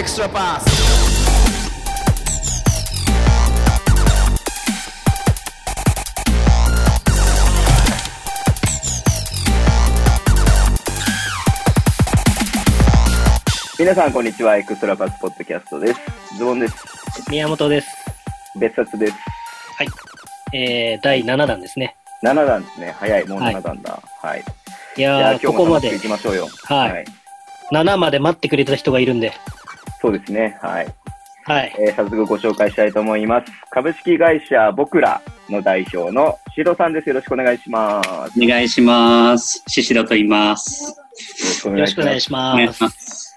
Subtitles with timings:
[0.00, 0.64] extra pass.
[13.78, 14.56] 皆さん、こんにちは。
[14.56, 16.00] エクストラパスポッドキャストです。
[16.38, 16.74] ズボンです。
[17.30, 17.88] 宮本です。
[18.58, 19.14] 別冊です。
[20.54, 21.94] えー、第7弾ですね。
[22.24, 22.94] 7弾ですね。
[22.98, 23.28] 早い。
[23.28, 24.02] もう7弾だ。
[24.22, 24.40] はい。
[24.40, 24.44] い
[24.96, 26.48] じゃあ、やー、ここまで今日も楽しくいきましょうよ。
[26.64, 27.04] はい
[27.72, 29.32] 7まで待ってくれた人がいるんで、
[30.00, 30.58] そうですね。
[30.60, 30.86] はい。
[31.44, 31.74] はい。
[31.78, 33.52] えー早速ご紹介したいと思います。
[33.70, 37.08] 株式会社僕らの代表のシロさんです。
[37.08, 38.40] よろしくお願いします。
[38.42, 39.62] お願いします。
[39.68, 40.96] シシドと言います。
[41.66, 43.36] よろしくお願いします。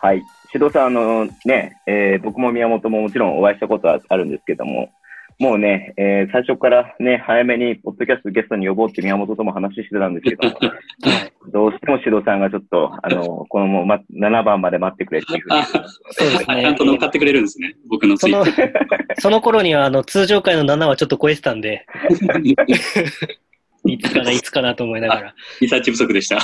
[0.00, 0.22] はい。
[0.50, 4.90] シロさん、あのね、えー僕も宮本ももちろんお会いしたことはあるんですけども、
[5.38, 11.50] もうね、えー最初からね、早めに、ポッドキャストゲストに呼ぼうって宮本とも話してたんですけども、 はい。
[11.50, 15.64] どうしてもシドさんがちょっと、あの、このもう、ま、7番まで待ってくれっていうふうにあ。
[16.10, 16.74] そうですちゃんね。
[16.74, 17.74] と乗っかってくれるんですね。
[17.88, 18.72] 僕のツそのイー
[19.14, 21.86] ト。、その頃には、あの、通常回の7はちょっと超えてたんで、
[23.84, 25.34] いつかな、いつかなと思いながら。
[25.60, 26.38] リサーチ不足でした。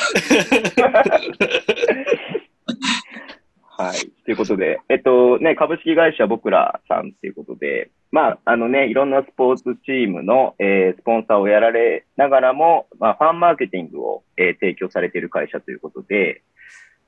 [3.79, 3.97] はい。
[4.25, 16.43] ということで、えっとね、株式会社僕らさんっていうことで、まあ、あのね、いろんなスポーツチームの、えースポンサーをやられながらも、まあ、ファンマーケティングを、えー提供されている会社ということで、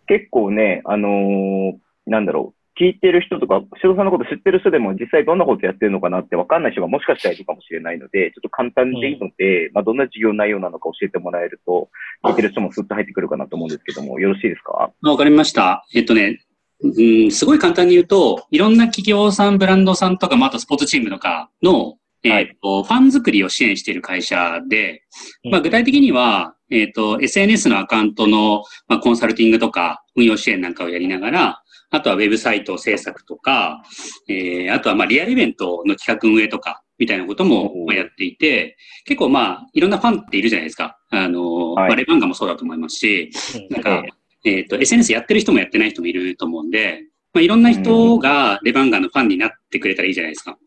[0.06, 1.72] 結構ね、あのー
[2.06, 11.88] なんだろう、聞いてる人とか、塩さんのこと知ってる人でも実際どんなことやってるのかなって分かんない人がもしかしたらいるかもしれないので、ちょっと簡単でいいので、まあ、どんな授業内容なのか教えてもらえると、
[12.24, 14.90] 聞いてる人もスッと入ってくるかなと思うんですけども、よろしいですか？
[15.02, 15.84] わかりました。
[15.94, 16.40] えっとね、
[16.82, 25.02] うん、すごい簡単に言うと、いろんな企業さん、ブランドさんとか、まあ、あとスポーツチームとかの、えっと、ファン作りを支援している会社で、
[25.50, 33.82] まあ、具体的には、えっと、SNS のアカウントの、まあ、コンサルティングとか、運用支援なんかをやりながら、あとはウェブサイト制作とか、
[34.28, 38.76] えー、あとはまあリアルイベントの企画運営とか、みたいなこともまあやっていて、
[39.06, 40.98] 結構まあ、いろんなファンっているじゃないですか。
[41.10, 41.88] あの、はい。
[41.88, 43.30] まあ、レバンガもそうだと思いますし、
[43.70, 44.04] なんか、
[44.44, 47.02] えっ、と、SNS やってる人もやってない人もいると思うんで、
[47.32, 50.58] まあ、いろんな人がレバンガのファンになってくれたらいいじゃないですか。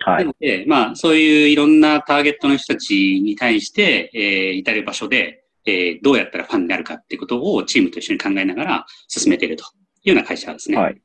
[0.00, 0.16] は。
[0.16, 9.64] ないので、まあ、そういういろんなターゲットの人たちに対して、えー、至る場所で、えー、どうやったらファンになるかってことをチームと一緒に考えながら進めていると
[10.04, 10.76] いうような会社ですね。
[10.76, 11.00] はい。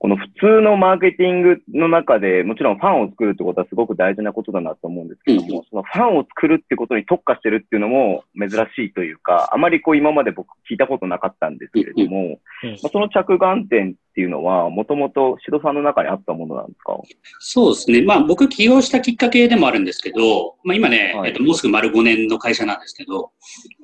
[0.00, 12.20] この普通のマーケティングの中で、もちろんファンを作るってことはすごく大事なことだなと思うんですけども、うそのファンを作るってことに特化してるっていうのも珍しいというか、あまりこう今まで僕聞いたことなかったんですけれども、
[12.62, 16.96] うんまあその着眼点っていうのは、もともとシドさんの中にあったものなんですか？
[17.40, 18.02] そうですね。
[18.02, 21.30] まあ、僕起業したきっかけでもあるんですけど、まあ、今ね、はい。
[21.30, 23.32] えっと、もうすぐ丸5年の会社なんですけど、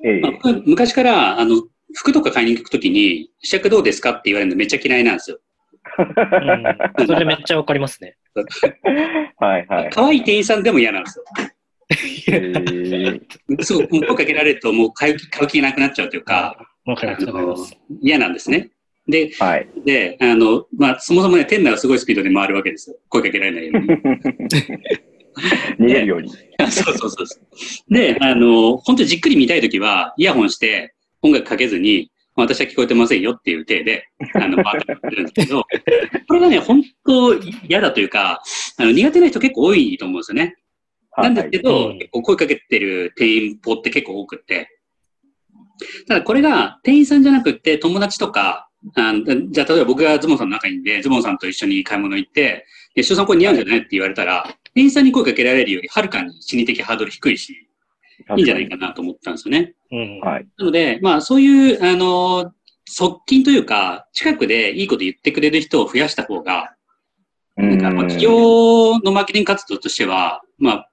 [0.05, 0.21] ええ。
[0.21, 1.61] まあ、僕昔から、あの、
[1.93, 5.39] 服とか買いに行くときに、試着どうですかって言われるのめっちゃ嫌いなんですよ。
[6.99, 7.07] うん。
[7.07, 8.17] それめっちゃわかりますね。
[9.37, 9.89] はいはい。
[9.91, 11.25] 可愛い店員さんでも嫌なんですよ。
[12.29, 12.53] え
[13.59, 16.57] えすごく声かけられるともう買う気買う気なくなっちゃうというか。
[18.01, 18.71] 嫌なんですね。
[19.07, 19.67] で、はい。
[19.85, 22.97] で、あの、まあ、そもそもね、店内はすごいスピードで回るわけですよ。
[23.09, 23.87] 声かけられないように。
[25.79, 26.29] 逃げるように。
[26.29, 27.93] そうそうそうそう。
[27.93, 35.63] で、あの、本当にじっくり見たいときは、イヤホンして音楽かけずに、私は聞こえてませんよっていう体で、 あの、回ってくるんですけど、
[36.27, 37.33] これがね、本当
[37.67, 38.41] 嫌だというか、
[38.77, 40.55] あの、苦手な人結構多いと思うんですよね。
[41.17, 44.69] なんですけど、うん結構声かけてる店員ポって結構多くって。
[46.07, 49.13] ただこれが店員さんじゃなくって友達とか、あ
[49.49, 57.64] じゃあ例えば僕がズボンさんの仲いいんで、ズボンさんと一緒に買い物行って、で、翔さんこれ似合うんじゃないって言われたら、店員さんに声かけられるよりはるかに心理的ハードル低いし、
[58.37, 59.75] いいんじゃないかなと思ったんですよね。
[59.91, 60.19] うん。
[60.21, 60.47] はい。
[60.57, 62.53] なので、まあそういう、あの、
[62.87, 66.75] 側近というか、近くでいいこと言ってくれる人を増やした方が、
[67.57, 70.91] なんか、まあ、企業のマーケティング活動としては、まあ、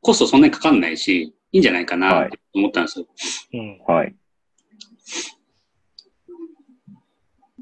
[0.00, 3.06] コストそんなにかかんないし、いいんじゃないかなって思ったんですよ。
[3.52, 3.78] うん。
[3.86, 4.14] はい。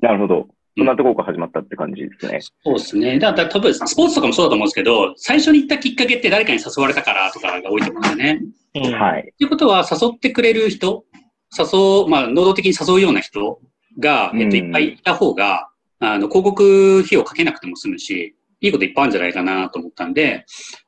[0.00, 0.48] なるほど。
[0.78, 2.38] そんなところから始まったって感じですね。
[2.64, 3.18] そうですね。
[3.18, 8.40] だから多分、スポーツとかもそうだと思うんですけど、最初に行ったきっかけって誰かに誘われたからとかが多いと思うんですよね。
[8.76, 8.94] うん。
[8.94, 9.34] はい。
[9.36, 11.04] ということは、誘ってくれる人、
[11.58, 13.60] 誘う、まあ、能動的に誘うような人
[13.98, 20.44] が、えっと、うんいっぱいいた方が、あの、広告費をかけなくても済むし、いいこといっぱいあるんじゃないかなと思ったんで、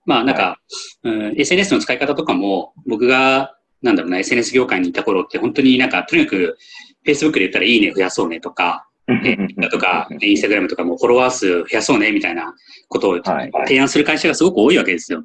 [0.06, 0.58] まあ、なんか、
[1.02, 6.56] うん、SNS の使い方とかも、僕が、なんだろうな、SNS 業界にいた頃って、本当になんか、とにかく、
[7.04, 8.86] Facebook で言ったらいいね増やそうねとか、
[9.24, 12.54] えとか、インスタグラムとかもフォロワー数増やそうねみたいな
[12.88, 13.50] ことをはい。
[13.66, 15.24] 提案する会社がすごく多いわけですよ。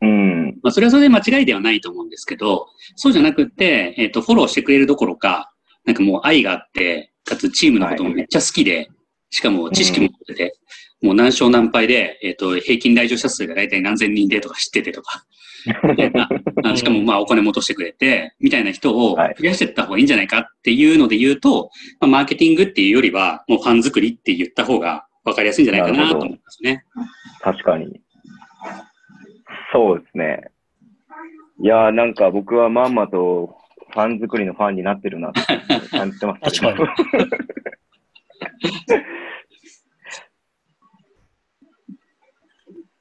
[0.00, 0.58] うん。
[0.62, 2.66] まあ、それはそれで間違いではないと思うんですけど、
[2.96, 5.52] そうじゃなくって、えっ、と、フォローしてくれるどころか、
[5.84, 8.88] なんかもう愛があって、かつチームのこともめっちゃ好きで、
[9.30, 10.58] しかも知識も持ってて、
[11.02, 15.24] もう何勝何敗で、えっ、と、平均来場者数が大体何千人でとか知っててとか、
[15.84, 16.28] みたいな
[16.64, 21.70] あしかもまあお金も落としてくれて、みたいな人を増やしていった方がいいんじゃないかっていうので言うと、
[22.00, 26.84] まあ、マーケティングっていうよりは、もうファン作りって言った方が分かりやすいんじゃないかなと思いますね。
[27.40, 28.00] 確かに。
[29.72, 30.50] そうですね。
[31.62, 33.56] いやーなんか僕はまんまと
[33.90, 35.40] ファン作りのファンになってるなって
[35.90, 36.88] 感じてます、 確かに。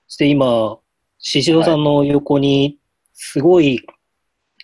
[0.07, 0.79] そして今、
[1.19, 2.76] 獅子郎さんの横に、
[3.19, 3.81] すごい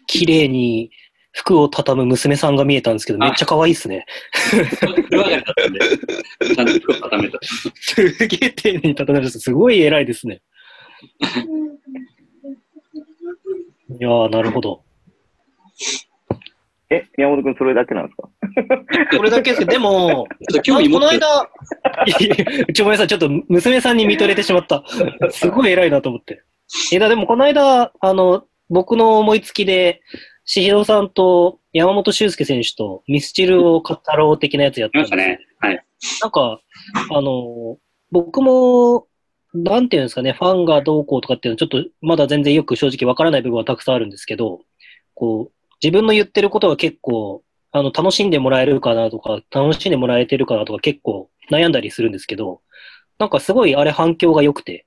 [0.06, 0.92] 綺麗に
[1.32, 4.06] 服を畳む娘さんが見えたんですけど、めっちゃ可愛いですね。
[4.52, 4.64] 風
[5.10, 5.80] 呂上がりだったんで、
[6.56, 7.40] ちゃんと服を固めた。
[7.42, 10.44] すげえ丁寧に畳める人、すごい偉いですね。
[13.90, 14.84] いやー、なるほど。
[16.92, 18.30] え、宮本くんそれだけなんですか
[19.18, 21.50] これだけですけど、でも、ちょっと興味この間、
[22.06, 22.36] いやいや
[22.68, 24.84] うちごめんなさい、ちょっと娘さんに見とれてしまった。
[25.32, 26.44] すごい偉いなと思って。
[26.92, 30.02] え、だでもこの間、あの、僕の思いつきで、
[30.46, 35.40] しひろさんと山本修介選手とミスチルを語ろう的なやつやったんですましたね。
[35.60, 35.86] はい。
[36.22, 36.60] なんか、
[37.12, 37.78] あの、
[38.12, 39.08] 僕も、
[39.54, 44.60] なんていうんですかね、ファンがどうこうとかっていうのは、ちょっとまだ全然よく正直わからない部分はたくさんあるんですけど、
[45.14, 52.62] こう、自分の言ってることが結構、あの、楽しんでもらえるかなとか、楽しんでもらえてるかなとか結構悩んだりするんですけど、
[53.20, 54.86] なんかすごいあれ反響が良くて、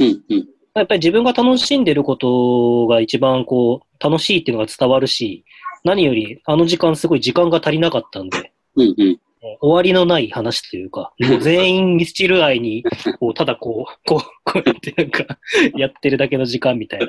[0.00, 0.55] うん、うん。
[0.80, 5.44] やっぱり自分が楽しんでることが一番こう、楽しいっていうのが伝わるし、
[5.84, 9.18] 何よりあの時間すごい時間が足りなかったんで、うん、うん。
[9.60, 12.84] 終わりのない話というか、もう全員ミスチル愛に、
[13.20, 15.38] こう、ただこう、こう、こうやってなんか、
[15.76, 17.06] やってるだけの時間みたいな。
[17.06, 17.08] っ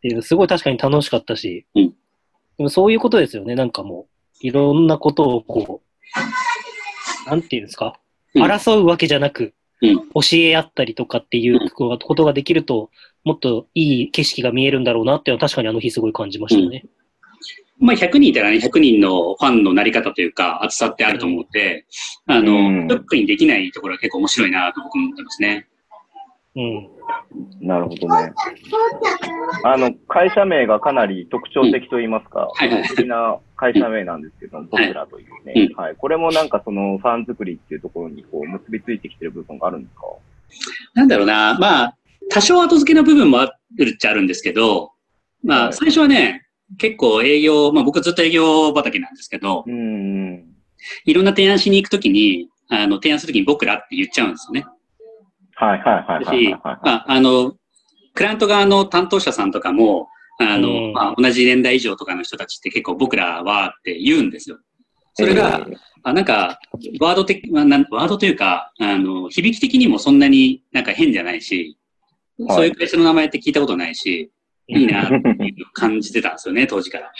[0.00, 1.94] ていうのすごい確かに楽しかったし、うん
[2.56, 3.54] でもそういうことですよね。
[3.54, 4.08] なんかも
[4.42, 5.80] う、いろんなことをこ
[7.26, 8.00] う、なんていうんですか、
[8.34, 12.90] うん争うわけじゃなく、うん教え合ったりとかっていうことができると、
[13.24, 16.84] もっといい景色が見えるんだろうなっていうのは確かにあの日すごい感じましたね。
[17.80, 21.86] まあ、100人いたらね、100人のファンのなり方というか、厚さってあると思って、
[22.26, 25.68] あうの、んフックにできないところは結構面白いなと僕も思ってますね。
[26.56, 26.88] うん。
[27.60, 28.32] なるほどね。
[29.62, 35.96] あの、会社名がかなり特徴的と言いますか、はいはい不思議な会社名なんですけど、僕らというね、はい。
[35.96, 40.06] これもなんかそのファン作りっていうところにこう結びついてきてる部分があるんですか？
[40.94, 41.96] なんだろうな、まあ、
[42.30, 44.92] 多少後付けの部分もあるっちゃあるんですけど、
[45.42, 46.46] まあ、はい最初はね、
[46.78, 49.76] 結構営業、まあ僕ずっと営業畑なんですけど、うんう
[50.30, 50.44] ん。
[51.04, 54.64] いろんな提案しに行くときに、あの、提案するときに僕らって言っちゃうんですよね。
[55.54, 56.60] はいはいはいはいし、はいはい。
[56.62, 57.56] まあ、あの、
[58.14, 60.08] クライアント側の担当者さんとかも、
[60.38, 64.58] あの、うんまあ、同じ年代以上とかの人たちって結構僕らはって言うんですよ。
[65.14, 66.60] それが、えーあなんか、
[67.00, 71.76] ワード的、まあワードというか、あの、響き的にもそんなになんか変じゃないし、
[72.38, 74.30] はいそういう会社の名前って聞いたことないし、
[74.68, 75.20] いいなってい
[75.60, 77.12] う感じてたんですよね、 当時から。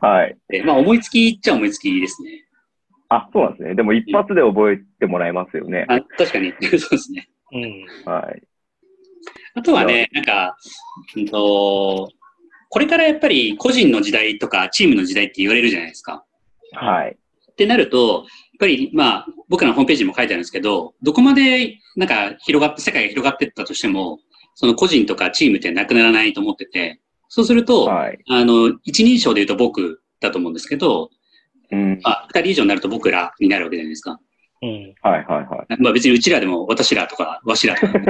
[0.00, 0.36] はい。
[0.48, 2.44] でまあ、思いつきっちゃ思いつきですね。
[3.08, 3.74] あ、そうなんですね。
[3.74, 5.86] でも一発で覚えてもらえますよね。
[5.88, 7.28] あ確かに、 そうですね。
[7.52, 7.86] うん。
[8.04, 8.42] はい。
[9.54, 10.56] あとはね、なんか、
[11.16, 12.08] うんと、
[12.70, 16.24] これからやっぱり個人の時代とかチームの時代って言われるじゃないですか。
[16.72, 17.16] はい。
[17.50, 18.26] ってなると、やっ
[18.60, 24.20] ぱりまあ、僕らのホームページにも書いてあるんですけど、どこまでなんか広がって、世界が広がっていったとしても、
[24.54, 28.18] その個人とかチームってなくならないと思ってて、そうすると、はい。
[28.28, 31.10] あの、一人称で言うと僕だと思うんですけど、
[31.72, 31.98] うん。
[32.02, 34.20] まあ、二人以上になると僕らになるわけじゃないですか。
[34.62, 34.94] うん。
[35.02, 35.76] はいはいはい。
[35.82, 37.92] まあ別にうちらでも私らとかわしらとか。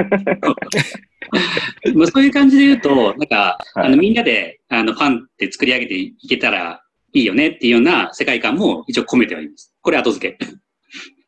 [1.95, 9.75] まあそういう感じで言うと、なんか、はいあのみんなであのファンって作り上げていけたらいいよねっていうような世界観も一応込めてはいます。
[9.81, 10.37] これ後付け。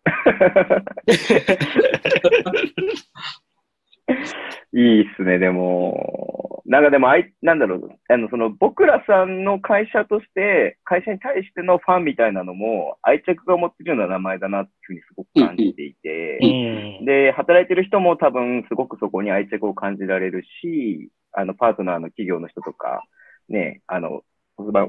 [4.73, 6.63] いいっすね、でも。
[6.65, 17.05] なんかでも、あい、なんだろう、あの、その、僕らさんの会社として、会社に対してのファンみたいなのも、愛着が持ってるような名前だなっていうふうにすごく感じていて、うん。
[17.05, 23.03] で、働いてる人も多分すごくそこに愛着を感じられるし、あの、パートナーの企業の人とか、
[23.49, 24.23] ね、あの、
[24.57, 24.81] すみま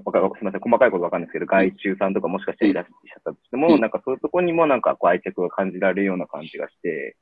[0.53, 3.81] せん、細かいことわかんないですけど、外注さんとかもしかしたらいらっしゃったとしても、うん。
[3.81, 7.17] なんかそういうところにもなんかこう愛着が感じられるような感じがして、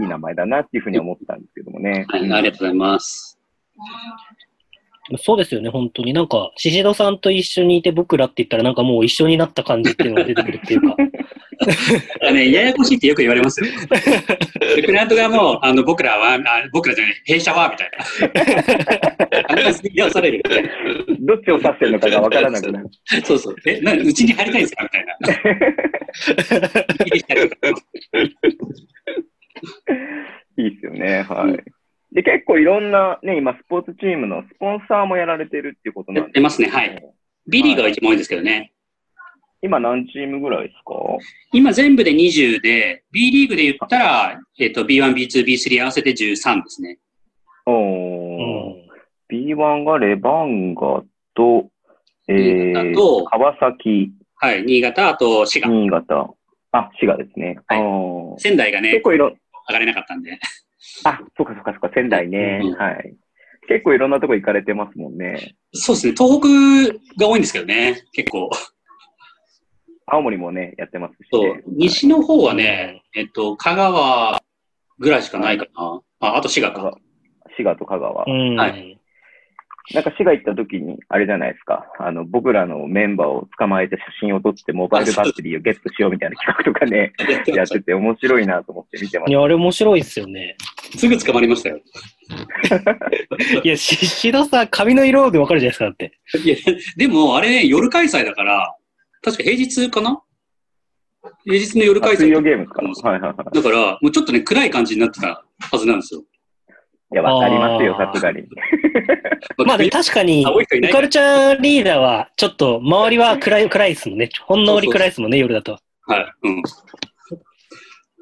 [0.00, 2.04] いい名前だなっていうふうに思ったんですけどもね。
[2.08, 3.38] はい、ありがとうございます。
[5.18, 6.14] そうですよね、本当に。
[6.14, 10.96] なんか、シシドさんと一緒にいて僕らって言ったらなんかもう一緒になった感じっていうのが出てくるっていうか。
[12.26, 13.66] あね、ややこしいってよく言われますよ。
[14.76, 16.40] で クライアントがもう、あの、僕らは、あ
[16.72, 19.46] 僕らじゃない、弊社は、みたいな。
[19.48, 20.42] 話が出される。
[21.20, 22.88] どっちを指してるのかがわからなくなる。
[23.24, 23.56] そうそう。
[23.66, 24.84] え、な、うちに入りたいんですか？
[24.84, 25.16] みたいな。
[30.56, 31.22] いいっすよね。
[31.28, 31.64] はい。
[32.14, 37.02] で、結構いろんな、ね、今、スポーツチームのスポンサーもやられてるっていうことなんやってますねはい。
[37.48, 38.72] B リーグが一番多いんですけどね。
[39.62, 40.94] 今何チームぐらいですか？
[41.52, 46.98] 今全部で20で、B リーグで言ったら、えっ、と、B1、B2、B3 合わせて13ですね。
[47.66, 48.80] おうー。
[48.80, 48.84] ん
[49.30, 51.02] B1 がレバンガ
[51.34, 51.70] と、
[52.28, 54.62] えー、と川崎、はい。
[54.64, 55.72] 新潟、あと滋賀。
[55.72, 56.30] 新潟。
[56.72, 57.58] あ、滋賀ですね。
[57.66, 57.76] は
[58.36, 59.34] い仙台がね結、構いろ、
[59.68, 60.38] 上がれなかったんで。
[61.04, 62.60] あ、そっかそっかそっか、仙台ね。
[62.62, 63.16] うんはい。
[63.66, 65.56] 結構いろんなとこ行かれてますもんね。
[65.72, 66.14] そうですね。
[66.16, 68.04] 東北が多いんですけどね。
[68.12, 68.50] 結構。
[70.06, 71.26] 青森もね、やってますし、ね。
[71.30, 71.62] そう。
[71.68, 74.42] 西の方はね、えっと、香川
[74.98, 76.00] ぐらいしかないかな。
[76.20, 76.98] あ、あと滋賀か。
[77.56, 78.24] 滋賀と香川。
[78.26, 78.56] うん。
[78.56, 78.98] はい
[79.92, 81.86] なんか滋賀行った時に、あれじゃないですか。
[81.98, 87.12] あの、僕らのメンバーを捕まえて写真を撮ってモバイルバッテリーをゲットしようみたいな企画とかね、
[87.54, 90.56] やってて面白いなと思って見てましいや、あれ面白いっすよね。
[90.92, 90.98] た。
[90.98, 91.80] すぐ捕まりましたよ。
[93.62, 96.12] いや、し、シドさん、髪の色でわかるじゃないですか、だって。
[96.42, 96.56] いや、
[96.96, 98.74] でも、あれ、夜開催だから、
[99.22, 100.22] 確か平日かな？
[101.44, 102.16] 平日の夜開催。
[102.20, 103.54] 水曜ゲームかはいはいはい。
[103.54, 106.22] だから、もうちょっとね、暗い感じになってたはずなんですよ。
[107.14, 108.42] いや、わかりますよ、さすがに。
[109.64, 110.44] まあ確かに、
[110.90, 114.30] カルチャーリーダーは、ちょっと、周りは暗い、 暗いっすもんね。
[114.42, 115.78] ほんのり暗いっすもんね、夜だと。
[116.06, 116.26] はい。
[116.42, 116.62] うん。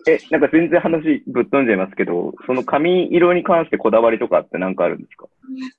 [0.06, 5.26] え、なんか全然話ぶっ飛んじゃいますけど、その髪色に関してこだわりとかって何かあるんですか？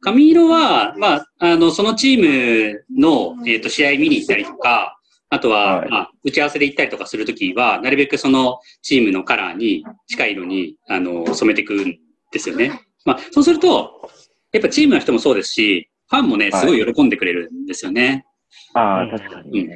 [0.02, 4.98] 髪色は、まあ、あの、そのチームの、えっ、と、試合見に行ったりとか、
[5.30, 12.00] あとは、はいまあ、打ち合わせで行ったりとかするときは、なるべくそのチームのカラーに近い色に、あの、染めていくん
[12.32, 12.82] ですよね。
[13.06, 14.10] まあ、そうすると、
[14.52, 18.26] やっぱチームの人もそうですし、ファンもね、はいすごい喜んでくれるんですよね。
[18.74, 19.76] ああ、うん確かにね。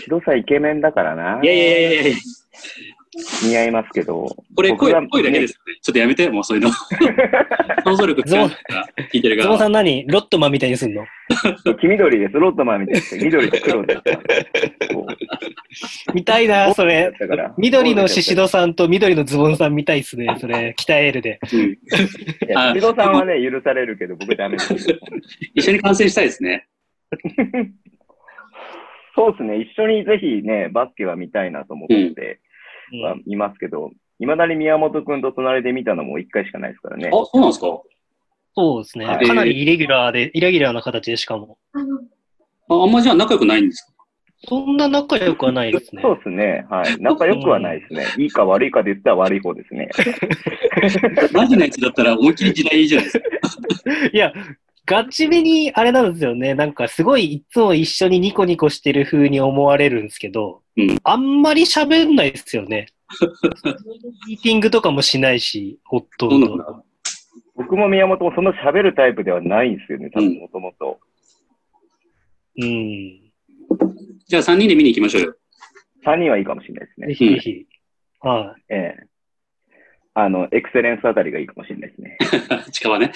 [0.00, 1.40] 白さイケメンだからな。
[1.42, 2.16] いやいやいやいや
[3.42, 4.26] 似合いますけど。
[4.54, 5.78] これ声、声だけですよね。
[5.80, 6.70] ちょっとやめて、もうそういうの。
[7.84, 10.06] 想像力使うから聞いてる側ズボンさん何？
[10.08, 11.04] ロットマンみたいにすんの？
[11.80, 12.34] 黄緑です。
[12.34, 13.16] ロットマンみたいです。
[13.16, 14.02] 緑と黒です。
[16.14, 17.12] 見たいな、それ。
[17.18, 20.34] だから緑のシシドさんと緑のズボンさん見たいっすね。
[20.40, 21.38] それ、北エールで。
[21.52, 21.76] うんい
[22.48, 24.74] や、シドさんはね、許されるけど、僕ダメです。
[25.54, 26.66] 一緒に観戦したいですね。
[29.16, 29.60] そうですね。
[29.60, 32.14] 一緒にぜひね、バスケは見たいなと思って、うん
[32.92, 37.10] はいいますけど、いまだに宮本くんと隣で見たのも一回しかないですからねあ、。
[37.10, 37.66] そうなんですか？
[38.56, 39.06] そうですね。
[39.06, 41.58] はいかなりイレギュラーで、イレギュラーな形でしかも。
[42.68, 43.92] ああんまじゃあ仲良くないんですか？
[44.46, 46.02] そんな仲良くはないですね。
[46.02, 46.66] そうですね。
[46.70, 46.96] はい。
[47.00, 48.04] 仲良くはないですね。
[48.18, 49.88] いいか悪いかで言ったら悪い方ですね。
[51.32, 53.24] マジなやつだったら思いっきり時代いいじゃないですか。
[54.12, 54.32] いや、
[54.86, 56.54] ガチめにあれなんですよね。
[56.54, 62.86] なんかすごいいつも一緒にニコニコしてる風に思われるんですけど、うんあんまり喋んないですよね。
[64.26, 66.30] ミーティングとかもしないし、ほとど。
[66.30, 66.82] そうんなんだ。
[67.56, 70.10] 僕も宮本もその喋るタイプではないんですよね。
[70.10, 70.98] 多分もともと。
[72.60, 73.20] うん。
[74.26, 75.36] じゃあ3人で見に行きましょうよ。
[76.04, 77.14] 3人はいいかもしれないですぜね。
[77.14, 77.66] ひぜひ。
[78.20, 79.06] はええ。
[80.16, 82.18] あの、エクセレンスあたりがいいかもしれないですね。
[82.70, 83.06] 近場ね。
[83.06, 83.10] い。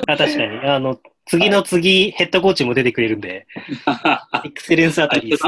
[0.08, 0.58] あ、確かに。
[0.60, 3.46] あの、次の次、ヘッドコーチも出てくれるんで、
[4.44, 5.44] エクセレンスあたりです。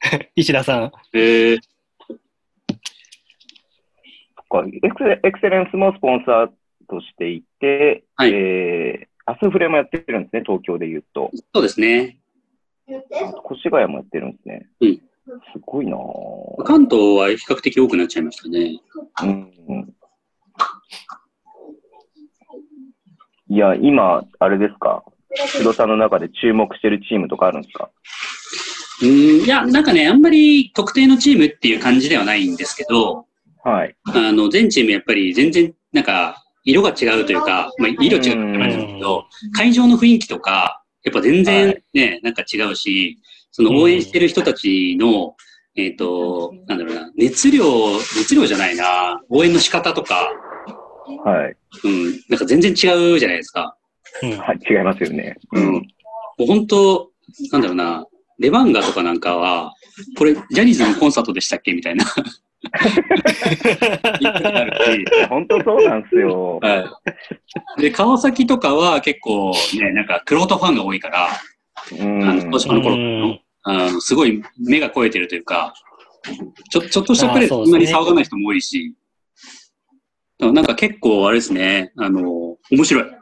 [0.36, 0.92] 石田さん。
[1.14, 1.58] えー、
[4.82, 6.50] エクセエクセレンスもスポンサー
[6.88, 11.30] としていて、はいえー、アスフレもやってるんですね、東京で言うと。
[11.54, 12.18] そうですね。
[12.86, 14.68] 越谷もやってるんですね。
[14.80, 16.64] うんすごいなぁ。
[16.64, 18.80] 関東は比較的多くなっちゃいましたね。
[19.22, 19.94] うんうん
[23.48, 25.04] いや、今、あれですか、
[25.48, 27.90] シドさんの中で注目してるチームとかあるんですか？
[29.02, 33.26] うーん、いや、なんかね、あんまり特定のチームっていう感じではないんですけど、
[33.62, 33.94] はい。
[34.04, 43.18] あの、全チームやっぱり全然、なんか、色が違うというか、まあ、色違うって感じなんですけど、会場の雰囲気とか、やっぱ全は然ね、なんか違うし、
[43.52, 45.36] その応援してる人たちの、
[45.76, 47.64] えっ、と、なんだろうな、熱量、
[48.16, 50.30] 熱量じゃないな、応援の仕方とか、
[51.24, 51.56] はい。
[51.84, 53.76] うん、なんか全然違うじゃないですか。
[54.22, 54.38] うん。
[54.38, 55.36] はい、違いますよね。
[55.52, 55.72] うん。
[55.74, 55.80] も
[56.40, 57.10] う本当、
[57.52, 58.06] なんだろうな、
[58.38, 59.74] レバンガとかなんかは、
[60.16, 62.04] これ、ジャニーズのコンサートでしたっけみたいな
[65.28, 66.58] 本当そうなんですよ。
[66.62, 67.00] は
[67.78, 67.82] い。
[67.82, 71.28] で、川崎とかは結構ね、なんか、クロートファンが多いから、
[71.98, 72.24] うん。
[72.24, 75.74] あの、東芝の頃うんの、あの、すごい目が肥えてるというか、
[76.70, 78.94] ちょ、ちょっとしたプレーでそんなに騒がない人も多いし、
[80.38, 83.04] だからなんか結構あれですね、あの、面白い。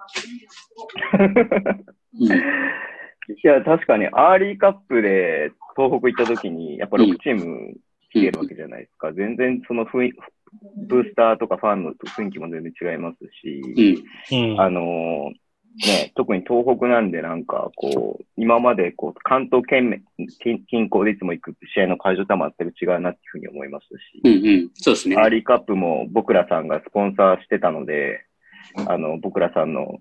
[2.20, 2.32] うん、い
[3.42, 7.75] や、確かに、アーリーカップで東北行った時に、やっぱ6チーム
[8.12, 9.12] 来てるわけじゃないですか。
[9.12, 10.12] 全然その雰囲
[10.76, 14.52] ブースターとかファンの雰囲気も全然違いますし、うん。
[14.52, 14.61] うん。
[14.61, 15.35] あのー
[15.78, 20.02] ね、特に東北なんでなんか、こう、今までこう、関東圏面
[20.42, 24.70] 近近郊でいつも行く試合の会場とは全く違うなっていうふうに思いましたし、うんうん。
[24.74, 25.16] そうですね。
[25.16, 28.26] アーリーカップも BOKURA さんがスポンサーしてたので、
[28.86, 30.00] あの、 BOKURA さんの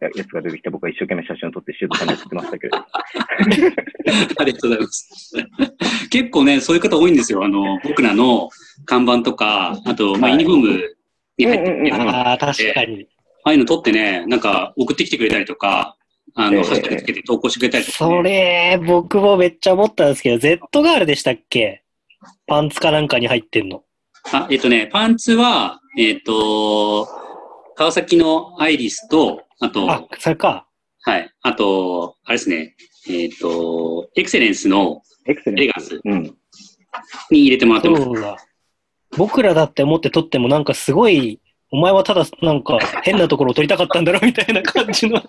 [0.00, 2.76] ややつが出てきて僕は一生懸命写真を撮ってシュートさんに送ってましたけど、
[4.38, 5.34] ありがとうございます。
[6.10, 7.44] 結構ね、そういう方多いんですよ。
[7.44, 8.48] あの、僕らの
[8.84, 10.96] 看板とか、あと、まあ、はいユニフォーム
[11.38, 13.06] に入ってるやつとかああ、確かに。
[13.44, 15.96] ああいうの撮ってね、なんか送ってきてくれたりとか、
[16.34, 18.16] あの、ええハッシュタグつけて投稿してくれたりとか、ね。
[18.16, 21.84] それ、僕もめっちゃ思ったんですけど、Z ガールでしたっけ？
[22.46, 23.82] パンツかなんかに入ってんの。
[24.32, 27.08] あ、えっ、とね、パンツは、えっ、と、
[27.74, 30.66] 川崎のアイリスと、あと、あ、それか。
[31.02, 32.76] はい、あと、あれですね、
[33.08, 36.00] えっ、と、エクセレンスのエクセレガンスス。
[36.04, 36.22] うん。
[37.30, 38.04] に入れてもらってます。
[38.04, 38.36] そうだ。
[39.16, 41.40] 僕らだって思って撮ってもなんかすごい、
[41.74, 45.24] お前はただなんか変なところを撮りたかったんだろみたいな感じの、なっ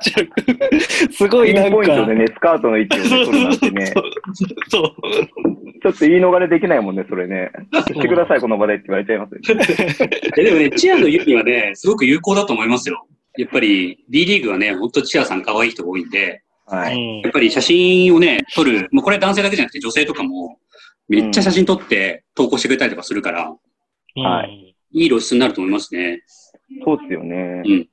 [0.00, 1.12] ちゃう。
[1.12, 1.70] すごいなんか。
[1.72, 3.86] ポイントでね、スカートの位置をね、取るなんてね、
[4.68, 4.94] そう。
[5.82, 7.50] ちょっと言い逃れできないもんね、それね。
[7.88, 9.64] してください、この場でって言われちゃいますよね。
[10.38, 13.04] えでもね、チアの言うにはね、すごく有効だと思いますよ。
[13.36, 16.94] やっぱり B リーグはね、ほんとチアさん可愛い人が多いんで、はい。
[16.94, 20.58] うんやっぱり写真をね、撮る、もうこれ男性だけじゃなくて女性とかも、
[21.08, 23.52] めっちゃ写真撮って投稿してくれたりとかするから、
[24.14, 26.22] はいいい露出になると思いますね。
[26.84, 27.62] そうですよね。
[27.64, 27.88] うん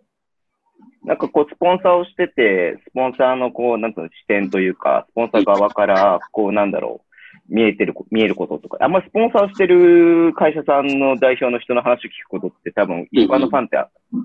[1.08, 7.06] なんかこう、スポンサーをしてて、スポンサーのこう、なんつうの、視点というか、スポンサー側から、こう、なんだろ
[7.48, 13.78] う、見えてるこ、見えることとか、あんまりスポンサーをしてる会社さんの代表の人の話を聞くことって多分、一般のファンって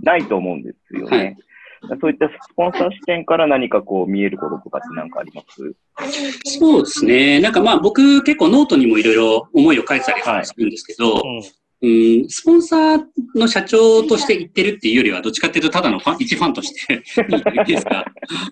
[0.02, 1.36] ないと思うんですよね。
[2.00, 5.74] そういったスポンサー視点から何かこう見えることとかって何かあります？
[6.44, 7.40] そうですね。
[7.40, 11.42] なんかまあ僕結構ノートにもいろいろ思いを書いてたりするんですけど、うん、
[11.82, 13.02] スポンサー
[13.34, 18.04] の社長として言ってるっていうよりは、どっちかっていうとただのファン、一ファンとして言ってるケースが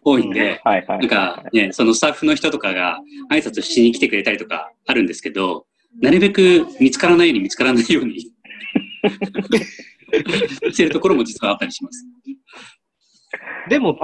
[0.02, 0.98] 多いんで、はいはい。
[0.98, 5.66] なんかね、そのスタッフの人とかが挨拶しに来てくれたりとかあるんですけど、
[6.00, 8.20] なるべく見つからないように見つからないように
[10.72, 12.06] してるところも実はあったりします。
[13.68, 13.98] でも、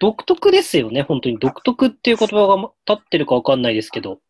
[0.00, 1.38] 独特ですよね、本当に。
[1.38, 2.56] 独特っていう言葉が
[2.86, 4.20] 立ってるかわかんないですけど、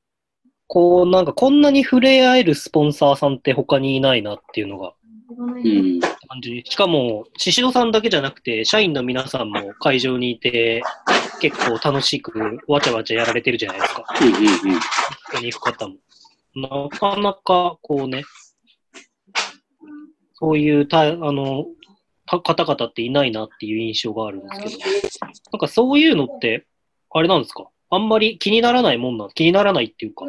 [0.69, 4.93] こう、なんかこんなに触れ合えるスポンサーさんって他にいないなっていうのが
[5.31, 6.01] うん。
[6.01, 6.63] 感じ。
[6.67, 10.83] しかも、宍戸さんだけじゃなくて、社員の皆さんも会場にいて、
[11.41, 14.05] 結構楽しくわちゃわちゃやられてるじゃないですか。
[14.21, 14.41] うんうんうん。
[14.45, 14.51] こ
[15.33, 15.97] こに行く方も。
[16.55, 18.25] なかなか、こうね、
[20.35, 21.67] そういうた、あの、
[22.27, 24.91] た方々っていないなっていう印象があるんですけど、
[25.53, 26.67] なんかそういうのって、
[27.11, 27.69] あれなんですか？
[27.91, 30.27] あんまり気にならないもんなん、気にならないっていうか、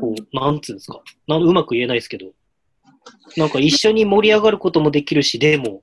[0.00, 1.00] こう、なんつうんですか。
[1.26, 2.32] なんうまく言えないですけど、
[3.36, 5.82] なんか一緒に盛り上がることもできるし、でも、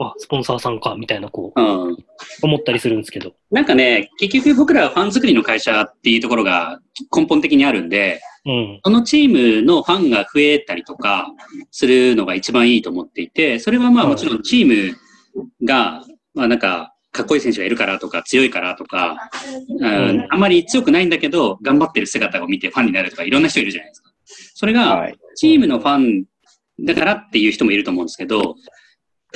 [0.00, 1.96] あ、スポンサーさんか、みたいな、こう、うん。
[2.42, 3.34] 思ったりするんですけど。
[3.50, 6.80] なんかね、結局僕らはファン作りの会社っていうところが
[7.14, 8.80] 根本的にあるんで、うん。
[8.84, 11.32] そのチームのファンが増えたりとか
[11.72, 14.12] するのが一番いいと思っていて、それはまあはい。
[14.14, 14.96] もちろんチーム
[15.64, 19.16] が、まあなんか、かっこいい選手がいるからとか、強いからとか、
[19.80, 24.12] うん、あんまり強くないんだけど、頑張ってる姿を見てファンになるとか、いろんな人いるじゃないですか。
[24.54, 25.18] それが、はい。
[25.34, 26.24] チームのファン
[26.80, 28.54] だからっていう人もいると思うんですけど、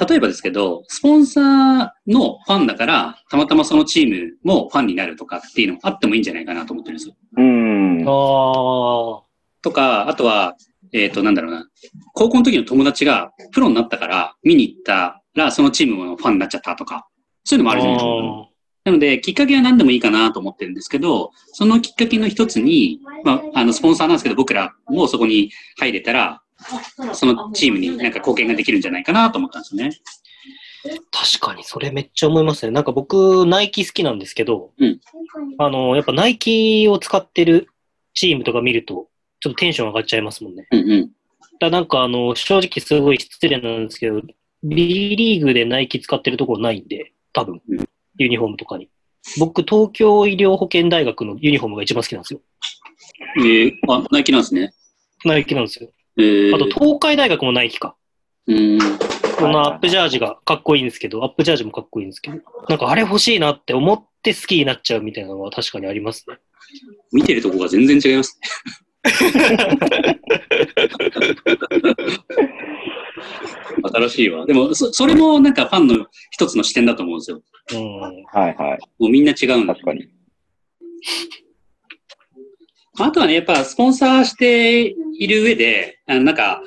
[0.09, 7.17] 例えばですけど、スポンサーのファンだから、たまたまそのチームもファンになるとかっていうのもあってもいいんじゃないかなと思ってるんですよ。
[7.37, 8.05] うん。
[8.05, 10.57] とか、あとは、
[10.93, 11.67] えっ、と、なんだろうな、
[12.15, 17.09] 高校の時の友達がプロになったから、見に行ったら、そのチームのファンになっちゃったとか、
[17.45, 18.11] そういうのもあるじゃないですか。
[18.11, 18.53] あ
[18.85, 26.43] なので、きっかけは何でもいいかなと思ってるんですけど、そのきっかけの一つに、まあ、あの、スポンサーなんですけど、僕らもそこに入れたら、
[27.13, 29.97] そのチームになんか貢献ができるんじゃないかなと思ったんですよね。
[31.13, 32.73] 確かに、それめっちゃ思いますね。
[32.73, 35.01] なんか僕、ナイキ好きなんですけど、うん
[35.59, 37.69] あの、やっぱナイキを使ってる
[38.15, 39.09] チームとか見ると、
[39.41, 40.67] ちょっとテンション上がっちゃいますもんね。
[40.73, 41.11] うんうん。
[41.61, 44.23] だなんかあの、正直すごい失礼なんですけど、
[44.65, 48.89] B リーグでナイキ使ってるところないんで、多分うん、ユニフォームとかに。
[49.39, 52.41] 僕、東京医療保険大学のユニフォームが一番好きなんですよ。
[53.39, 54.75] えー、あ、ナイキなんですね。
[55.25, 55.91] ナイキなんですよ。
[56.19, 57.95] えー、あと、東海大学もナイキか。
[58.47, 58.79] うん。
[59.39, 66.39] このアップジャージがかっこいいんですけど、アップジャージもかっこいいんですけど、なんかあれ欲しいなって思って好きになっちゃうみたいなのは確かにありますね。
[67.13, 68.49] 見てるとこが全然違いますね。
[73.95, 74.47] 新しいわ。
[74.47, 77.43] でも、そ、それもなんかファンの一つの視点だと思うんですよ。
[77.73, 78.01] うん。
[78.01, 78.79] はいはい。
[78.99, 79.75] もうみんな違うんだ。
[79.75, 80.09] 確かに。
[82.99, 86.63] あとはね、やっぱスポンサーしている上で、あのなんか、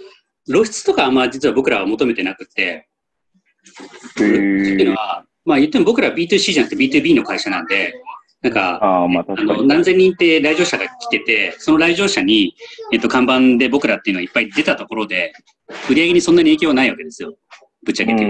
[0.47, 2.87] 露出とかはまあ実は僕らは求めてなくて、へ
[4.11, 4.95] っていうのー。
[4.95, 7.93] は、まあ言っても僕らは B2C じゃなくて B2B の会社なんで、
[8.45, 9.63] なんか、ああ、まああの。
[9.63, 12.55] 何千人って来場者が来てて、その来場者に、
[12.93, 15.34] えっと、看板で僕らっていうのがいっぱい出たところで、
[15.89, 17.36] 売り上げにそんなに影響はないわけですよ。
[17.84, 18.25] ぶっちゃうけて。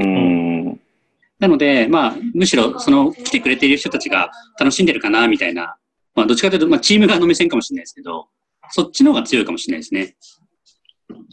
[1.37, 5.75] なので、まあ、むしろ、その、来てくれている人たちが楽しんでるかな、みたいな、
[6.15, 8.29] まあ、どっちかというと、まあ、チーム側の目線かもしれないですけど、
[8.69, 10.15] そっちの方が強いかもしれないですね。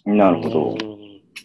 [0.04, 0.76] なるほど。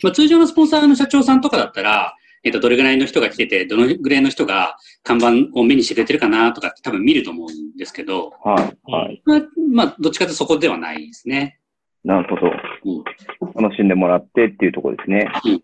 [0.02, 9.22] まあ、通常のスポンサーの社長さんとかだったら、えっと、どれぐらいの人が来てて、どのぐらいの人が看板を目にしてくれてるかなとかって多分見ると思うんですけど、はいはい。
[9.26, 11.60] まあ、まあ、どっちかというとそこではないですね。
[12.04, 12.52] なるほど。
[12.86, 13.64] うん。
[13.64, 15.30] 楽しんでもらってっていうところですね。
[15.46, 15.62] うん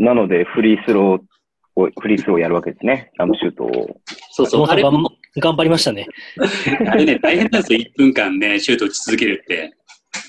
[0.00, 3.12] なので、フリースローを、フリースローをやるわけですね。
[3.18, 4.00] ラムシュートを。
[4.30, 4.66] そうそう。
[4.66, 5.04] あれ、頑
[5.38, 6.06] 頑張りましたね。
[6.88, 7.78] あれね、大変なんですよ。
[7.80, 9.74] 1分間ね、シュート打ち続けるって。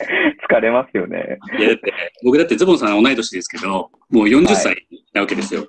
[0.50, 1.38] 疲れますよね。
[1.58, 5.68] いや、だって、僕だってズボンさん同い年ですけど、もう40歳なわけですよ。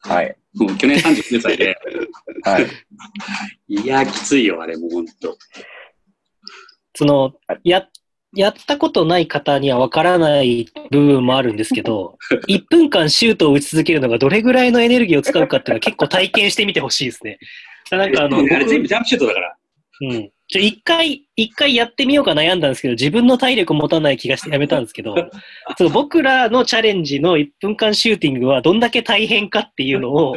[0.00, 0.36] はい。
[0.54, 1.76] もう去年39歳で。
[2.44, 2.66] はい。
[3.68, 5.36] いや、きついよ、あれ、もうほんと。
[6.94, 7.86] その、や、
[8.34, 17.38] やったことない方にはわからない部分もあるんですけど、1分間シュートを打ち続けるのがどれぐらいのエネルギーを使うかっていうのは結構体験してみてほしいですね。
[17.90, 19.56] なんかあの、あれ僕全部ジャンプシュートだから。
[20.02, 20.30] うん。
[20.48, 25.14] ちょ、一回、一回やってみようか悩んだんですけど、自分の体力持たない気がしてやめたんですけど、
[25.76, 30.36] その僕らのチャレンジの1分間シューティングはどんだけ大変かっていうのを、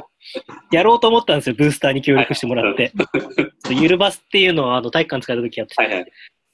[0.71, 2.91] やろうと思ったんですよ、ブースターに協力してもらって。
[3.69, 6.06] ゆるバスっていうのは、あの、体育館使った時やっててはいはい。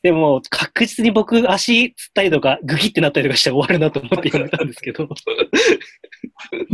[0.04, 5.10] でも、確実に僕、足つったりとか、グキってなったりとかして終わるなと思ってやめたんですけど。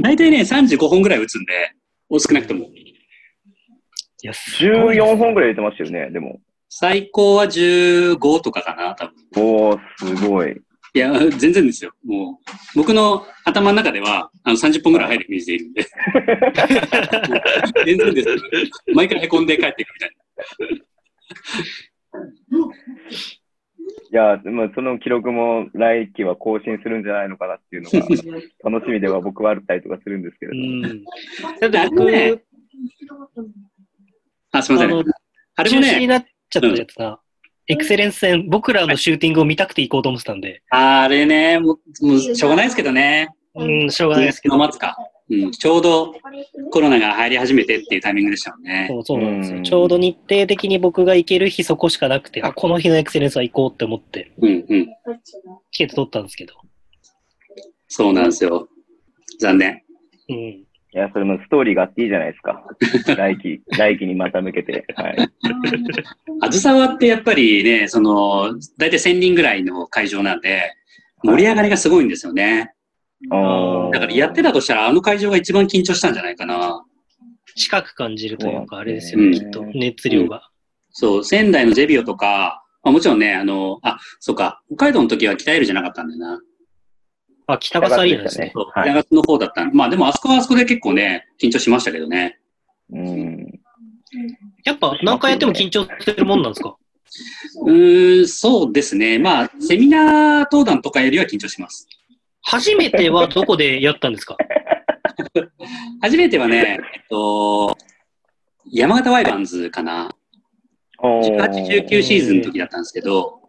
[0.02, 1.72] 大体ね、35本ぐらい打つんで、
[2.10, 2.65] お少なくとも。
[2.65, 6.39] いや、すごいです14本ぐらい入れてましたよね、でも。
[6.75, 9.13] 最高は15とかかな、多分。
[9.38, 10.59] おー、すごい。
[10.95, 11.93] いや、全然ですよ。
[12.03, 15.86] もう、僕の頭の中では、あの、30本ぐらい入るイメージでいるんで。
[17.86, 18.27] 全然です。
[18.95, 20.15] 毎回凹んで帰っていくみたい
[24.12, 27.99] いや、まあ、その記録も来季は更新するんじゃないのかなっていうのが
[28.71, 30.89] 楽しみでは僕はあったりとかするんですけれうども。
[30.93, 31.03] ん。
[31.59, 32.38] だって僕、あれねな。
[34.53, 35.03] あ、すみません。
[35.55, 37.19] あれもね、ちゃったやつが、
[37.67, 43.29] エクセレンス戦、僕らのシューティングを見たくて行こうと思ってたんで、あれね、もう、もうしょうがないですけどね。
[43.55, 44.57] うん、しょうがないですけど。
[44.57, 44.97] 待つか。
[45.29, 46.13] うん、ちょうど
[46.71, 48.87] コロナが入り始めてっていうタイミングでしたもんね。
[48.89, 49.57] そうそうなんですよ。
[49.57, 54.87] うんちょうど日程的に僕が行ける日そこしかなくて、あ、この日のエクセレンスは行こうって思って、うんうん。
[55.71, 56.55] チケット取ったんですけど。
[57.87, 58.67] そうなんですよ。
[59.39, 59.81] 残念。
[60.29, 60.63] うん。
[60.95, 62.63] いや、それもストーリーがあっていいじゃないですか。
[63.17, 64.86] 来季、来季にまた向けて。
[64.95, 65.17] はい。
[66.41, 70.71] あずさわってやっぱりね、その、だいたい1000人ぐらいの会場なんで、
[71.23, 72.73] 盛り上がりがすごいんですよね。
[73.32, 76.84] おーだからやってたとしたら、あの会場が一番緊張したんじゃないかな。
[77.56, 79.65] 近く感じるというか、あれですうんよね、きっと。
[79.73, 80.47] 熱量が。
[80.91, 86.41] そう、仙台のゼビオとか、まあ、もちろんね、あの、あ、そうか、北海道の時は北エルじゃなかったんだよな。
[87.47, 88.51] あ、北笠アリーナですね。
[88.71, 89.65] 北月の方だった。
[89.65, 92.39] まあでもあそこはあそこで結構ね、緊張しましたけどね。
[92.91, 93.60] うん。
[94.63, 96.77] やっぱ何回やっても緊張するもんなんですか？
[97.65, 99.19] うーん、そうですね。
[99.19, 101.88] まあ、セミナー登壇とかよりは緊張します。
[102.41, 104.38] 初めてはどこでやったんですか？
[106.01, 107.77] 初めてはね、えっと、
[108.71, 110.15] 山形ワイバンズかな。
[110.99, 113.41] おー18、19シーズンの時だったんですけど、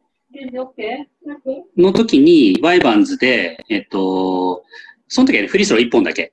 [1.77, 4.64] の時にワイバンズで、えっと、
[5.09, 6.33] その時はねフリースロー1本だけ。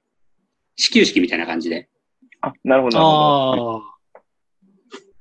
[0.75, 1.89] 始球式みたいな感じで。
[2.41, 3.11] あ、なるほど、なるほ
[3.55, 3.75] ど。
[3.75, 3.81] ああ。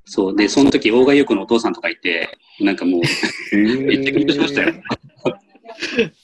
[0.05, 0.37] そう。
[0.37, 4.75] で、その時、大賀優子のお父さんとかいて、なんかもう、へめっちゃ緊張しましたよ。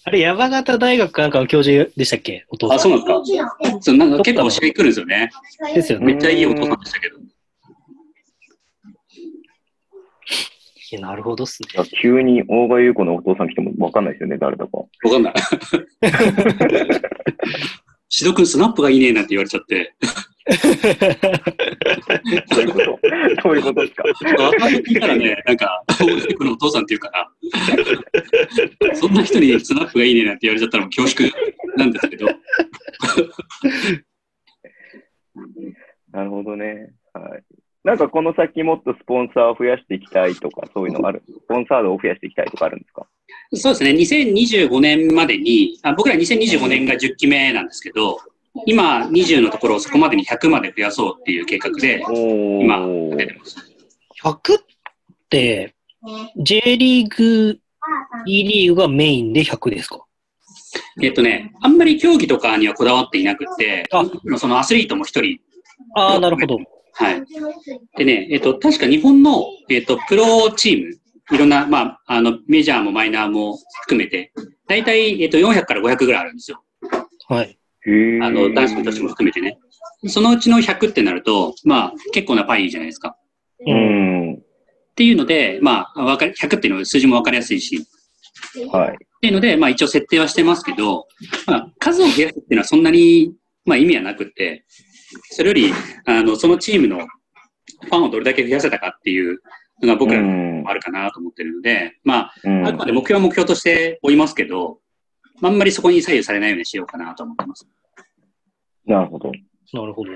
[0.04, 2.46] あれ、山形大学かなんかの教授でしたっけ？
[2.48, 2.76] お父さん。
[2.76, 3.52] あ、そうなんですか。
[3.80, 5.30] そうなんか結構試合来るんですよね。
[5.74, 6.06] ですよね。
[6.06, 7.16] めっちゃいいお父さんでしたけど。
[10.92, 11.68] いやなるほどっすね。
[12.00, 14.78] 急に大賀優子のお父さん来てもわかんないですよね、誰だか。
[14.78, 15.34] わかんない。
[18.08, 19.94] しどくんスナップがいいねなんて言われちゃって。
[22.52, 23.00] そういうこと？
[23.42, 24.04] そういうことですか？
[24.06, 24.10] あ
[24.68, 27.28] 聞いたらね、なんか、大賀優子のお父さんっていうから、
[28.94, 31.28] そんな人にスナップがいいねなんて言われちゃったらもう恐縮
[31.76, 32.26] なんですけど。
[36.12, 36.92] なるほどね。
[37.12, 37.42] はい。
[37.86, 41.22] なんかこの先もっとスポンサーを増やしていきたいとか、そういうのがある？
[41.24, 43.06] スポンサードを増やしていきたいとかあるんですか？
[43.54, 43.90] そうですね。
[43.92, 48.18] 2025年までに、あ僕ら2025年が10期目なんですけど、
[48.66, 53.56] 今20のところをそこまでに100まで増やそうっていう計画で、お今ー出てます。
[54.20, 54.62] 100っ
[55.30, 55.76] て、
[56.38, 57.60] J リーグ、
[58.26, 60.04] E リーグがメインで100ですか？
[61.00, 64.04] えっとね、あんまり競技とかにはこだわっていなくて、あ
[64.38, 65.38] そのアスリートも一人、
[65.94, 66.58] ああ、なるほど。
[66.98, 67.24] はい。
[67.98, 74.32] でね、えっと、確か日本の、えっと、プロチーム、いろんな、まあ、あの、メジャーもマイナーも含めて、
[74.68, 76.62] 大体、えっと、400から500ぐらいあるんですよ。
[77.28, 77.58] はい。
[78.22, 79.58] あの、男子も女子も含めてね。
[80.08, 83.16] そのうちの100ってなると、まあ、結構なパイじゃないですか。
[83.66, 83.70] う。
[83.70, 84.34] ん。
[84.34, 84.38] っ
[84.94, 87.86] ていうので、まあ、わかり、100っていうのは数字もわかりやすいし、
[88.70, 88.94] はい。
[88.94, 91.06] っていうので、まあ一応設定はしてますけど、
[91.46, 93.32] まあ数を増やすっていうのはそんなに、
[93.64, 94.64] まあ意味はなくって、
[95.30, 95.72] それより、
[96.04, 99.40] あの、そのチームのファンをどれだけ増やせたかっていう
[99.82, 104.78] のが僕らうんもあるかなと思ってるので、まうんあ、あくまで目標は目標としておりますけど、
[105.42, 107.66] あんまりそこに左右されないようにしようかなと思ってます。
[108.86, 109.32] なるほど。
[109.72, 110.12] なるほど。
[110.12, 110.14] い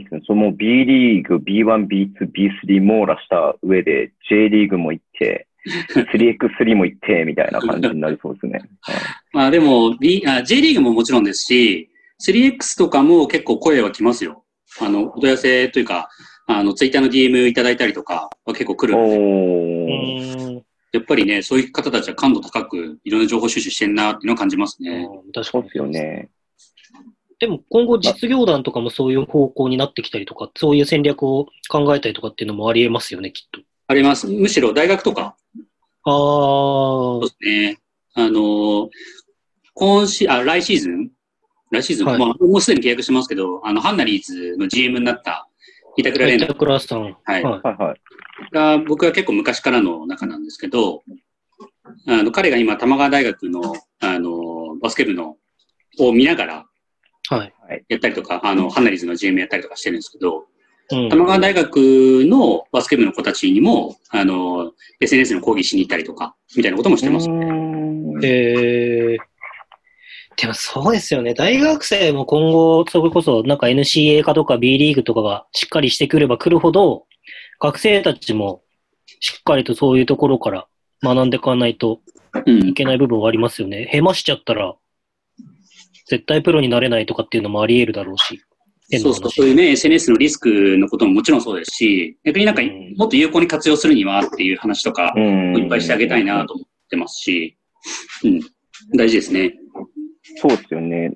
[0.00, 0.20] いですね。
[0.26, 5.48] その B リーグ、B1、B2、B3 網羅した上で J リーグも行って、
[5.94, 8.60] 3x3 も行って、みたいな感じになりそうですね。
[8.80, 8.96] は い
[9.32, 11.88] まあでも、B、あ J リーグももちろんですし、
[12.26, 14.44] 3X とかも結構声は来ますよ。
[14.80, 16.08] あの、お問い合わせというか、
[16.46, 20.64] あの、ツイッターの DM いただいたりとかは結構来るんで。
[20.92, 25.08] やっぱりね、そういう方たちは感度高くいろんな情報収集してんなっていうのを感じますね。
[25.10, 26.30] うん確かにそうですよね。
[27.38, 33.60] でも今後実業団とかもそういう方向になってきたりとか、そういう戦略を考えたりとかっていうのもありえますよね、きっと。
[33.88, 34.26] あります。
[34.28, 35.34] むしろ大学とか、
[36.04, 37.78] あそうあ、ですね。
[38.14, 38.88] あのー
[39.74, 41.10] 今シあ、来シーズン
[41.72, 45.48] 来シーズン、はいまあ、もうすでに契約してますけど、あの、ハンナリーズの GM になった
[45.96, 47.02] 板倉蓮板倉さん。
[47.02, 47.42] はいはい。
[47.44, 48.54] はいはい。
[48.54, 51.02] が、僕は結構昔からの仲なんですけど、
[52.06, 55.36] あの、彼が今、玉川大学の、あの、バスケ部の、
[55.98, 56.66] を見ながら
[57.28, 57.52] はい。
[57.88, 61.76] やったりとか、あの、ハンナリーズの GM やったりとかしてるんですけど、うん玉川大学
[62.26, 67.30] のバスケ部の子たちにも、あの、SNS の講義しに行ったりとか、みたいなこともしてます。
[67.30, 69.22] うーんえー、
[70.36, 71.34] でもそうですよね。
[71.34, 77.06] 大学生も今後、それこそなんか NCA 化とか B リーグとかがしっかりしてくれば来るほど、
[77.60, 78.62] 学生たちも
[79.20, 80.66] しっかりとそういうところから
[81.02, 82.00] 学んでいかないと
[82.46, 82.74] うんい。
[82.74, 83.88] けない部分はありますよね。
[83.90, 84.74] へましちゃったら、
[86.08, 88.42] 絶対プロになれないとかっていうのもあり得るだろうし。
[89.00, 97.56] そうそう、そういうね、SNS のリスクのことももちろんそうですし、逆になんかうんもっと有効に活用するにはっていう話とか、うんいっぱいしてあげたいなと思ってますし、
[98.24, 98.40] うん、
[98.96, 99.54] 大事ですね。
[100.36, 101.14] そうですよね。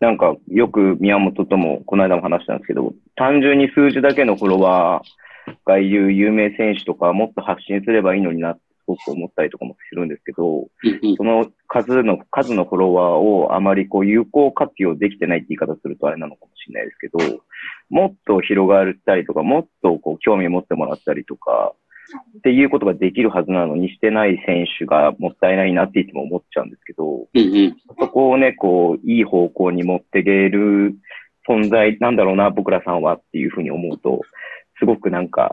[0.00, 10.68] なんか、よく宮本ともこの間も話したんですけど、単純に数字だけのフォロワーがいる有名選手とかはもっと発信すればいいのになってすごく思ったりとかもするんですけど、
[11.16, 17.18] その数の、数のフォロワーをあまりこう有効活用できてないって言い方するとあれなのかもしれないですけど、
[17.90, 21.74] もっと広がったりとか、もっとこう興味を持ってもらったりとか、
[22.38, 30.94] っていうことができるはずなのにしてない選手がもったいないなっていつも思っちゃうんですけど、うんうんそこをね、こう、いい方向に持っていける
[31.48, 34.20] 存在なんだろうな、僕らさんはっていうふうに思うと、
[34.78, 35.50] すごくなんか、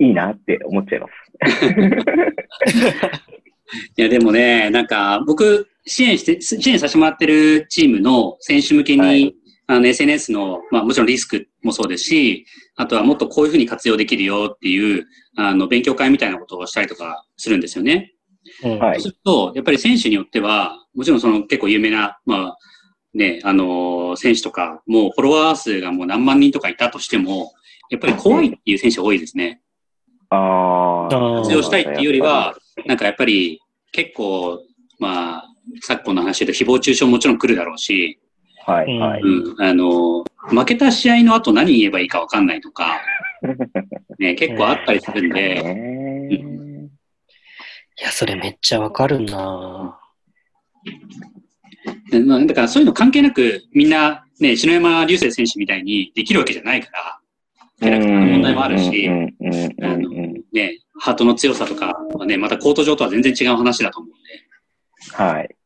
[0.00, 1.12] いいなって思っちゃいます。
[3.96, 9.34] いや、でもね、なんか、僕、支援して、支援させてもらってるチームの選手向けに、はい
[9.70, 15.06] あの、SNS の、まあ、もちろんリスクもそうですし、あとはもっとこういうふうに活用できるよっていう、
[15.36, 18.12] あの、勉強会みたいなことをしたりとかするんですよね。
[18.64, 22.58] うんはいそうすると、やっぱり選手によっては、もちろんその結構有名な、まあ、
[23.14, 27.52] ね、あの選手とか、もうフォロワー数がもう何万人とかいたとしても、
[27.90, 29.60] やっぱり怖いっていう選手が多いですね。
[30.30, 31.40] ああ。
[31.42, 32.56] 活用したいっていうよりは、
[32.86, 33.60] なんかやっぱり
[33.92, 34.64] 結構、
[34.98, 35.44] まあ、
[35.80, 38.18] 昨今の話で誹謗中傷ももちろん来るだろうし、
[38.70, 39.22] はい、はい。
[39.22, 43.00] うん、あの、負けた試合の後何言えばいいかわかんないとか、
[44.18, 46.90] ね、結構あったりするんで、ね。
[48.00, 49.98] いや、それめっちゃわかるな。
[52.46, 57.20] だからそういうの関係なく、みんな、ね、篠山流星選手みたいにできるわけじゃないから、
[57.80, 59.34] キャラクターの問題もあるし、うん。
[59.40, 59.54] うん。
[59.54, 59.84] うん。
[59.84, 60.16] あのうん。
[60.16, 60.44] うん。
[60.52, 65.14] ね、ハートの強さとかはね、またコート上とは全然違う話だと思うんで。
[65.14, 65.56] はい。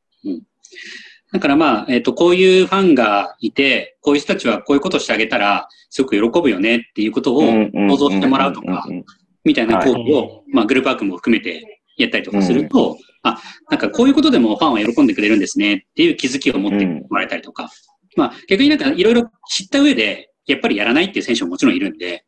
[1.35, 9.05] だからまあ、えっ、と、こういうファンがいて、こういう人たちはこういうことしてあげたら、すごく喜ぶよねっていうことを想像してもらうとかんんんん
[9.43, 17.69] みたいな講義はを、まあ、グループワークも含めてやったりとかすると、あ、なんかこういうことでもファンは喜んでくれるんですねっていう気づきを持ってもらえたりとか、
[18.15, 22.25] まあ逆になんかいろいろ知った上で、やっぱりやらないっていう選手ももちろんいるんで、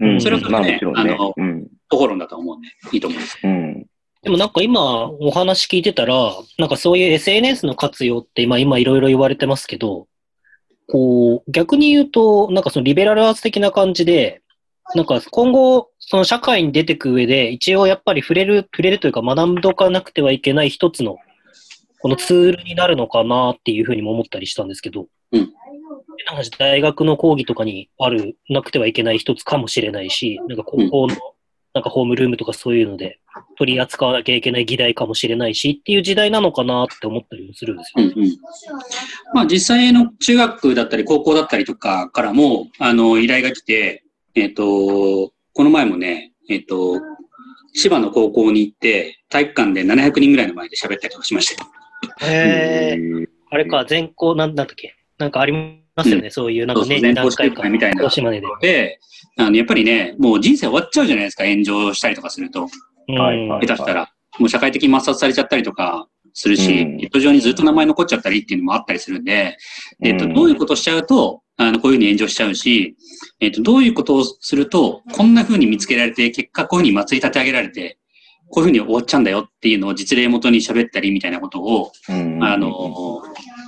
[0.00, 1.66] うんそれはそれでねまあのうん。
[1.88, 3.38] ところだと思うんで、いいと思うんです。
[3.42, 3.86] うん。
[4.22, 10.08] でもなんか今お話聞いてたら、なんかそういう SNS の活用って今、今いろいろ言われてますけど、
[10.88, 14.42] こう、逆に言うと、なんかそのリベラルアーツ的な感じで、
[14.94, 21.16] なんか今後、その社会に出てく上で、一応やっぱり触れる、触れるというか学んどかなくてはいけない一つの、
[22.00, 25.52] このツールになるのかなっていうふうにも思ったりしたんですけど、うん。
[26.26, 31.16] なんか大学の講義とかにある、なくてはいけない一つかもしれないし、なんか高校の、
[31.72, 33.20] なんかホームルームとかそういうので
[33.56, 38.04] 取り扱わなきゃいけない議題かもしれないしっていう時代なのかなって思ったりもするんですよ。
[38.04, 38.36] うんうん。
[39.34, 44.04] まあ実際の中学だったり高校だったりとかからも、あの、依頼が来て、
[44.34, 47.00] えっ、と、この前もね、えっ、と、
[47.74, 51.70] 千葉の高校に行って、体育館で700人ぐらいの前で喋ったりとかしましたよ。
[52.22, 54.94] へーあれか、全校なんだったっけ？
[55.18, 55.52] なんかあり
[55.94, 58.08] ますよね、そういう、なんか年に何回全校か、みたいな。
[58.60, 59.00] で、
[59.36, 62.62] あの、やっぱりね、もう人生終わっちゃうじゃないですか、炎上したりとかすると。
[62.62, 62.68] うん
[63.18, 63.66] はいはい。
[63.66, 64.12] 下手したら。
[64.38, 66.96] もう社会的に抹殺されちゃったりとかするし、うん。
[66.98, 69.56] ネット上にずっと名前残っちゃったりっていうのもあったりするんで、
[70.02, 72.96] えっと、うんどういうことをしちゃうと、あの、こういうふうに炎上しちゃうし、
[73.40, 77.98] えっと、どういうことをすると、こんなふうに見つけられて、結果こういうふうに祭り立て上げられて、
[78.48, 82.42] こういうふうに終わっちゃうんだよっていうのを実例元に喋ったりみたいなことを、うん。
[82.42, 83.22] あの、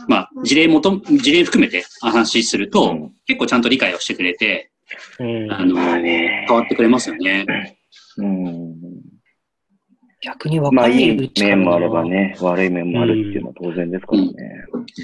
[0.09, 3.13] まあ、事例元、事例含めて話しすると、うん。
[3.27, 4.72] 結構ちゃんと理解をしてくれて、うん
[5.19, 7.77] あの、変わってくれますよね。
[8.19, 8.75] うん。
[10.23, 14.33] 逆に分まあ、いい面もあればね、悪い面もあるっていうのは当然ですからね。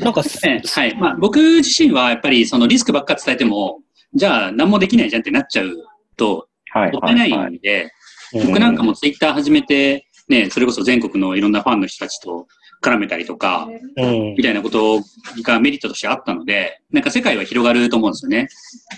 [0.00, 0.96] なんか、ええはい。
[0.96, 3.80] まあ、僕自身はやっぱりそのリスクばっか伝えても、
[4.14, 5.74] じゃあ何もできないじゃんってなっちゃう
[6.16, 7.14] と、はいもったい。
[7.16, 7.90] ないはいんで、
[8.34, 8.46] うん。
[8.46, 12.46] 僕なんかもツイッター始めて、ね、それこそ全国のいろんなファンの人たちと
[12.82, 15.00] 絡めたりとか、うんみたいなこと
[15.42, 18.48] がメリットとしてあったので、なんか世界は広がると思うんですよね。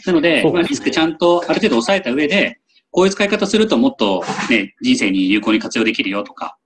[0.07, 2.59] なので、ですねまあ、リスクちゃんとある程度抑えた上で、
[2.91, 6.59] こういう使い方するともっとね、人生に有効に活用できるよとか、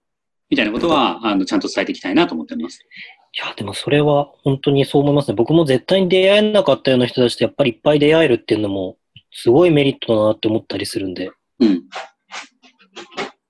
[0.51, 2.79] みたいなことは、あの、ちゃんと伝えていきたいなと思ってます。
[2.79, 5.35] いや、でもそれは本当にそう思いますね。
[5.35, 8.97] 僕も絶対に出会えなかったような人たちとやっぱりいっぱい出会えるっていうのも、
[9.33, 11.31] すごいメリットだなって思ったりするんで。
[11.61, 11.83] うん。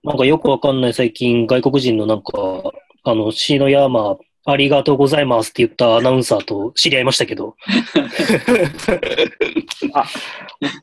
[0.02, 2.32] なんかよくわかんない最近外国人のなんか、
[3.04, 7.56] あの、篠山、ありがとうございますって言ったアナウンサーと知り合いましたけど。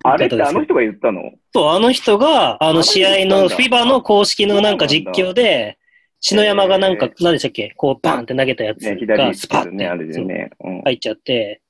[0.03, 1.31] あれってあの人が言ったの？
[1.53, 5.77] そう、あの人が、ああのの試合の、フィバの公式のなんか実況で、
[6.19, 7.73] 篠山がなんか、何でしたっけ？
[7.75, 8.93] こうバーンって投げたやつが
[9.27, 10.51] にスパッて
[10.83, 11.61] 入っちゃって、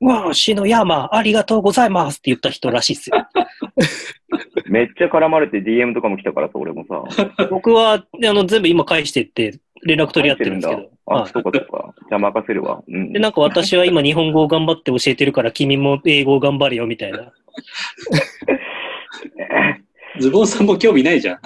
[0.00, 3.16] うわあ、篠山、ありがとうございますって言った人らしいっすよ。
[4.66, 7.46] めっちゃ絡まれて DM とかも来たからさ、俺もさ。
[7.50, 10.90] 僕は、あの、全部今返してって連絡取り合ってるんですけど。
[11.06, 11.94] あは、いそうかそうか。
[12.08, 12.82] じゃあ任せるわ。
[12.86, 13.12] うん。
[13.12, 17.32] で、なんか私は今日本語を頑張って教えてるから君も英語を頑張れよみたいな。
[20.20, 21.38] ズボンさんも興味ないじゃん。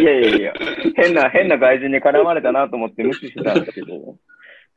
[0.00, 0.52] いやいやいや、
[0.96, 4.16] 変な、変な外人に絡まれたなと思って無視してたんですけど、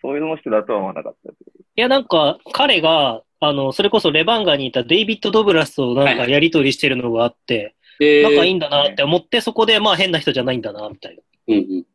[0.02, 1.32] そういうの人だとは思わなかった。
[1.32, 1.34] い
[1.76, 11.22] や、なんか彼が、あの、それこそレバンガにいたデイビッド・ドブラスとなんかやりとりしてるのがあって、え仲いいんだなって思って、そこでまあ変な人じゃないんだな、みたいな。
[11.48, 11.86] うんうん。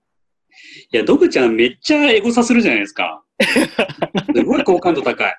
[0.92, 3.22] いや、ドブちゃんめっちゃエゴサするじゃないですか。
[4.34, 5.34] すごい好感度高い。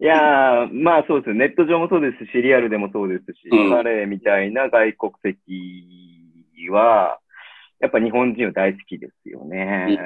[0.00, 1.34] いやー、まあそうですよ。
[1.34, 7.18] ネット上もそうですし、リアルでもそうですし、うん彼みたいな外国籍は、
[7.80, 9.98] やっぱ日本人は大好きですよね。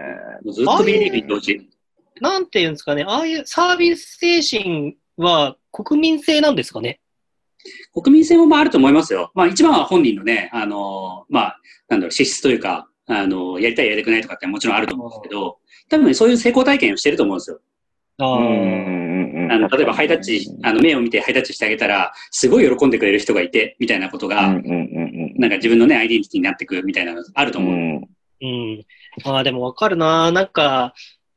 [0.44, 1.60] ずっと B リーグ行って。
[2.20, 7.00] なんていうんですかね、ああいうサービス精神は国民性なんですかね。
[7.92, 9.30] 国民性もまああると思いますよ。
[9.34, 17.60] まあ一番は本人のね、あのまあ、なんだろう、資質というか、あのやりたいやりたくないとかってもちろんあると思うんですけど、多分ね、そういう成功体験をしてると思うんですよ。
[18.18, 27.66] ああ、うんうんうんあの、例えばハイタッチ、あの、目を見てハイタッチしてあげたら、すごい喜んでくれる人がいて、みたいなことが、うんうんうんなんか自分のね、アイデンティティになってくみたいなのあるとうん。
[27.66, 27.76] 思う。
[27.76, 28.08] うん
[28.40, 28.84] うん。
[29.24, 30.32] ああ、でもわかるな。
[30.32, 30.94] なんか、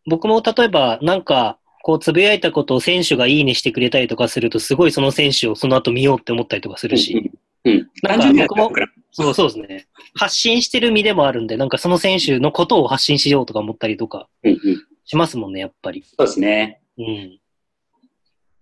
[0.10, 7.32] 僕も例えば、なんか、こう、つぶやいたことを選手がいいねしてくれたりとかすると、すごいその選手をその後見ようって思ったりとかするし。
[7.66, 7.74] うん。
[7.74, 7.90] うん。
[8.04, 9.88] なんか僕もそうそうですね。
[10.16, 14.60] 発信してる身でもあるんで、なんかその選手のことを発信しようとか思ったりとかうんうん。
[15.06, 16.04] しますもんね、やっぱり。
[16.06, 16.82] そうですね。
[16.98, 17.40] うん。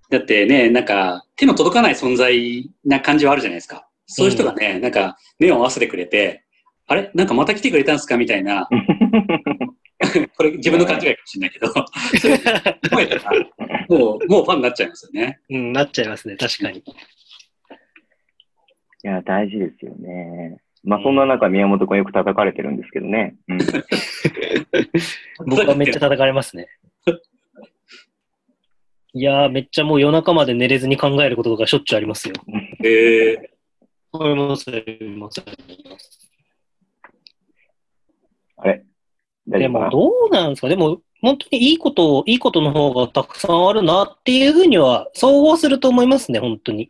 [0.09, 3.87] だってね、なんか、手の届かない存在な感じはあるじゃないですか。
[4.07, 6.43] そういう人がね、なんか、目を合わせてくれて、
[6.87, 7.11] あれ？
[7.13, 8.17] なんかまた来てくれたんすか？
[8.17, 8.67] みたいな、
[10.35, 11.81] これ自分の勘違いかもしれないけど、そ
[12.27, 12.39] ういう
[12.91, 13.31] 思えたら、
[13.89, 15.39] もう、もうファンになっちゃいますよね。
[15.49, 16.79] うん、なっちゃいますね、確かに。
[16.79, 16.83] い
[19.03, 20.57] や、大事ですよね。
[20.83, 23.35] まあそんな中、宮本君よく叩かれてるんですけどね。
[23.47, 23.57] うん、
[25.45, 26.67] 僕はめっちゃ叩かれますね。
[29.13, 32.35] いやー、めっちゃもう夜中まで寝れずに考えることがしょっちゅうありますよ。
[32.83, 33.49] ええ
[34.11, 35.43] あります、あります。
[38.57, 38.83] あれ？
[38.83, 38.88] 大
[39.57, 40.69] でもどうなんですか？
[40.69, 46.87] でも、本当にいいこと、いいことの方がたくさんあるなっていうふうには、総合すると思いますね、本当に。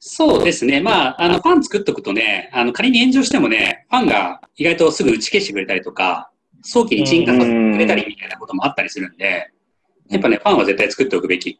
[0.00, 0.80] そうですね。
[0.80, 6.30] まあ、あの、ファン作っとくとね、あの、仮に炎上してもね、ファンが意外とすぐ打ち消してくれたりとか、
[6.62, 9.50] 早期に鎮火させてくれたりみたいなこともあったりするんで、
[10.10, 11.58] やっぱね、ファンは絶対作っておくべき。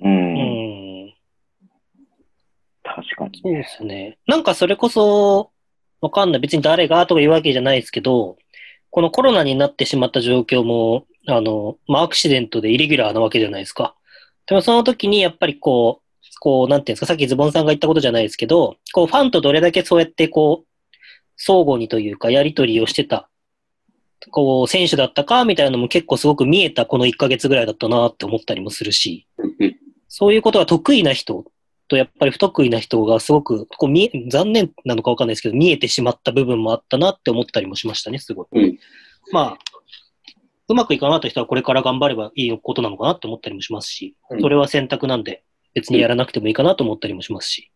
[0.00, 0.06] う。
[0.06, 1.14] うんん。
[2.82, 3.40] 確かに。
[3.42, 4.18] そうですね。
[4.26, 5.50] なんかそれこそ、
[6.02, 6.40] わかんない。
[6.40, 8.36] 別に誰がとかいうわけじゃないですけど、
[8.94, 13.96] このコロナになってしまった状況も、あの、まあ、アクシデントでイレギュラーなわけじゃないですか。
[14.46, 20.92] でもその時にやっぱりこう、こう、なんていうんですか、さっきズボンさんが言ったことじゃないですけど、こう、ファンとどれだけそうやってこう、
[21.36, 23.28] 相互にというか、やりとりをしてた、
[24.30, 29.76] こう、選手だったか、みたいなのも結構すごく見えたこの1ヶ月ぐらいだったなって思ったりもするし、うん
[30.16, 31.44] そういうことが得意な人
[31.88, 38.46] とやっぱり不得意な人がすごくこう見え、残念なのかわかんないですけど、見えてしまった部分もあったなって思ったりもしましたね、すごい。
[38.52, 38.78] うん
[39.32, 39.58] まあ、
[40.68, 45.42] うまくいかなかった人はこれから頑張ればいいことなのかなって思ったりもしますし、うんそれは選択なんで、
[45.74, 47.70] 別にやらなくてもいいかなと思ったりもしますし。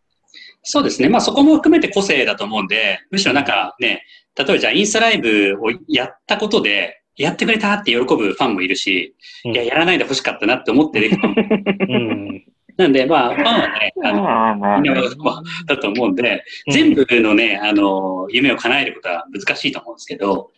[0.63, 1.09] そうですね。
[1.09, 4.03] まあそこも含めて個性だと思うんで、むしろなんかね、
[4.35, 11.11] 例えばじゃあインスタライブをやったことで、やってくれたって喜ぶファンもいるし、うんいや、やらないで欲しかったなって思ってる。
[11.89, 12.45] うん。
[12.79, 15.01] なんで、まあ、ファンはね、あの、みんな
[15.67, 20.49] だと思うんで、全部のね、あの、夢を叶えることは難しいと思うんですけど、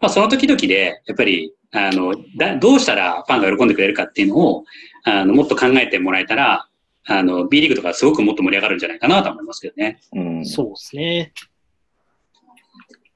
[0.00, 4.64] まあ、その時々で、やっぱり、あの、だどうしたらファンが喜んでくれるかっていうのを、
[5.04, 6.66] あの、もっと考えてもらえたら、
[7.08, 10.00] あの、B リーグとかすごくもっと盛り上がるんじゃないかなと思いますけどね。
[10.14, 11.32] うんそうですね。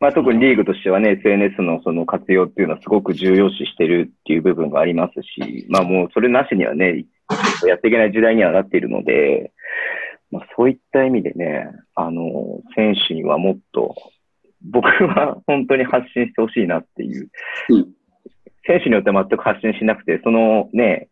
[0.01, 7.05] まあ、特にリーグとしてはね、SNS のその活用っていうのはすごく重要視してるっていう部分がありますし、まあもうそれなしにはね、
[7.67, 9.53] やっていけない時代にはなっているので、
[10.31, 13.95] まあそういった意味でね、あの、選手にはもっと、
[14.63, 17.31] 僕は 本当に発信してほしいなっていう。
[17.71, 17.95] うん
[18.67, 21.09] 選手によっては全く発信しなくて、そのね、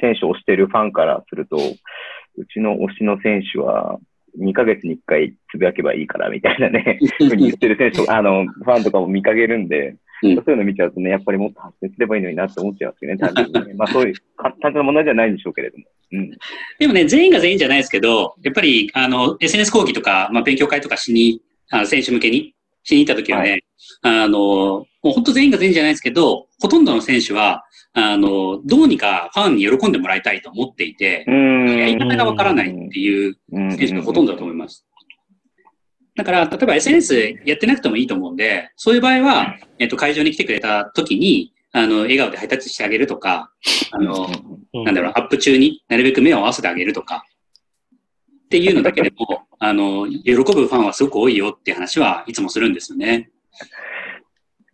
[0.00, 3.98] 選手を推しているファンからすると、うちの推しの選手は
[4.40, 13.74] 2ヶ月に1回つぶやけばいいからみたいなね、ふうに言ってる選手とか、あの、ファンとかも見かけるんで、うんそういうの見ちゃうとね、やっぱりもっと発信すればいいのになって思っちゃうんですよね、 単純にね。
[13.74, 15.84] まあそういう、か単純な問題じゃないんでしょうけれども。
[16.12, 16.30] うん。
[16.78, 22.54] でもね、全員が全員じゃないですけど、やっぱり、あの、SNS 講義とか、まあ、勉強会とかしに、あの選手向けに
[22.88, 23.64] しに行った時はね、
[24.02, 31.24] あの、もう本当全員が全員じゃないですけど、ほとんどの選手は、あの、どうにかファンに喜んでもらいたいと思っていて。
[31.28, 34.86] やり方がわからないっていううん選手がほとんどだと思います。
[36.16, 43.52] だから、例えば SNS やってなくてもいいと思うんで、そういう場合は、えっと、会場に来てくれた時に、あの、笑顔でハイタッチしてあげるとか、
[43.92, 44.28] あの、
[44.74, 47.24] うんなんだろう、アップ中になるべく目を合わせてあげるとか、
[48.48, 53.30] っていうのだけでも、あの、喜ぶファンはすごく多いよっていう話はいつもするんですよね。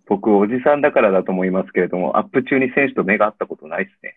[0.06, 4.14] 僕、おじさんだからだと思いますけれども、アップ中に選手と目が合ったことないですね。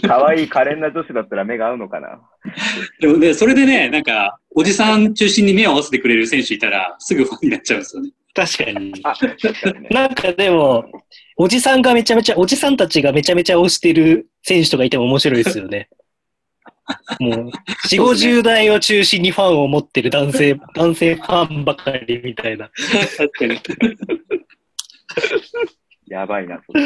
[0.08, 2.22] 可愛い可憐な女子だったら目が合うのかな。
[3.00, 8.10] でもね、それでね、なんか、おじさん中心に目を合わせてくれる選手いたら、すぐファンになっちゃうんですよね。
[8.32, 8.92] 確かに。
[9.02, 9.14] か
[9.72, 9.88] にね。
[9.90, 10.84] なんかでも、
[11.36, 15.88] おじさんがめちゃめちゃ、おじさんたちがめちゃめちゃ推してる選手とかいても面白いですよね。
[17.20, 17.50] もう、
[17.88, 22.70] 4、50代を中心にファンを持ってる男性、男性ファンばかりみたいな。
[23.16, 23.60] 確かに。
[26.06, 26.82] やばいな、それ。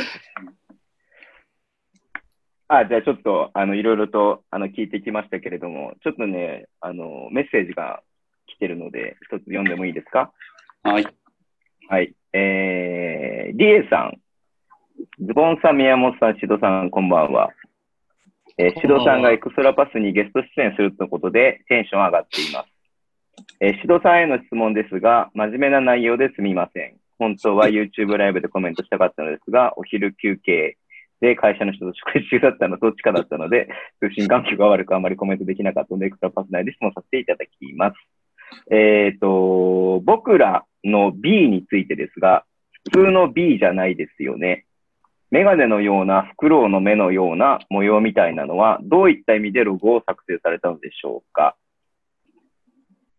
[2.68, 8.03] あ、じゃあちょっと、あの、いろいろと、あの、聞いてきましたけれども、ちょっとね、あの、メッセージが
[8.46, 10.32] 来てるので、一つ読んでもいいですか？
[10.84, 11.07] はい。
[11.88, 12.14] はい。
[12.32, 14.20] えー、リエさん、
[15.26, 17.51] ズボンさん、宮本さん、シドさん、こんばんは。
[18.61, 22.68] えー、シドさんがエクストラパスにゲスト出演するということで、テンション上がっています。
[23.58, 26.96] えー、シドさんへの質問ですが、真面目な内容ですみません。
[27.18, 30.76] 本当は YouTube ライブでコメントしたかったのですが、お昼休憩
[31.22, 37.96] で会社の人と食事中だったのどっちかだったので、通信環境が悪くあまりコメントできなかったので、エクストラパス内で質問させていただきます。
[38.70, 42.44] えっ、と、僕らの B についてですが、
[42.92, 44.66] 普通の B じゃないですよね。
[45.30, 51.56] メガネのような、フクロウの目のような模様みたいなのは、どういった意味でロゴを作成されたのでしょうか？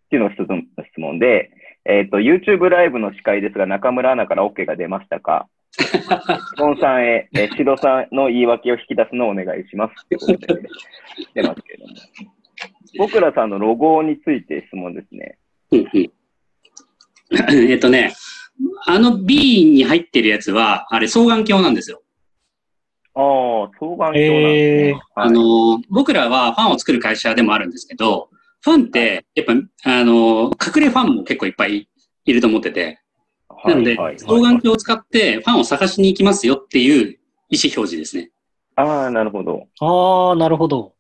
[0.06, 1.52] っていうのが一つの質問で、
[1.86, 5.48] えっ、と、YouTube ライブの司会ですが、中村アナから OK が出ましたか？
[6.58, 10.64] ゴンさんへ、えー、シドさんの言い訳を引き出すのをお願いしますってことで、
[11.34, 11.94] 出ますけれども。
[12.98, 15.38] 僕らさんのロゴについて質問ですね。
[15.72, 16.12] うんうん。
[17.70, 18.14] えっとね、
[18.86, 22.01] あの B に入ってるやつは、あれ双眼鏡なんですよ。
[23.14, 25.02] ああ、双眼鏡なんですえーね。
[25.16, 28.30] あの、僕らはファンを作る会社でもあるんですけど、
[28.62, 29.54] ファンって、やっぱ、
[29.86, 31.90] あの、隠れファンも結構いっぱい
[32.26, 33.00] いると思ってて、
[33.66, 38.32] なので、双眼鏡を使ってファンを探しに行きますよっていう意思表示ですね。
[38.76, 39.68] ああ、なるほど。
[39.80, 40.94] ああ、なるほど。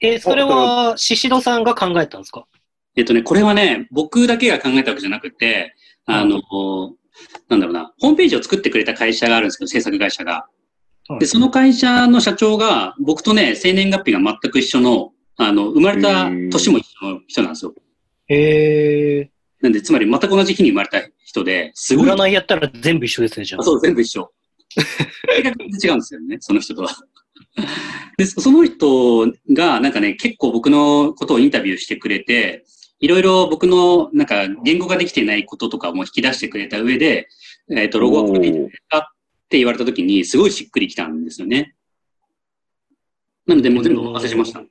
[0.00, 2.46] え、それは、シシドさんが考えたんですか？
[2.96, 5.74] えっとね、これはね、僕だけが考えたわけじゃなくて、
[6.06, 6.40] あの、
[7.48, 10.32] なんだろうな、ホームページを作ってくれた会社があるんですけど、制作会社が。
[10.32, 10.56] はい
[11.20, 17.74] で、その会社の社長が、僕とね、生年月日が全く一緒の、あの、生まれた年も一緒の人なんですよ。
[18.26, 19.30] へえ。
[19.60, 22.08] なんで、つまり全く同じ日に生まれた人で、すごい。
[22.08, 23.60] 占いやったら全部一緒ですね、じゃあ。
[23.60, 24.32] あそう、全部一緒。
[24.68, 26.90] 性格全然違うんですよね、その人とは。
[28.18, 32.64] で、その人が、なんかね、結構僕のことをインタビューしてくれて、
[32.98, 37.28] いろいろ僕の、なんか、言語ができていないこととかも引き出してくれた上で、
[37.70, 39.02] えっ、と、ロゴはこれでいいですかっ
[39.48, 41.74] て言われた時に、すごいしっくりきたんですよね。
[43.46, 44.62] なので、もう全部お任せしました。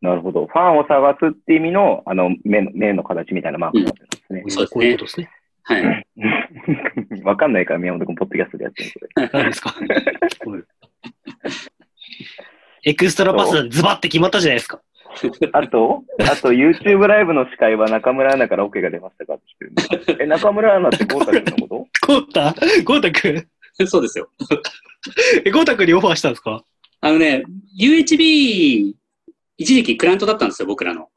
[0.00, 0.46] なるほど。
[0.46, 4.44] ファンを探すって意味の、あの、目の、目の形みたいなマークになってるんですね。
[4.48, 5.30] そうですねこういうことですね。
[5.62, 6.06] はい。
[7.24, 9.28] わかんないから、宮本君、ポッドキャストでやってるそれ。
[9.32, 9.74] 何ですか？
[12.84, 14.80] エクストラパスズバって決まったじゃないですか。
[15.52, 20.24] あと、あと、YouTube ライブの司会は中村アナから OK が出ましたかって来てるんで。
[20.24, 22.06] え、中村アナってゴータ君のこと？
[22.06, 22.54] ゴータ？
[22.84, 23.28] ゴータく
[23.82, 24.28] んそうですよ。
[25.44, 26.62] え、ゴータくんにオファーしたんですか？
[27.00, 27.44] あのね、
[27.78, 28.94] UHB、
[29.58, 31.08] 一時期クライアントだったんですよ、僕らの。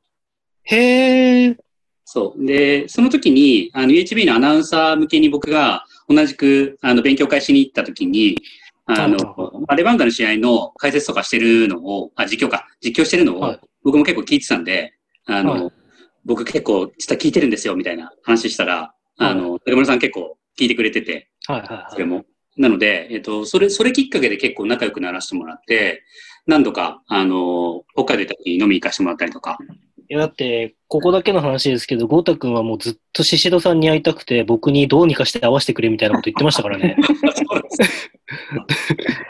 [0.63, 1.57] へえ。
[2.05, 2.45] そう。
[2.45, 8.37] で、その時に、あの、UHB のアナウンサー向けに僕が同じく、あの、勉強会しに行った時に、
[8.91, 9.17] あの
[9.77, 14.93] レバンガの試合の解説とかしてるのを、あ、実況か、実況してるのを、はい僕も結構聞いてたんで、
[15.25, 15.71] あの、はい
[16.25, 21.85] 僕結構実は聞いてるんですよ、みたいな話したら、あの、竹村さん結構聞いてくれてて、はいはいはい。
[21.91, 22.25] それも。
[22.57, 26.03] なので、えっと、それ、それきっかけで結構仲良くならせてもらって、
[26.45, 29.57] 何度か、あの、北海道行った時に飲み行かせてもらったりとか、
[30.11, 36.97] いや、だって、ここだけの話ですけど、ゴータくんはもうずっとシシドさんに会いたくて、僕にどうにかして会わせてくれみたいなこと言ってましたからね。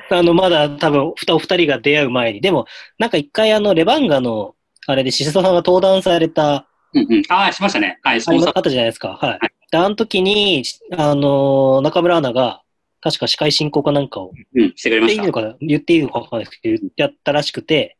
[0.09, 2.39] あの、まだ多分、お二人が出会う前に。
[2.39, 2.65] でも、
[2.97, 4.55] なんか一回あの、レバンガの、
[4.87, 7.23] あれでシシドさんが登壇された、うんうん。
[7.27, 7.99] ああ、しましたね。
[8.01, 8.51] はい、そうあ。
[8.57, 9.17] ったじゃないですか。
[9.21, 9.39] はい。
[9.69, 10.63] で、あの時に、
[10.97, 12.61] あの、中村アナが、
[13.01, 15.41] 確か司会進行かなんかをうん、してくれました言っていいの。
[15.41, 15.55] かな？
[15.59, 17.97] 言っていいのかわかんないですけど、やったらしくて、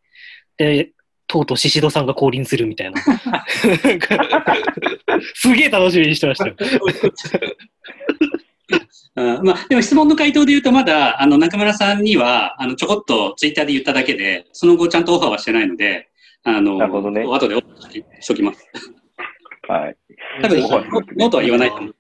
[0.58, 0.92] で、
[1.30, 3.00] とうとうシシドさんが降臨するみたいな。
[5.36, 6.56] すげえ楽しみにしてましたよ。
[9.16, 16.10] うんまあ、でも質問の回答で言うと、まだ、あの、中村さんには、あの、ちょこっとツイッターで言っただけで、その後ちゃんとオファーはしてないので、
[16.44, 18.68] あの、なるほどね後でオファーしときます。
[19.68, 19.98] はい。
[20.42, 21.92] 多分、ノーとは言わないと思う。
[21.92, 21.94] はい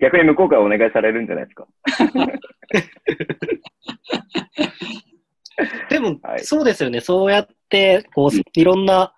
[0.00, 1.68] 逆に向こうからお願いされるんじゃないですか。
[5.88, 7.00] でも、はいそうですよね。
[7.00, 7.54] そうやって、
[8.14, 9.12] こう、いろんな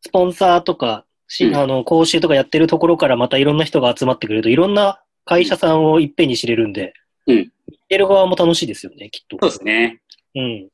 [0.00, 6.94] スポンサーとか、しうんあの、講習とかやってるところからまたいろんな人が集まってくれると、いろんな会社さんをいっぺんに知れるんで、
[7.26, 9.36] うん見てる側も楽しいですよね、きっと。
[9.40, 10.00] そうですね。
[10.34, 10.68] うん。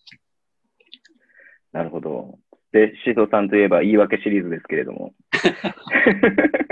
[1.72, 2.38] なるほど。
[2.72, 5.12] で、シドさんといえば言い訳シリーズですけれども。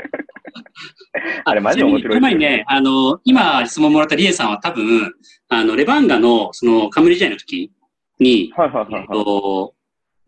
[1.44, 5.12] あれマジで面白いちなみに前にね、あの、今質問もらったリエさんは多分、
[5.48, 7.70] あの、レバンガの、その、カムリ試合の時
[8.18, 9.74] に、はいはいはいえっと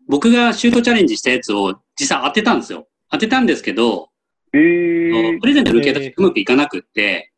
[0.07, 2.87] 僕がシュートチャレンジしたやつを実際当てたんですよ。
[3.09, 4.09] 当てたんですけど、
[4.53, 7.31] えープレゼントの受け渡しうまくいかなくって、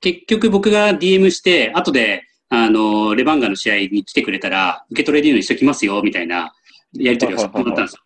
[0.00, 6.52] 結局僕が DM して、後で、あの、レバンガの試合に来てくれたら、受け取れるようにしときますよ、みたいな
[6.92, 8.02] やり取りをしてもらったんですよ。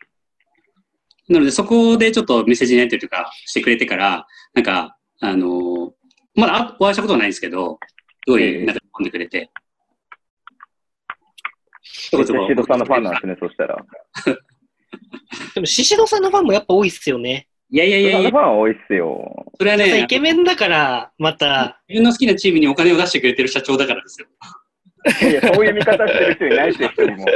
[1.29, 5.93] なので、そこでちょっとメッセージのやり取りとかしてくれてから、なんか、あの、
[6.35, 7.79] まだあお会いしたことはないんですけど、
[8.27, 9.51] すごい、なんか、喜んでくれて。
[12.11, 13.77] ちょこちょこシドさんのファンなんですね、 そしたら。
[15.55, 17.47] でも、シシドさんのファンもやっぱ多いっすよね。
[17.71, 19.53] いやいやいシドさんやいや、のファン多いっすよ。
[19.59, 24.27] それはねイ、ケメンだから、また、自分の好きなチームにお金を出してくれてる社長だからですよ。
[25.31, 27.25] いや、そういう見方してる人いないですよ、一人も。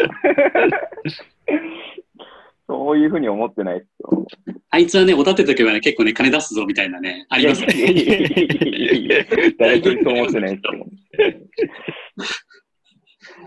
[2.67, 4.27] そういうふうに思ってないですよ。
[4.71, 7.75] あいつはね、おだてとけばね、結構ね、金出すぞみたいなね、ありますよね。
[7.75, 9.25] いやいやいやいやいや
[9.59, 10.87] 誰一人そう思ってないですよ。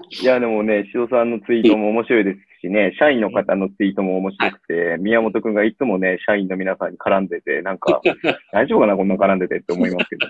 [0.10, 8.01] いや、でもね、シドさんのツイートも面白いですしね、社員の方のツイートも面白くて、宮本くんがいつもね、社員の皆さんに絡んでて、なんか、
[8.51, 10.28] 大丈夫かな、こんな絡んでてって思いますけど。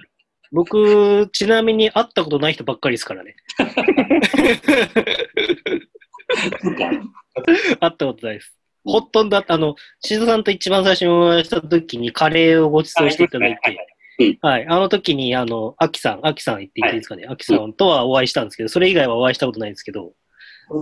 [0.51, 3.35] 僕、ちなみに会ったことない人ばっかりですからね。
[7.79, 8.57] 会ったことないです。
[8.85, 13.77] ほとんど、あの、しずさんと一番最初にお会いした時にカレーをご馳走していただいて、
[14.41, 14.65] はい。
[14.67, 17.25] あの時に、あの、アキさん、アキさん言っていいですかね？
[17.27, 20.13] アキさんとはお会いしたんですけど、それ以外はお会いしたことないんですけど、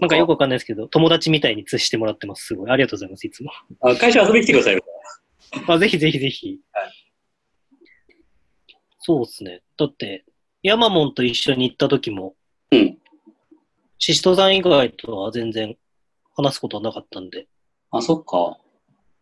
[0.01, 2.45] なんかよくわかんないですけど、友達みたいに接してもらってます。
[2.45, 2.71] すごい。
[2.71, 3.51] ありがとうございます、いつも。
[3.81, 4.83] あ会社遊びに来てくださいよ。
[5.67, 6.59] あぜひぜひぜひ。
[6.71, 7.05] はい
[9.07, 9.61] そうですね。
[9.77, 10.25] だって、
[10.63, 12.33] ヤマモンと一緒に行った時も、
[12.71, 12.97] うん。
[13.99, 15.77] シシトさん以外とは全然
[16.35, 17.47] 話すことはなかったんで。
[17.91, 18.57] あ、そっか。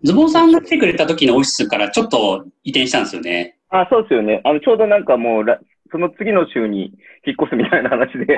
[0.01, 3.57] ズボンさんが来てくれた時のオフィスからちょっと移転したんですよね。
[3.73, 4.39] あ、そうですよね。
[4.43, 5.59] あの、ちょうどなんかもうら、
[5.91, 6.93] その次の週に
[7.25, 8.37] 引っ越すみたいな話で。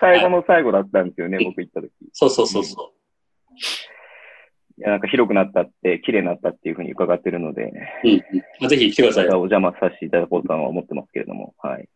[0.00, 1.90] 最後の最後だったんですよね、僕行った時。
[2.12, 2.92] そうそうそうそ
[4.78, 7.72] いや、なんか広くなったって、綺麗になったっていうふうに伺ってるので、
[8.04, 8.08] う。
[8.62, 8.68] うん。
[8.68, 9.28] ぜひ来てください。
[9.28, 11.88] お邪魔させていただこうとは思ってますけれども、はい。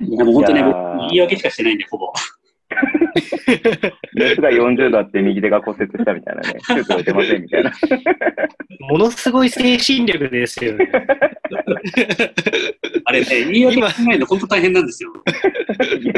[0.00, 0.76] いや、もう本当ね、僕、
[1.08, 2.12] 言い訳しかしてないんで、ほぼ。
[4.14, 7.72] 熱が40度あって右手が骨折したみたいなね、 手術は出ませんみたいな。
[8.80, 10.90] ものすごい精神力ですよね。
[13.04, 15.12] あれね、言い訳考えるの本当大変なんですよ。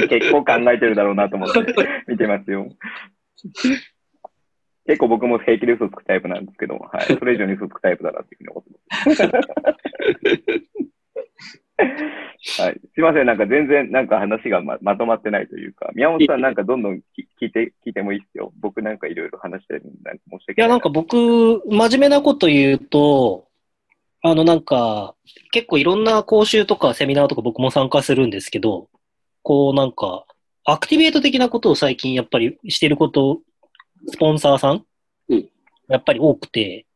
[0.08, 1.60] 結構考えてるだろうなと思って
[2.08, 2.68] 見てますよ。
[4.86, 7.04] 結構僕も平気で嘘つくタイプなんですけど、はい。
[7.04, 9.50] それ以上に嘘つくタイプだなっていうふうに思ってます。
[12.58, 12.80] はい。
[12.94, 13.26] すいません。
[13.26, 18.52] なんか全然なんか話がままとまってないというか、宮本さんなんかどんどんき聞いて、聞いてもいいですよ。
[18.60, 20.68] 僕なんかいろいろ話してるんで、なんか申し訳ない。
[20.68, 23.46] いや、なんか僕、真面目なこと言うと、
[24.22, 25.14] あの、なんか、
[25.50, 28.88] 結構いろんな講習とかセミナーとか僕も参加するんですけど、
[29.42, 30.24] こうなんか、
[30.64, 33.40] アクティベート的なことを最近やっぱりしてること、
[34.08, 34.84] スポンサーさん
[35.28, 35.48] うん
[35.88, 36.86] やっぱり多くて、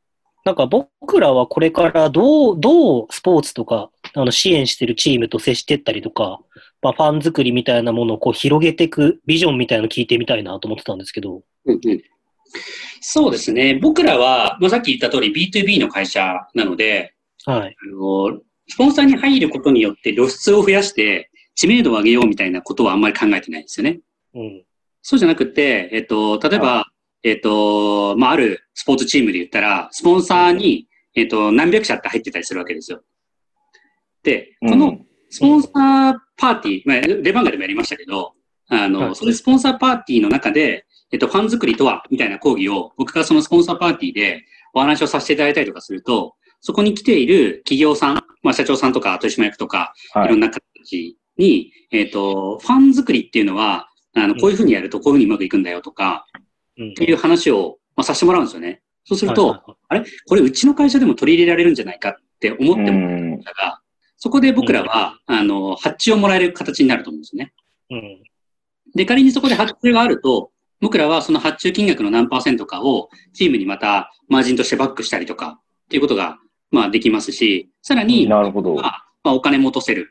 [0.44, 6.40] なんか僕らはこれからどう、どうスポーツとか、あの、支援してるチームと接してったりとか、
[6.82, 12.02] まあ、ファン作りみたいなものをこう広げていくビジョンみたいなのを聞いてみたいなと思ってたんですけど、うんうん
[13.00, 13.78] そうですね。
[13.80, 17.76] 僕らは、まあ、さっき言った通り B2B の会社なので、はい。
[17.76, 24.00] あの、スポンサーに入ることによって露出を増やして知名度を上げようみたいなことはあんまり考えてないんですよね。
[24.34, 24.64] うん。
[25.02, 26.86] そうじゃなくて、えっと、例えば、
[27.22, 33.02] えっと、まあ、あるスポーツチームで言ったら、スポンサーに、えっと、何百社って入ってたりするわけですよ。
[34.24, 34.98] で、この
[35.30, 38.32] スポンサーパーティー、まあ、レバンガでもやりましたけど、
[38.68, 39.14] あの、はい。
[39.14, 50.26] それスポンサーパーティーの中で、えっと、ファン作りとは、みたいな講義を、僕がそのスポンサーパーティーでお話をさせていただいたりとかすると、そこに来ている企業さん、まあ、社長さんとか取締役とか、はい。
[50.26, 56.26] いろんな形に、えっ、と、ファン作りっていうのは、あの、こういうふうにやるとこういうふうにうまくいくんだよとか、
[56.78, 56.90] うん。
[56.90, 58.80] っていう話を、まあ、させてもらうんですよね。
[59.04, 60.00] そうすると、はいはいはい。
[60.00, 60.10] あれ？
[60.26, 63.80] これうちの会社でも取り入れられるんじゃないかって思ってもらうんったが、
[64.16, 67.52] そこで僕らは、あの、発注をもらえる形になると思うんですよね。
[67.90, 68.22] うん。
[68.94, 70.50] で、仮にそこで発注があると、
[70.80, 76.38] 僕らはその発注金額の何パーセントかをチームにまたマージンとしてバックしたりとかっていうことが、
[76.70, 78.74] まあできますし、さらに、なるほど。
[78.74, 80.10] まあ、まあ、お金も落とせる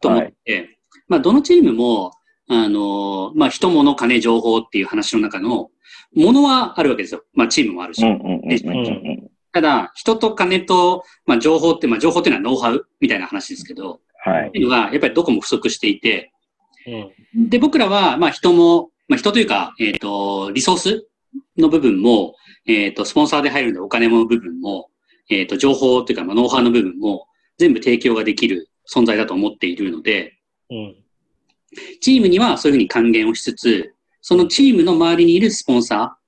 [0.00, 2.12] と思って、まあ、どのチームも、
[2.48, 5.70] あの、まあ、人物、金、情報っていう話の中の、
[6.14, 7.24] ものはあるわけですよ。
[7.34, 8.02] まあ、チームもあるし。
[9.52, 14.58] ただ、人と金と、まあ、情報って、まあ、情報っていうのはノウハウみたいな話ですけど、はいって。
[14.58, 16.32] いうのが、やっぱりどこも不足していて、
[17.34, 17.48] うん。
[17.48, 21.08] で、僕らは、まあ、人も、まあ、人というか、えっ、と、リソース
[21.56, 22.36] の部分も、
[22.66, 24.88] えっ、と、スポンサーで入るのでお金の部分も、
[25.28, 27.26] えっ、と、情報というか、まあ、ノウハウの部分も、
[27.58, 30.38] 全部提供ができる存在だと思っているので、
[30.70, 30.96] うん。
[32.00, 36.18] チームにはそういうふうに還元をしつつ、そのチームの周りにいるスポンサ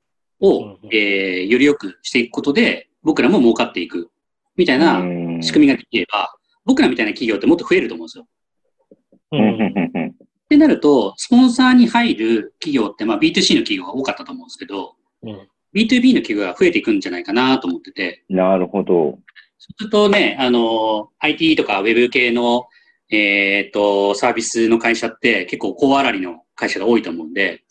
[0.40, 4.10] ーを、うんうんえーより良くしていくことで、僕らも儲かっていく、
[4.56, 5.00] みたいな
[5.42, 6.34] 仕組みができれば、
[6.64, 8.26] 僕らみたいな企業ってもっと増えると思うんですよ。
[9.32, 9.60] ううんうんん。
[9.60, 10.14] うんうん
[10.52, 15.48] ってなると、スポンサーに入る企業って、まあ B2C の企業が多かったと思うんですけど、うん。
[15.74, 19.18] B2B の企業が増えていくんじゃないかなと思ってて、なるほど。
[19.56, 22.66] そうするとね、あの、IT とか Web 系の、
[23.10, 27.64] えっ、と、サービスの会社って結構高粗利の会社が多いと思うんで、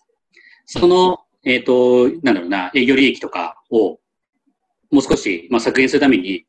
[0.66, 4.00] その、えっ、と、なんだろうな、営業利益とかを
[4.92, 6.46] もう少し、まあ、削減するために、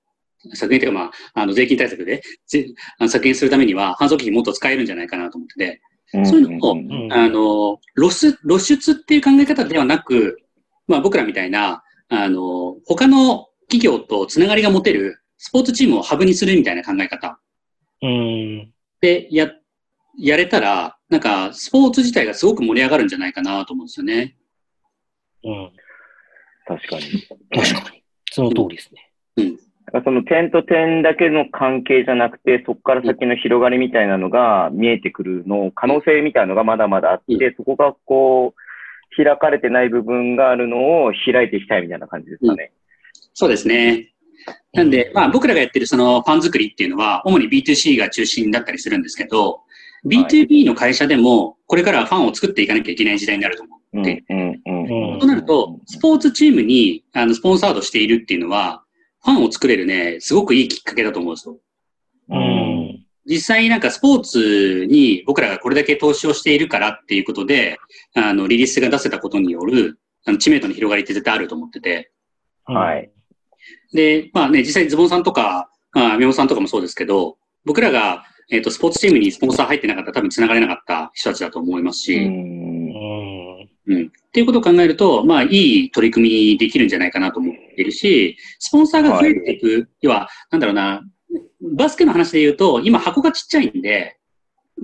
[0.55, 2.67] 削減というか、まあ、あの、税金対策で、ぜ
[2.99, 5.81] あの削減するためには、反則金もっと使えるんじゃないかなと思ってて、
[6.25, 10.39] そういうのをんんんうんあの、露出、露出っていう考え方ではなく、
[10.87, 17.41] まあ僕らみたいな、あの、他の企業とつながりが持てるスポーツチームをハブにするみたいな考え方
[18.03, 18.73] うん。
[19.01, 19.51] でや、
[20.19, 24.37] やれたら、なんかスポーツ自体がすごく盛り上がるんじゃないかなと思うんですよね。
[25.45, 25.73] うん。
[26.67, 27.03] 確かに。
[27.51, 27.92] 確かに。
[28.33, 29.11] その通りですね。
[30.05, 42.73] その点と点だけの関係じゃなくて、そこから先の広がりみたいなのが見えてくるの、可能性みたいなのがまだまだあって、そこがこう、開かれてない部分があるのを開いていきたいみたいな感じですかね。
[43.35, 44.09] そうですね。
[44.73, 49.61] なんで、まあ僕らがやってるそのファン作りっていうのは、主に B2C が中心だったりするんですけど、
[50.07, 55.15] B2B の会社でも、これからはファンを作っていかなきゃいけない時代になると思うん、でうん、うん。
[55.15, 58.83] うんとなると、スポーツチームに、あの、スポンサードしているっていうのは、
[59.25, 61.55] ファンを作れるね、すごくいいきっかけだと思うんですよ。
[61.55, 62.35] う。
[62.35, 63.07] うんん。
[63.25, 67.79] 実際なんかスポーツに僕らがこれだけ投資をしているからっていうことで、
[68.15, 72.11] あの、リリースが出せたことによる、あの、知名度の広がりって絶対あると思ってて。
[72.65, 73.11] はい。
[73.93, 82.82] で、まあね、実際ズボンさんとか、あ宮本さんとかもそうですけど、僕らが、えっ、と、スポーツチームにスポンサー入ってなかったら多分繋がれなかった人たちだと思いますし、うん。
[83.87, 83.95] うん。
[83.95, 84.07] うん。
[84.07, 91.03] っていうことを考えると、まあ、いい取り組みできるんじゃないかなと思っているし、スポンサーが増えていく、要は、なんだろうな、
[91.77, 94.19] バスケの話で言うと、今箱がちっちゃいんで、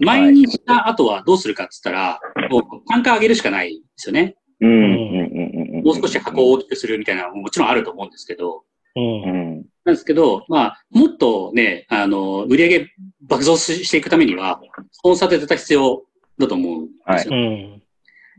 [0.00, 4.36] 前にした後はどうするかって言ったら、もう単価上げるしかないですよね。
[4.60, 4.70] うん。
[4.70, 5.74] うん。
[5.76, 5.82] うん。
[5.84, 8.64] もう少し箱を大きくするみたいなのももちろんあると思うんですけど、
[8.96, 9.26] うんう。
[9.60, 9.66] ん。
[9.84, 12.90] なんですけど、まあ、もっとね、あの、売り上げ
[13.22, 14.60] 爆増ししていくためには、
[14.92, 16.04] スポンサーって絶対必要
[16.38, 17.34] だと思うんですよ。
[17.34, 17.82] うん。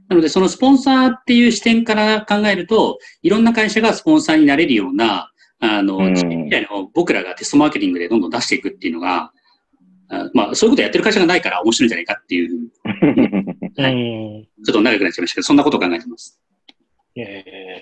[0.10, 9.32] なので、そのスポンサーっていう視点から考えると、いろんな会社がスポンサーになれるような、あの、うんみたいなのを僕らがテストマーケティングでどんどん出していくっていうのが、
[10.10, 12.50] あまあ、そういうことやってる会社がないから面白いんじゃないかっていう、
[12.84, 14.48] うん。
[14.66, 16.42] ちょっと長くなっちゃいましたけど、そんなことを考えてます。
[17.16, 17.82] え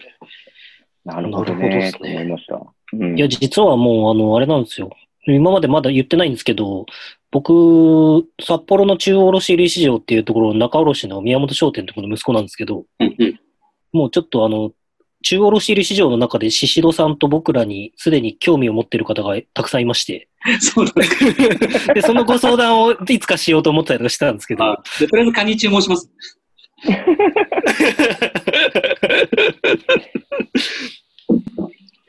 [1.06, 1.92] なるほどなるほどねで。
[1.92, 2.56] すね思いました。
[2.94, 4.90] うんーいや、実はもう、あの、あれなんですよ。
[5.26, 6.86] 今までまだ言ってないんですけど、
[7.32, 13.40] 僕、札幌の中央卸売市場っていうところ、中卸の宮本商店のところの息子なんですけど、うんうん。
[13.92, 14.72] もうちょっとあの、
[15.24, 20.30] 中央卸売市場の中で宍戸さんと僕らにすでに興味を持っている方がたくさんいまして、
[20.62, 21.88] そうなんです。
[21.94, 26.10] で、そのご相談をいつかしようと思ったりとかしたんですけど、あで、とりあえずカニ注文します。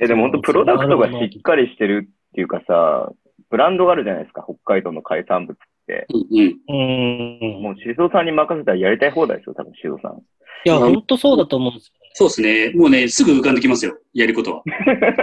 [0.01, 3.11] え、でも本当プロダクトがしっかりしてるっていうかさ、
[3.51, 6.07] ブランドがあるじゃないですか、北海道の海産物って。
[6.12, 6.57] うんうん。
[6.68, 7.62] うん。
[7.62, 10.18] もう、しぞさんに任せたらやりたい放題ですよ、多分、しぞさん。
[10.64, 11.92] いや、本当そうだと思うんですよ。
[12.14, 12.72] そうですね。
[12.74, 13.96] もうね、すぐ浮かんできますよ。
[14.12, 14.62] やることは。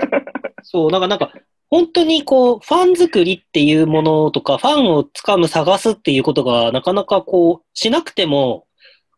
[0.63, 1.33] そう、なんか、なんか、
[1.69, 8.65] 本当にこう、ファン作りっていうものとか、ファンをつかむ、探すっていうことが、なかなかこう、しなくても、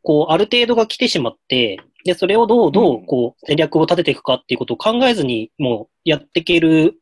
[0.01, 6.95] こう、ある程度が来てしまって、で、それをどう、どう、こう、戦略を立てていくかっていうことを考えずに、もう、やっていける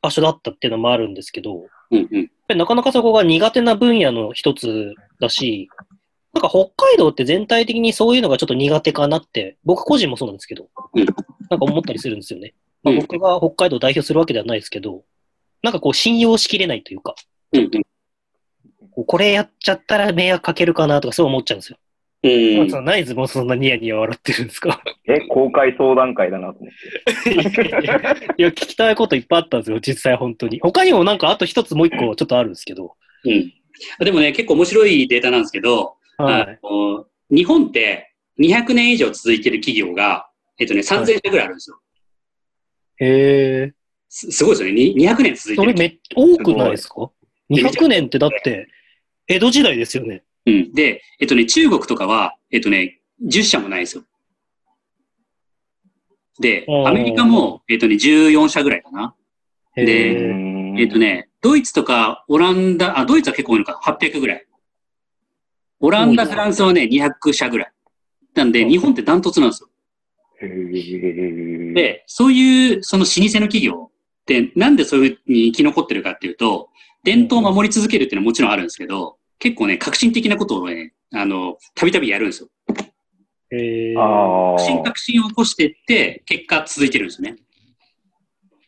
[0.00, 2.30] 場所だったっていうのもあるんですけど、やっうんうん。
[2.50, 5.68] ぱりなかなかそこが苦手な分野の一つだし、
[6.32, 11.06] なんか北海道って全体的にそういうのがちょっと苦手かなって、僕個人もそうなんですけど、うん
[11.50, 12.54] なんか思ったりするんですよね。
[12.82, 15.02] まあ、うん僕が北海道を代表するわけではないですけど、
[15.62, 17.14] なんかこう信用しきれないというか、
[17.52, 17.64] うんう
[19.02, 19.04] ん。
[19.06, 21.78] これやっちゃったら迷惑かけるかなとかそう思っちゃうんですよ。
[22.22, 24.82] うんまあそのナイズもそんなニヤニヤ笑ってるんですか？
[25.08, 26.72] え、公開相談会だなと思っ
[27.22, 27.30] て。
[28.36, 30.60] いや聞きたいこといっぱいあったんですよ、実際本当に。
[30.60, 32.94] 他にもなんかあと一つもう一個ちょっとあるんですけど。
[33.24, 33.52] うん。
[34.04, 36.58] でもね、結構面白いデータなんですけど、は
[37.30, 37.34] い。
[37.34, 41.80] 日本って200年以上続いてる企業が、えっとね、3000社ぐらいあるんですよ。
[42.98, 43.06] へ
[43.68, 43.72] え。
[44.10, 44.74] すすごいですよね。
[44.74, 45.56] に200年続いてる。
[45.56, 47.10] それめっ多くないですか
[47.50, 48.68] ?200 年ってだって、
[49.28, 50.22] 江戸時代ですよね。
[50.46, 50.72] うん。
[50.72, 54.04] で、えっとね、中国とかは、えっとね、10社もないんですよ。
[56.40, 59.14] でアメリカも、えっとね、14社ぐらいかな。
[59.76, 60.74] へでえ。
[60.78, 64.46] えっとね、ドイツとかオランダ、あ、ドイツは結構多いのか、800ぐらい。
[65.80, 67.72] オランダ、フランスはね、200社ぐらい。
[68.34, 69.68] なんで、日本ってダントツなんですよ。
[71.74, 76.68] で、そういう、その老舗の企業って、なんでそういうふうに生き残ってるかっていうと、
[77.02, 82.48] 伝統を守り続けるっていうのはもちろんあるんですけど、結構ね、革新的なことをね、あの、たびたびやるんですよ。
[83.50, 83.94] へえ。
[83.96, 87.38] あ革新あ、革新を起こしていって、結果続いてるんですよね。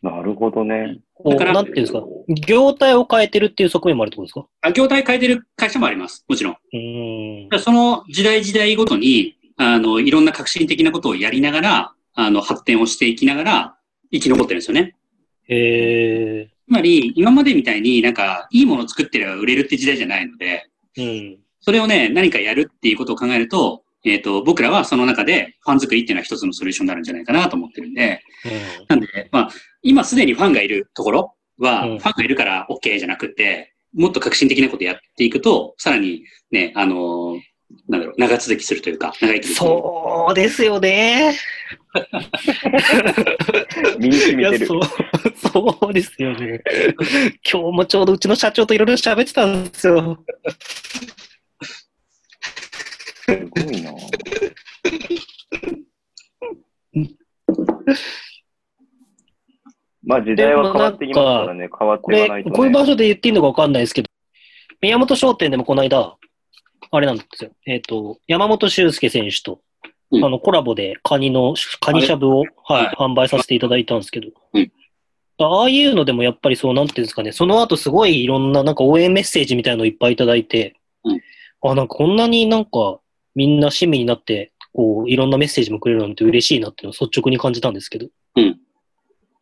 [0.01, 0.99] なるほどね。
[1.23, 2.03] だからなんていうんですか？
[2.45, 4.45] 業態を変えてるっていう側面もあるってことですか？
[4.61, 6.25] あ業態変えてる会社もあります。
[6.27, 6.53] もちろん。
[6.53, 7.59] うーん。
[7.61, 13.77] その時代時代ごとに、あの、いろんな革新的なことをやりながら、あの、発展をしていきながら、
[14.11, 14.95] 生き残ってるんですよね。
[15.47, 16.52] へえ。
[16.73, 20.67] つまり、今までみたいになんか、いいものを作ってれば売れるって時代じゃないので、
[20.97, 21.37] うん。
[21.61, 28.21] それをね、何かやるっていうことを考えると、えっ、と、僕らはその中でファン作りっていうのは一つのソリューションになるんじゃないかなと思ってるんで、
[28.87, 29.49] なんで、まあ、
[29.83, 37.39] 今すでにファンがいるところは、うんファンがいるから OK じゃなくて、もっと革新的なことやっていくと、さらにね、あのー
[37.87, 39.55] なんだろう、長続きするというか、長生きする。
[39.55, 41.35] そうですよね。
[43.99, 44.81] 身に染みてるそう。
[45.35, 46.61] そうですよね。
[47.49, 50.17] 今日もちょうどうちの社長といろいろ喋ってたんですよ。
[53.25, 53.93] すごいな。
[60.05, 64.09] まあ時代は変わっていますからね、変わっていかないと、ね、こういう場所で言っていいのか分かんないですけど、
[64.81, 66.17] 宮本商店でもこの間、
[66.91, 67.51] あれなんですよ。
[67.65, 69.61] えっ、ー、と、山本修介選手と、
[70.13, 70.23] うん。
[70.23, 74.71] あの、コラボでカニの、カニしゃぶを、はい、はい販売させていただいたんですけど、うん。
[75.39, 81.21] ああいうのでもやっぱりそう、なんていうんですかね、その後すごいいろんななんか応援メッセージみたいのをいっぱいいただいて、うん。
[81.63, 82.99] あ、なんかこんなになんか
[83.35, 88.07] みんな親身になって、こう、いろんなメッセージもくれるなんて嬉しいなっていうのを率直に感じたんですけど。
[88.35, 88.59] うん。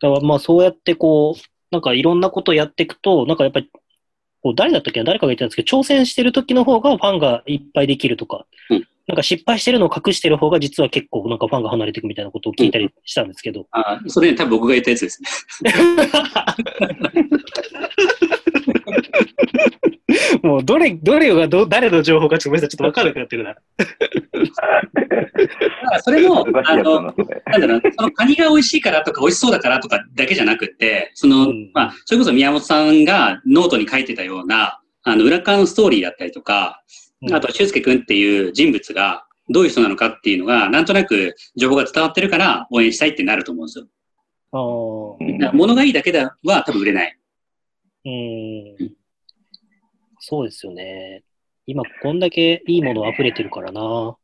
[0.02, 1.42] だからまあそうやってこう、
[1.72, 3.70] なんかいろんなことをやっていくと、なんかやっぱり、
[4.42, 5.04] こう誰だったっけな？
[5.04, 13.68] 誰かが言ってたんですけど、挑戦してる時の方がファンがいっぱいできるとか、うんなんか失敗してるのを隠してる方が実は結構なんかファンが離れていくみたいなことを聞いたりしたんですけど。
[13.72, 15.22] あそれね、多分僕が言ったやつです
[15.64, 15.74] ね。
[20.44, 23.54] もうどれ、どれがど誰の情報かちょっとちょっとわかんなくなってるな。
[23.54, 23.62] だか
[25.92, 27.16] らそれも、あの、な、ん
[27.62, 37.01] だろう、そのカニが美味しいからとか美味しそうだからとかだけじゃなくて、その、うんまあ、それこそ宮本さんがノートに書いてたような、あの、裏側のストーリーだったりとか、うん
[37.32, 43.86] あと、俊介くんっていう人物がどういう人なのかっていうのが、なんとなく情報が伝わってるから応援したいってなると思うんですよ。
[44.54, 47.18] あーうんだから物がいいだけでは多分売れない。
[48.06, 48.96] うーん。
[50.20, 51.24] そうですよね。
[51.66, 54.18] 今こんだけいいもの溢れてるからな。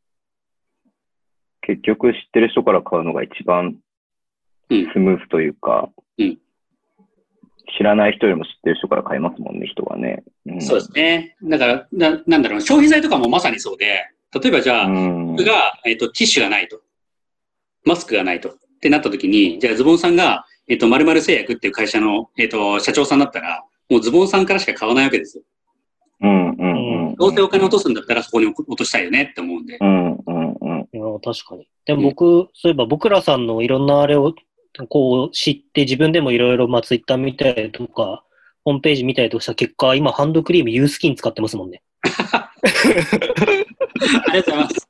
[1.62, 3.78] 結局知ってる人から買うのが一番
[4.70, 5.88] うんスムーズというか、
[6.18, 6.38] うん
[7.76, 10.22] 知らない人よりも知ってる人から買いますもんね、人はね。
[10.50, 11.36] んそうですね。
[11.42, 16.80] だから、ななんだろう、消費財とかもまさにそうで、例えばじゃあ、うん僕が、えっ、と、ティッシュがないと。
[17.84, 18.50] マスクがないと。
[18.50, 25.42] ってなった時に、じゃあズボンさんが、えっ、と、〇〇製薬っていう会社の、えっ、と、社長さんだったら、もうズボンさんからしか買わないわけですよ。
[26.20, 27.14] うんうんうん。
[27.14, 29.78] どうせお金落とすんだったらそこに落としたいよねって思うんで。
[29.80, 30.88] うんうんうん。
[30.92, 31.68] いや確かに。
[31.86, 34.34] でも僕、そういえば僕らさんのいろんなあれを
[34.86, 38.22] こう知って自分でもいろいろまあツイッター見たりとか、
[38.64, 41.82] ホームページ見たりとかした結果、今ハンドクリームユースキン使ってますもんね。
[42.30, 42.50] あ
[44.32, 44.88] りがとうございます。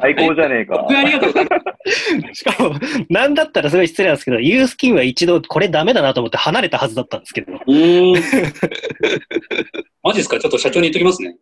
[0.00, 0.96] 最高じゃねえか僕。
[0.96, 2.74] ありがとうございましかも、
[3.10, 7.52] なんだったらすごい失礼なんですけど、ユースキンは一度これダメだなと思って離れたはずだったんですけど。
[10.02, 10.40] マジですか？
[10.40, 11.36] ちょっと社長に言っときますね。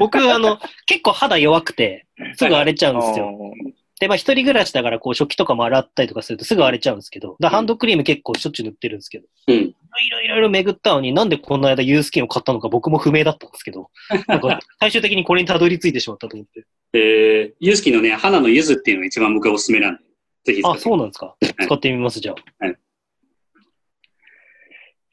[0.00, 2.06] 僕、あの、結構肌弱くて、
[2.36, 3.54] すぐ荒れちゃうんですよ。
[4.00, 9.54] で、まあ一人暮らしだから、こう、食器とかも洗ったりとかするとすぐ荒れちゃうんですけど、だハンドクリーム結構しょっちゅう塗ってるんですけど、うん。
[9.56, 9.74] い
[10.10, 13.90] ろいろいろ巡ったのに、なんでこの間ユースキンを買ったのか僕も不明だったんですけど、
[14.26, 16.64] なんか 最終的にこれにたどり着いてしまったと思って。
[16.94, 20.02] えー、ユースキのね、花の柚子っていうのが一番僕がおすすめなんで。
[20.44, 21.36] ぜひ使っあ、てそうなんですか。
[21.60, 22.66] 使ってみます、じゃあ。
[22.66, 22.70] い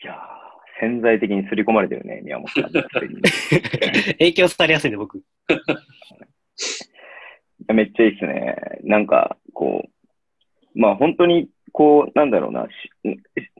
[0.05, 0.15] やー
[0.79, 2.71] 潜在的に刷り込まれてるね、宮本さん。
[2.71, 5.21] 影響されやすいんで、僕。
[7.73, 8.55] めっちゃいいっすね。
[8.83, 9.85] なんか、こ
[10.75, 12.69] う、まあ本当に、こう、なんだろうな、し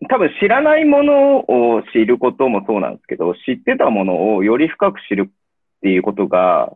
[0.10, 1.40] 多分知らないもの
[1.76, 6.72] を知ることもそうなんですけど、知ってたものをより深く知るっていうことが、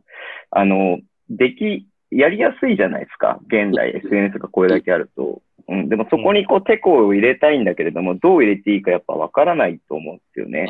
[0.49, 0.99] あの、
[1.29, 3.39] でき、やりやすいじゃないですか。
[3.47, 5.41] 現代 SNS がこれだけあると。
[5.67, 10.67] うん、でもそこにこう、テコを入れたいんだけれども、どう入れていいかやっぱわからないと思うんですよね。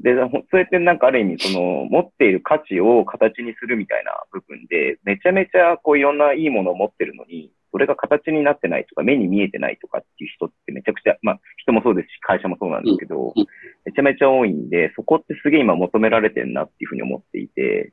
[0.00, 13.46] で、ほそうやってなんかある意味、その、持っている価値を形にするみたいな部分で、めちゃめちゃこういろんないいものを持ってるのに、それが形になってないとか、目に見えてないとかっていう人ってめちゃくちゃ、まあ人もそうですし、会社もそうなんですけどうん、
[13.84, 17.92] めちゃめちゃ多いんで、そこってすげえ今求められてるなっていうふうに思っていて、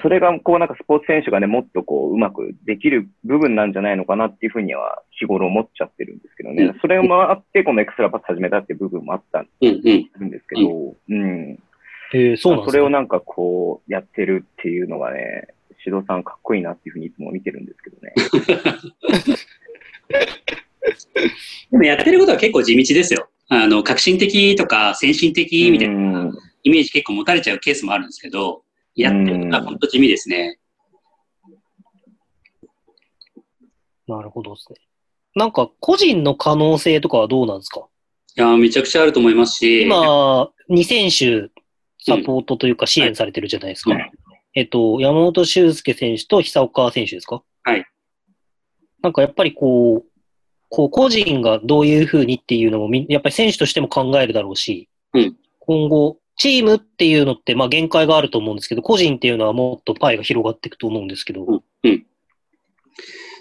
[0.00, 6.78] それがこうなんかスポーツ選手がね、もっとこううまくできる部分なんじゃないのかなっていうふうには日頃思っちゃってるんですけどねうん。
[6.80, 9.48] それもあって、このエクストラパス始めたっていう部分もあったん。
[9.60, 9.72] で
[10.40, 11.58] すけど、うん。
[12.14, 12.70] えー、そうなんね。
[12.70, 15.48] それをなんかこう、やってるっていうのがね、
[15.84, 18.14] 指導さんかっこいいなっていうふうにいつも見てるんですけどね。
[21.70, 23.28] でもやってることは結構地道ですよ。
[23.48, 26.32] あの、革新的とか先進的みたいなうん
[26.64, 28.62] イメージ結構持たれちゃうケースもあるんですけど、
[28.94, 30.58] やってることは本当地味ですね。
[34.06, 34.76] なるほどですね。
[35.34, 37.86] なんか、個人の可能性とかはどうなんですか？
[38.36, 41.50] いやー、めちゃくちゃあると思いますし、今、2選手
[41.98, 43.92] サポートというか支援されてるじゃないですか。
[43.92, 44.12] はい
[44.54, 47.42] えっと、山本修介選手と久岡選手ですか？
[47.62, 47.86] はい。
[49.02, 50.10] なんかやっぱりこう、
[50.68, 61.44] こう個人がどういうふうにっていうのもみ、やっぱり選手としても考えるだろうし、うん今後、チームっていうのってまあ限界があると思うんですけど、個人っていうのはもっとパイが広がっていくと思うんですけど、
[61.84, 62.06] うん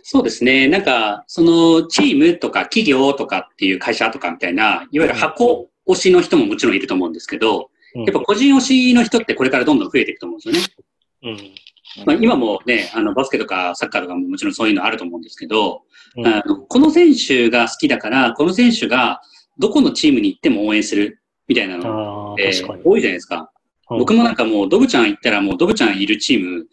[0.04, 0.68] そうですね。
[0.68, 8.04] なんか、その、チームとか企業とかっていう会社とかみたいな、いわゆる箱推しの人ももちろんいると思うんですけど、うん。
[8.06, 10.76] やっぱ個人推しの人ってこれからどんどん増えていくと思うんです
[11.24, 11.54] よね。
[11.98, 12.06] うん。
[12.06, 15.84] まあ、今もね、あの、バスケとかサッカーとかももちろんそういうのあると思うんですけど、
[16.18, 16.28] うん。
[16.28, 19.22] あのこの選手が好きだから、この選手が
[19.60, 22.82] どこのチームに行っても応援するみたいなのああ、って確かに。
[22.84, 23.52] 多いじゃないですか。
[23.89, 26.66] 僕もなんかもう、ドブちゃん行ったらもうドブちゃんいるチーム、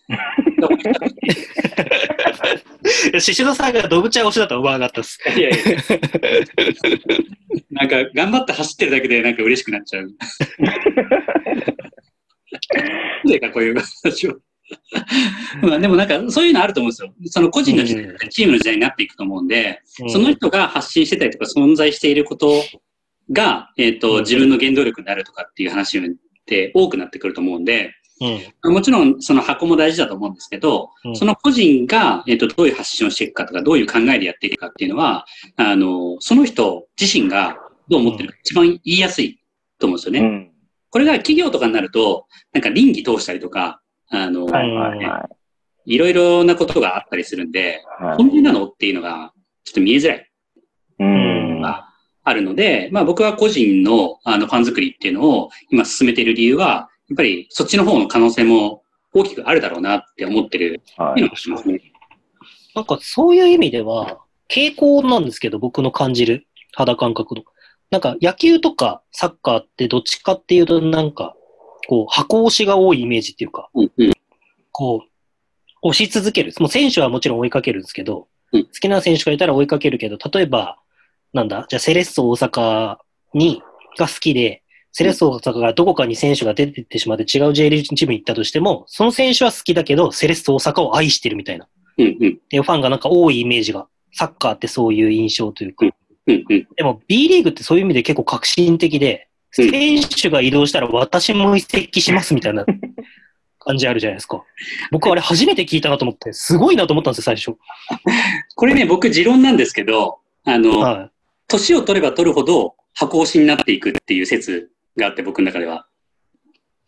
[3.21, 5.19] シシドさんがドブちゃん推しだとは思わなかったです。
[5.37, 5.59] いやいや。
[7.71, 10.15] なんか、頑張って走ってるだけでなんか嬉しくなっちゃう。
[13.27, 14.39] でか、こういう話を。
[15.63, 17.13] まあでもなんか、そういうのあると思うんですよ。
[17.27, 22.63] その個人の時代うんチームの時代になっていくと思うんで、うんその人が発信してたりとか存在していること
[23.31, 26.03] が、えっ、と、うん自分の原動力になるとかっていう話っ
[26.47, 27.95] て多くなってくると思うんで、
[28.65, 28.73] うん。
[28.73, 35.27] もちろんその箱も大事だと思うんですけど、うんその個人が、えっ、と、どういう発信をしていくかとか、どういう考えでやっていくかっていうのは、
[35.57, 37.57] あの、その人自身が
[37.89, 39.41] どう思ってるか一番言いやすい
[39.79, 40.21] と思うんですよね。
[40.21, 40.51] うん。
[40.91, 45.29] これが企業とかになると、なんか倫理通したりとか、あの、はいはいは
[45.91, 48.05] いろいろなことがあったりするんで、い。
[48.05, 49.33] はい本当なのっていうのが、
[49.65, 50.31] ちょっと見えづらい。
[51.01, 51.61] うん。
[51.61, 51.88] があ
[52.35, 61.29] るので、まあ僕は個人のあのファン作りっていうのを今進めている理由は、やっぱりそっちの方の可能性も大きくあるだろうなって思ってるっていうのはい。
[61.29, 61.81] がしますね。
[62.75, 64.19] なんかそういう意味では、
[64.49, 67.43] 傾向なんですけど、僕の感じる肌感覚の。
[67.91, 71.35] なんか野球とかサッカーってどっちかっていうとなんか、
[71.89, 74.13] こう、箱押しが多いイメージっていうか、うんうん
[74.73, 75.09] こう、
[75.83, 76.53] 押し続ける。
[76.61, 80.79] もう選手はもちろん追いかけるんですけど、うん好きな選手がいたら追いかけるけど、例えば、
[81.33, 82.97] なんだ、じゃあセレッソ大阪
[83.35, 83.63] に、
[83.99, 84.63] が好きで、
[84.93, 91.69] セレッソ大阪がどこかに選手が出てってしまって違う J リーグチームに行ったとしても、その選手は好きだけど、セレッソ大阪を愛してるみたいな。
[91.99, 95.87] うんうんっていうファンがなんか多いイメージが、サッカーってそういう印象というか。
[96.27, 102.67] うんうんでも B リーグってそういう意味で結構革新的で、うん選手が移動したら私も移籍しますみたいな
[103.59, 104.45] 感じあるじゃないですか。
[104.93, 107.57] 僕あれ初めて聞いたなと思って、すごいなと思ったんですよ、最初。
[108.55, 111.11] これね、僕持論なんですけど、あの、は
[111.49, 115.87] 年を取れば取るほど箱押しになっていくっていう説があって、僕の中では。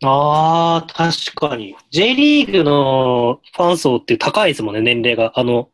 [0.01, 0.05] い。
[0.05, 1.75] ああ、確かに。
[1.89, 5.33] J リーグのファン層って高いですもんね、年齢が。
[5.35, 5.69] あの、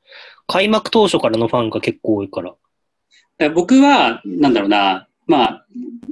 [0.48, 2.52] 開幕当初からのファンが結構多いから。
[2.52, 2.60] だか
[3.40, 5.66] ら僕は、なんだろうな、まあ、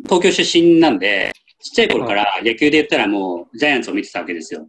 [0.03, 4.67] 東京出身なんで、ちっちゃい頃から野球で言ったらもうジャイアンツを見てたわけですよ。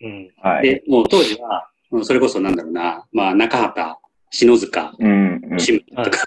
[0.00, 0.30] うん。
[0.42, 0.62] はい。
[0.62, 1.68] で、もう当時は、
[2.02, 3.96] それこそなんだろうな、まあ中畑、
[4.30, 5.40] 篠塚、うん。
[5.42, 6.04] うん。
[6.04, 6.24] とか、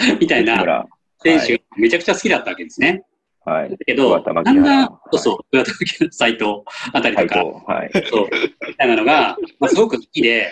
[0.20, 0.86] みたいな村
[1.22, 3.02] 選手がめちゃくちゃ好きだったわけですね。
[3.44, 3.70] はい。
[3.70, 6.44] だけど、だんだんそうそう、桑田牧原斎藤
[6.92, 7.90] あたりとか、はい。
[8.10, 8.28] そう、
[8.68, 10.50] みたいなのが、まあ、すごく好きで、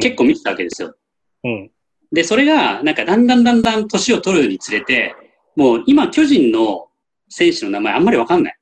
[0.00, 0.96] 結構見てたわけですよ。
[1.44, 1.70] うん。
[2.12, 5.14] で、それが、なんかだんだんだんだん年を取るにつれて、
[5.54, 6.88] もう今巨人の
[7.28, 8.58] 選手の名前あんまりわかんない。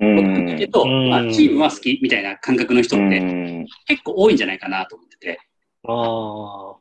[0.00, 0.56] うん。
[0.58, 3.66] けど、うんまあ、チームは好きみたいな感覚の人うってん。
[3.86, 5.40] 結構多いんじゃないかなと思ってて、
[5.84, 6.76] ああ。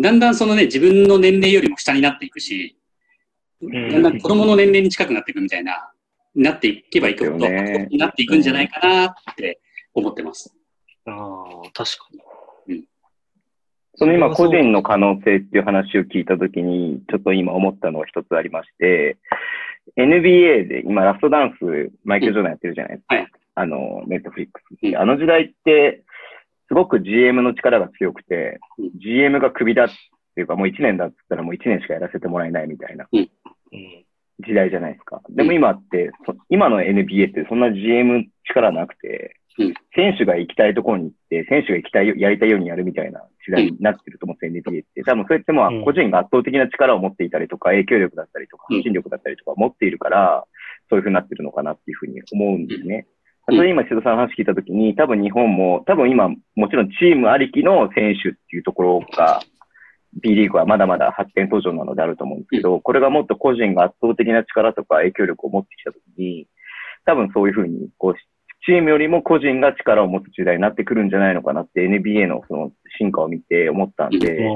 [0.00, 2.76] だんだんそのね、自分の年齢よりも下になっていくし、
[3.64, 3.90] ん。
[3.90, 5.90] だんだん子供の年齢に近くなっていくみたいな、
[6.34, 9.60] なっていけばいくほど、になっていくんじゃないかなって
[9.94, 10.54] 思ってます。
[11.06, 12.84] ああ、確かに。
[13.96, 19.16] その今、個人の可能性っていう話を聞いたときに、ちょっと今思ったのが一つありまして、
[19.96, 23.16] NBA で今、ラストダンス、マイケル・ジョーダンやってるじゃないですか。
[23.16, 23.26] はい。
[23.56, 26.04] あの、ネットフリックスあの時代って、
[26.68, 29.88] すごく GM の力が強くてうん GM がクビだっ
[30.38, 33.28] ていうか、もう1年だって言ったらもう1年しかやらせてもらえないみたいなうん。
[34.40, 35.20] 時代じゃないですか。
[35.30, 45.02] でも今って、そ今の NBA ってそんな GM 力なくて、うん選手が行きたいところに行って、選手が行きたいよ、やりたいようにやるみたいな時代になってると思うんですよ、NBA って。
[45.02, 50.44] 多分それってまあうん個人が圧倒的な力を持っていたりとか、影響力だったりとか、うん発信力だったりとか持っているから、
[50.88, 53.08] そういう風になってるのかなっていうふうに思うんですね。
[53.48, 53.56] うん。
[53.56, 59.40] それ今、千田さんの話聞いたときに、多分日本も、多分今、もちろんチームありきの選手っていうところが、
[60.20, 66.46] B リーグはまだまだ発展途上なのであると思うんですけど、これがもっと個人が圧倒的な力とか影響力を持ってきたときに、
[67.04, 68.14] 多分そういうふうに、こう、
[68.66, 74.50] チームよりも個人が力を持つ時代になってくるんじゃないのかなって NBA のその進化を見て思ったんで、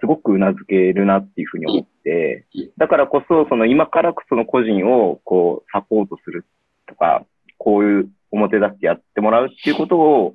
[0.00, 6.44] すごく頷けるなっていうふうに思ってうん、だからこそ、その今からその個人をこうサポートする
[6.86, 7.24] とか、
[7.56, 10.34] こういう表立ってやってもらうっていうことを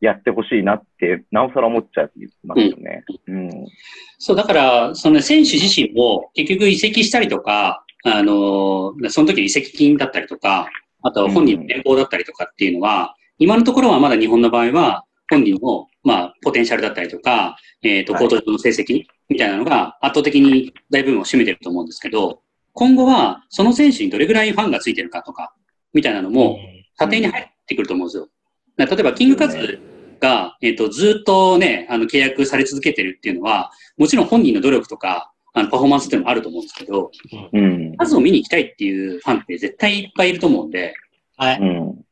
[0.00, 2.10] やってほしいなって、なおさら思っちゃい
[2.44, 3.04] ますよね。
[3.26, 3.50] うん。
[4.18, 10.68] そう、だから、その選手自身も結局移籍したりとか、あの、その時移籍金だったりとか、
[11.02, 22.42] あとは本人の年俸だったりとかっていうのは、今のところはまだ日本の場合は、本人の、まあ、ポテンシャルだったりとか、えっ、と、はいコート上の成績みたいなのが圧倒的に大部分を占めてると思うんですけど、
[22.72, 25.54] 今後は、その選手にどれぐらいファンがついてるかとか、
[25.92, 26.58] みたいなのも、
[27.00, 28.28] 査定に入ってくると思うんですよ。
[28.76, 29.80] 例えば、キングカズ
[30.20, 37.10] が、えっ、と、ずっとね、あの、契約され続けてるっていうのは、もちろん本人の努力とか、あの、パフォーマンスっていうのもあると思うんですけど、
[37.52, 37.96] うん。
[37.96, 40.92] カズを見に行きたいっていうファンって絶対いっぱいいると思うんで、
[41.38, 41.58] はい。
[41.58, 41.66] うん。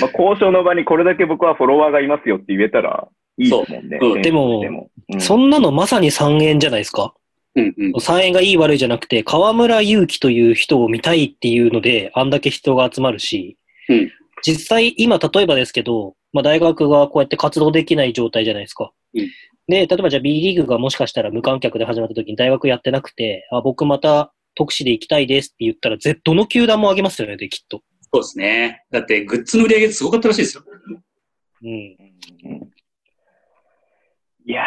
[0.00, 3.06] まあ、交渉の場にこれだけ僕はフォロワーがいますよって言えたら
[3.38, 3.98] いいですもんね。
[4.00, 7.14] そううんでもうんそんなのまさに3円じゃないですか。
[7.60, 7.92] うんうん。
[7.94, 14.10] 3円がいい悪いじゃなくて、河村勇輝という人を見たいっていうので、あんだけ人が集まるし、うん
[14.44, 18.92] 実際、今、例えばですけど、まあ、大学がこうやって活動できない状態じゃないですか。
[19.14, 19.28] うん
[19.68, 27.82] で、例えばじゃあ B リーグがもしかしたら無観客で始まった時に大学やってなくて、あ、僕また特使で行きたいですって言ったら、Z の球団も上げますよね、で、きっと。
[28.12, 28.84] そうですね。
[28.90, 30.64] だって、グッズの売り上げすごかったらしいですよ。
[31.62, 31.68] うん。
[31.68, 32.68] うん
[34.46, 34.64] いやー、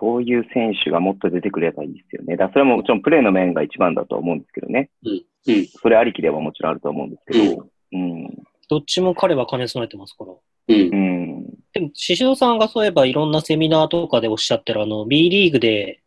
[0.00, 2.36] そういう選手がもっと出てくればいいですよね。
[2.36, 4.90] だからそれももちろんプレーの面が一番だとは思うんですけどね。
[5.04, 5.10] う
[5.52, 5.66] ん。
[5.66, 7.66] それありきではもちろんあると思うんですけど。
[7.92, 8.28] うん。
[8.68, 10.32] どっちも彼は金備えてますから。
[10.68, 10.96] うんう。
[10.96, 11.46] ん。
[11.72, 16.00] でも、獅子雄さんがそういえばいろんなセミナーとかでおっしゃってるあの、B リーグで、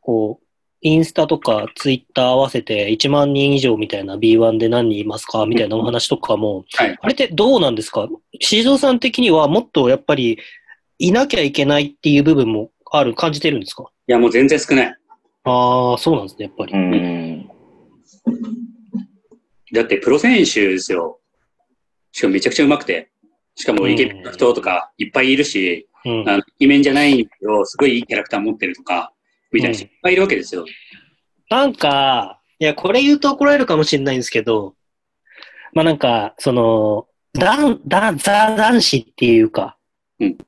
[0.00, 0.46] こう、
[0.82, 8.08] インスタとかツイッター合わせて1万人以上みたいな B1 で何人いますかみたいなお話とかも、はいあれってどうなんですか？
[8.40, 10.38] 獅子雄さん的にはもっとやっぱり
[10.98, 13.84] いなきゃいけないっていう部分もある、感じてるんですか？
[14.08, 14.96] いや、もう全然少ない。
[15.44, 16.72] ああ、そうなんですね、やっぱり。
[16.72, 17.50] うん。
[19.72, 21.20] だって、プロ選手ですよ。
[22.12, 23.10] しかもめちゃくちゃ上手くて。
[23.54, 26.28] しかもイケメンの人とかいっぱいいるし、うん。
[26.28, 29.12] あのイケメンじゃないんだけど、すごいいいキャラクター持ってるとか、
[29.52, 30.64] みたいな人いっぱいいるわけですよ。
[31.48, 34.74] なんか、いや、これ言うと怒られるかもしれないんですけど、
[35.72, 39.76] まあなんか、その、男、男、ザ男子っていうか、
[40.18, 40.38] うん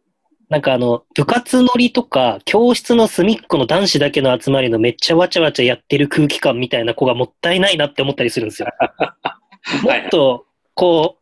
[0.53, 8.69] なんかあの、部活乗りとか、教室の隅っこの男子だけの集まりのめっちゃわちゃわちゃやってる空気感みたいな子がもったいないなって思ったりするんですよ。
[9.83, 10.45] もはいっと、
[10.75, 11.17] こ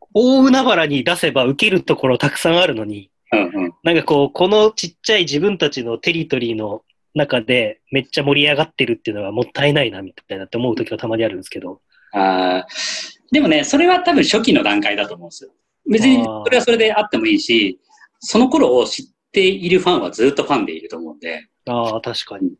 [0.00, 3.74] う、大海原に出せば受けるところたくさんあるのに、うんうん。
[3.82, 6.80] なんかこう、このちっちゃい自分たちのテリトリーの
[7.14, 11.82] 中でめっちゃ盛り上がってるっていうのがもったいないなみたいなって思う時はたまにあるんですけど。
[12.14, 15.50] あーでもね、それは多分初期の段階だと思うんですよ。
[15.90, 17.78] 別にそれはそれであってもいいし、
[18.20, 22.52] その頃を知っているファンはずっとファンでいると思うんで、ああ、確かに。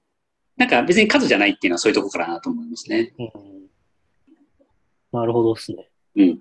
[0.56, 3.12] なんか別に数じゃないっていうのはそういうとこからなと思いますね。
[3.18, 5.88] うん、なるほどですね。
[6.16, 6.38] うん。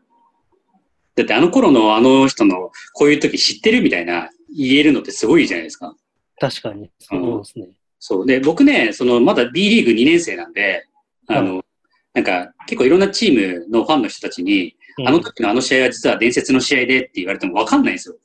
[1.16, 5.96] だってあの頃のあの人のこういう時知ってるみたいな言えるのってすごいじゃないですか。
[6.40, 6.90] 確かに。
[7.00, 7.70] そうですね。
[8.00, 8.26] そう。
[8.26, 10.86] で、僕ね、そのまだ B リーグ2年生なんで、
[11.28, 11.64] あの、
[12.14, 18.18] なんか結構いろんなチームのファンの人たちに、うんあの時のあの試合は実は伝説の試合でって言われてもわかんないんですよ。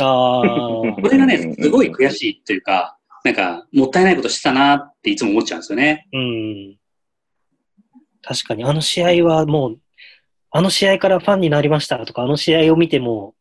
[0.00, 6.08] ああ、これがね、すごい悔しいというか、なんか、もったいないことしたなっていつも思っちゃうんですよね。
[6.12, 6.76] うん。
[8.22, 9.78] 確かに、あの試合はもう、
[10.50, 13.34] あの試合からファンになりましたとか、あの試合を見ても、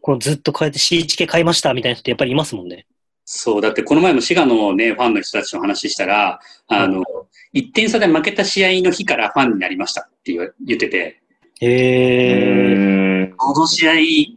[0.00, 2.86] このずっとこうやって CHK 買いましたみたいな人ってやっぱりいますもんね。
[3.24, 6.38] そう、だってこの前も滋賀のね、ファンの人たちの話したら、
[6.68, 7.02] あの、
[7.54, 10.32] 1点差で負けた試合の日からファンになりましたって
[10.64, 11.22] 言ってて、
[11.60, 13.92] へえ、この試合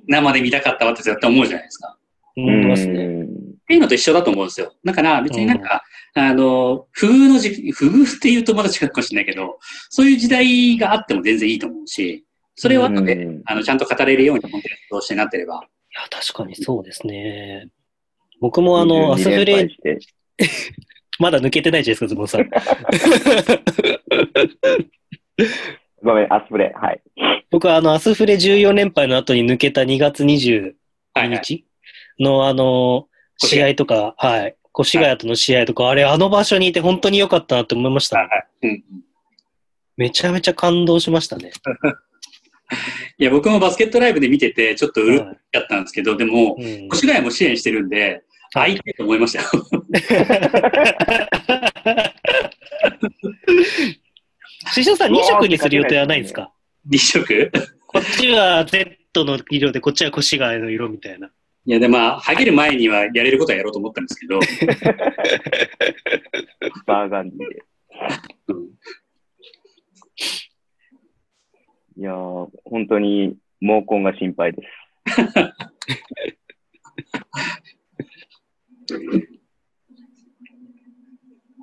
[0.07, 1.97] 生で見たかったわって絶対思うじゃないですか。
[2.37, 3.23] 思いますね。
[3.23, 4.73] っていうのと一緒だと思うんですよ。
[4.83, 5.83] だから別になんか、
[6.15, 9.59] あの、不遇の時期、不遇って言うとまだ違うかもしれないけど、
[9.89, 15.55] そういう時代があっても全然いいと思うし、それを後で、あの、ちゃんと語れるように本当にどうしてなってれば。
[15.55, 15.57] い
[15.95, 17.67] や、確かにそうですね。
[18.41, 19.69] 僕もあの、アスフレ、
[21.19, 22.49] まだ抜けてないじゃないですか、ズボンさん。
[26.03, 26.73] ごめん、アスプレ。
[26.75, 27.01] はい。
[27.51, 30.73] 僕はあの、アスフレ14連敗の後に抜けた2月22
[31.13, 31.39] はい、はい。
[31.43, 31.65] 日
[32.19, 33.07] のあの、
[33.37, 34.55] 試合とか、はい。
[34.79, 38.27] 越谷との試合とか、あれ、あの場所にいて本当に良かったなって思いました。
[38.61, 38.83] うん。
[39.97, 41.51] めちゃめちゃ感動しましたね。
[43.17, 48.23] いや、僕もバスケットライブで見てて、ちょっとうるっはいやったんですけど、でも、うん越谷も支援してるんで、
[48.53, 49.49] はいたいと思いましたよ。
[54.73, 56.51] 師匠さん2色にする予定はないんですか？
[56.85, 57.51] 立色？
[57.87, 61.31] こっちは Z の色で、こっちは越谷の色みたいな。
[61.65, 64.39] いや、で、まあ、ハゲる前にはやれることはやろうと思ったんですけど、
[66.85, 67.63] バーガンディで。
[68.47, 68.69] うん
[71.97, 74.69] いやー、本当に毛根が心配です。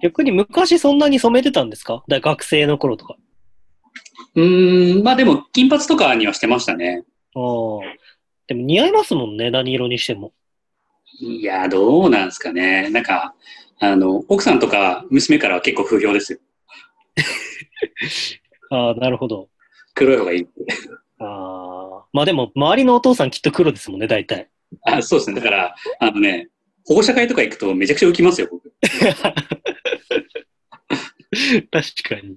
[0.02, 2.04] 逆に昔そんなに染めてたんですか？
[2.08, 3.16] だ学生の頃とか。
[4.34, 7.04] うーん、まあでも、金髪とかにはしてましたね。
[7.34, 7.42] ああ。
[8.46, 10.32] でも似合いますもんね、何色にしても。
[11.20, 12.90] いや、どうなんですかね。
[12.90, 13.34] なんか、
[13.80, 16.38] あの、奥さんとか娘からは結構不評ですよ。
[18.70, 19.48] ああ、なるほど。
[19.94, 20.46] 黒い方がいい。
[21.18, 21.24] あ
[22.02, 22.04] あ。
[22.12, 24.48] まあでも、周りのお父さんきっと黒ですもんね、大体。
[24.84, 25.36] あそうですね。
[25.36, 26.48] だから、あのね、
[26.86, 28.72] 保護者会とか行くとめちゃくちゃ浮きますよ、僕。
[31.70, 32.36] 確かに。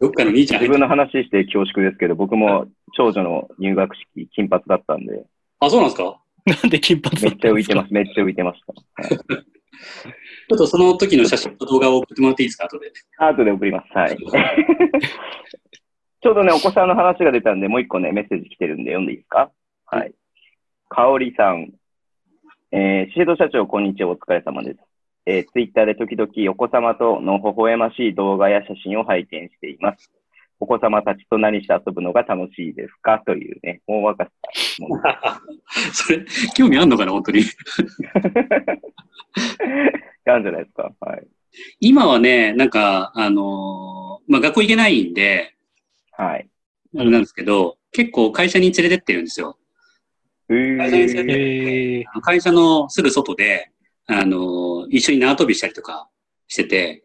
[0.00, 5.24] どっかの兄ちゃん自分の話して恐縮ですけど、僕も長女の入学式、金髪だったんで、
[5.58, 6.18] あ、そうなんですか？
[6.46, 7.92] なんで金髪めっちゃ浮いてまます。
[7.94, 8.72] めっちゃ浮いてました。
[9.02, 9.18] はい
[10.48, 12.92] ちょっとその時の写真と動画を送ってもらっていいですか、後で。
[13.16, 13.92] 後で送ります。
[13.96, 14.16] はい。
[16.22, 19.50] ちょうどね、お子さんの話が出たんで、もう一個ね、メッセージ来てるんで読んでいいですか？
[19.86, 20.12] はい。
[20.88, 21.72] かおりさん。
[22.72, 24.10] えー、シェード社長、こんにちは。
[24.10, 24.80] お疲れ様です。
[25.30, 30.10] えー、ツイッターで時々お子様との微笑ましい動画や写真を拝見しています。
[30.58, 33.22] お子様たちと何して遊ぶのが楽しいですか？
[33.24, 35.08] というね、大若さ質問で
[35.92, 35.94] す。
[36.06, 36.24] それ、
[36.56, 37.42] 興味あんのかな、本当に。
[40.24, 40.92] なんじゃないですか？
[41.00, 41.26] はい。
[41.78, 45.54] 今はね、なんか、あのーまあ、学校行けないんで、
[46.12, 46.48] はい。
[46.96, 49.56] あれなんですけど、結構会社に連れてってるんですよ。
[52.22, 53.70] 会社のすぐ外で、
[54.10, 56.08] あのー一緒に縄跳びしたりとか
[56.48, 57.04] してて、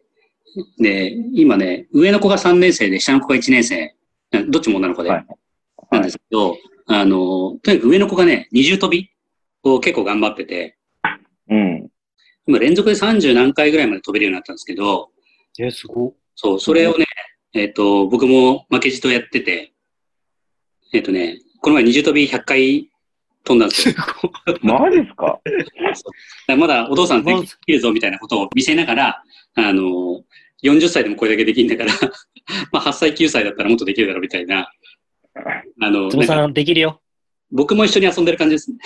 [0.78, 3.94] で、今ね、上の子が3年生で、下の子が1年生、
[4.48, 5.26] どっちも女の子で、はい。
[5.92, 6.56] なんですけど、
[6.86, 9.10] あのーとにかく上の子がね、二重跳び
[9.62, 10.76] を結構頑張ってて、
[11.48, 11.88] うん。
[12.48, 15.10] 今連続で30何回ぐらいまで飛べるようになったんですけど、
[15.58, 16.14] え、すごっ。
[16.34, 17.06] そう、それをね、
[17.54, 19.72] えっ、と、僕も負けじとやってて、
[20.92, 22.90] えっ、とね、この前二重跳び100回
[23.46, 23.94] 飛んだんですよ。
[24.62, 25.40] マジですか？
[26.58, 27.32] まだお父さんで
[27.64, 29.22] きるぞみたいなことを見せながら、
[29.54, 30.24] あの、
[30.64, 31.92] 40歳でもこれだけできんだから、
[32.72, 34.68] まあ8歳、9歳だったらもっとできるだろうみたいな、
[35.80, 37.00] あの、なんかズボさん、できるよ。
[37.52, 38.78] 僕も一緒に遊んでる感じですね。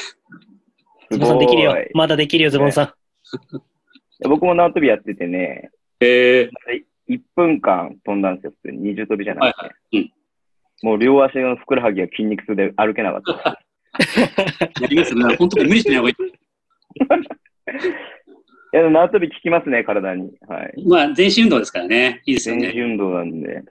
[1.10, 1.74] ズボさんできるよ。
[1.94, 2.94] まだできるよ、ズボンさん。
[4.28, 5.70] 僕も縄跳びやっててね、
[6.00, 6.50] え
[7.08, 8.90] 1分間飛んだんですよ、普通に。
[8.90, 9.60] 二重跳びじゃなくて。
[9.62, 10.12] はいはいうん
[10.82, 13.44] もう両足のふくらはぎが筋肉痛で歩けなかったです。
[13.44, 13.56] ー、
[14.80, 15.36] やりますね。
[15.36, 16.16] 本当に無理しない方がいい
[18.76, 20.30] や、縄跳び効きますね、体に。
[20.46, 20.72] はい。
[20.76, 20.86] い。
[20.86, 22.22] まあ、全身運動ですからね。
[22.26, 22.68] いいですよね。
[22.68, 23.62] 全身運動なんで。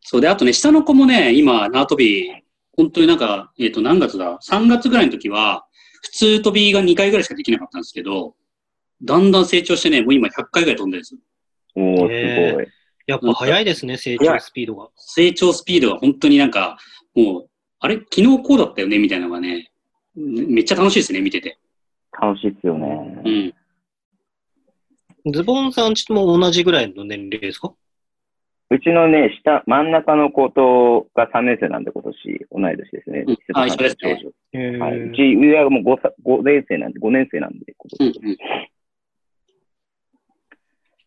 [0.00, 2.30] そうで、あとね、下の子もね、今、縄跳び、
[2.76, 5.66] 本当になんか、えっ、と、何月だ ?3 月ぐらいの時は、
[6.02, 8.34] 普通跳びが2回ぐらいしかできなかったんですけど、
[9.02, 11.20] だんだん成長してね、もう今100回ぐらい飛んでるんですよ。
[11.74, 12.66] おーすごい。
[13.06, 14.88] やっぱ早いですね、成長スピードが。
[14.96, 16.78] 成長スピードが本当になんか、
[17.14, 17.50] もう、
[17.84, 17.96] あれ？
[17.96, 18.98] 昨日こうだったよね？
[18.98, 19.70] みたいなのがね、
[20.14, 21.58] めっちゃ楽しいですね、見てて。
[22.20, 22.86] 楽しいっすようね。
[25.26, 25.32] ん。
[25.32, 27.72] ズボンさんちも同じぐらいの年齢ですか？
[28.70, 32.14] うちのね、下、真ん中の子とが3年生なんで今年、
[32.50, 33.38] 同い年ですねうん。
[33.54, 33.96] あ一緒です
[34.54, 34.98] ねはい。
[34.98, 38.32] うち上はもう 5, さ5年生なんで、5年生なんで、今年うんうん。
[38.34, 38.38] い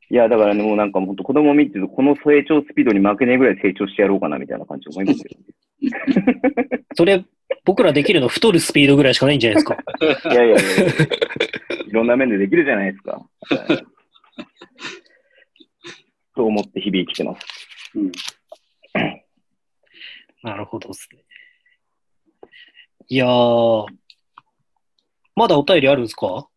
[0.10, 5.24] や、だからね、もうなんかもう本当子供見てると、この成長スピードに負けねえぐらい成長してやろうかなみたいな感じ思いますよ。
[6.96, 7.24] それ、
[7.64, 9.76] 僕らできるの太るスピードぐらいしかないんじゃないですか。
[10.32, 10.94] いやいやいやいや
[11.88, 13.12] いろんな面でできるじゃないですか。
[13.14, 13.86] はい
[16.36, 17.48] と思って日々生きてます。
[17.96, 18.12] うん
[20.44, 21.24] なるほどですね。
[23.08, 23.86] いやー、
[25.36, 26.48] まだお便りあるんですか？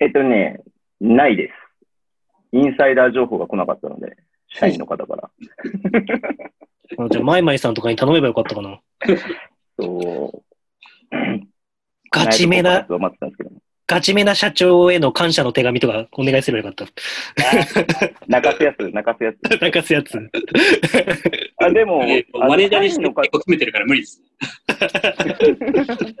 [0.00, 0.60] えっとね、
[1.00, 1.54] ないです。
[2.52, 4.16] インサイダー情報が来なかったので、
[4.48, 5.30] 社員の方から。
[6.98, 8.80] あじゃあ、マイマイさんとかに頼めばよかったかな。
[9.78, 10.44] そう。
[12.10, 12.86] ガチめな、
[13.86, 16.88] ガチめな社長への感謝の手紙とかお願いすればよかっ
[18.28, 19.40] 泣かすやつ、泣かすやつ。
[19.40, 19.48] た。
[19.66, 20.30] 泣かすやつ。
[21.58, 21.98] あ、でも、
[22.32, 24.22] マネージャーにして結構決めてるから無理です。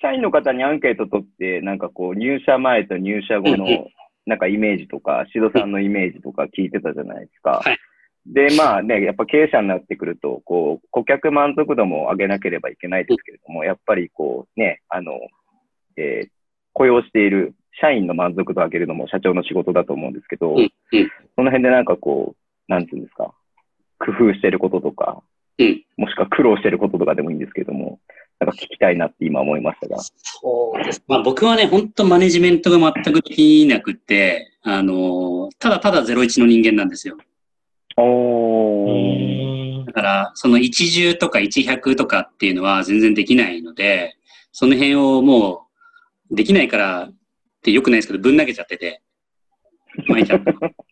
[0.00, 3.88] 社員の方にアンケート取って、なんかこう、入社前と入社後の、
[4.26, 7.62] なんかイメージとか、シドさんのイメージとか聞いてたじゃないですか。
[7.64, 7.78] はい
[8.26, 15.12] で、まあね、やっぱ経営者になってくると、こう、顧客満足度も上げなければいけないですけれども、やっぱりこう、ね、あの、
[15.96, 16.28] えー
[16.78, 20.70] 雇用している社員の満足度を上げるのも社長の仕事だと思うんですけど、うんうん
[21.34, 23.32] その辺でなんかこう、なんていうんですか、
[23.98, 25.22] 工夫してることとか、
[25.58, 27.98] うんもしくは苦労してることとかでもいいんですけども、
[28.38, 29.98] なんか聞きたいなって今思いましたが。
[29.98, 31.02] そうです。
[31.08, 37.16] まあ僕はね、本当マネジメントが全くできなくって、あの、ただただ01の人間なんですよ。
[38.02, 44.16] うおだから、その10とか100とかっていうのは全然できないので、
[44.52, 45.66] その辺をも
[46.30, 47.14] う、できないからっ
[47.62, 49.02] てよくないですけど、ぶん投げちゃってて、
[50.08, 50.38] 毎日 そ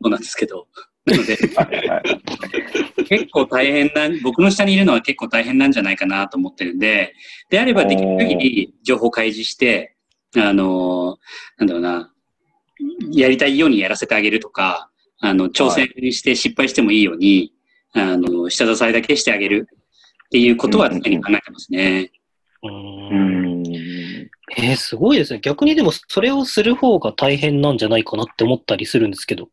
[0.02, 0.66] うなんですけど。
[1.04, 1.36] なので、
[3.04, 7.14] 結構大変な、僕の下にいるのは結構大変なんじゃないかなと思ってるんで、
[7.48, 9.94] であればできる限り情報開示して、
[10.36, 11.18] あの、
[11.58, 12.12] なんだろうな、
[13.12, 14.90] やりたいようにやらせてあげるとか、
[15.20, 17.52] あの、挑戦して失敗してもいいように、
[17.93, 19.68] あの、下支えだけしてあげる
[20.26, 22.10] っていうことは常に考えてますね。
[22.62, 22.68] う。
[22.68, 23.66] うんん。
[24.59, 25.40] えー、すごいですね。
[25.40, 29.48] 逆にでも、それをする方が大変なんじゃないかなって思ったりするんですけど。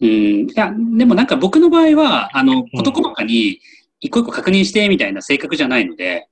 [0.00, 0.08] うん。
[0.08, 3.60] いや、でもなんか僕の場合は、あの、事細かに
[4.00, 6.28] 一個一個確認してみたいな性格じゃないので、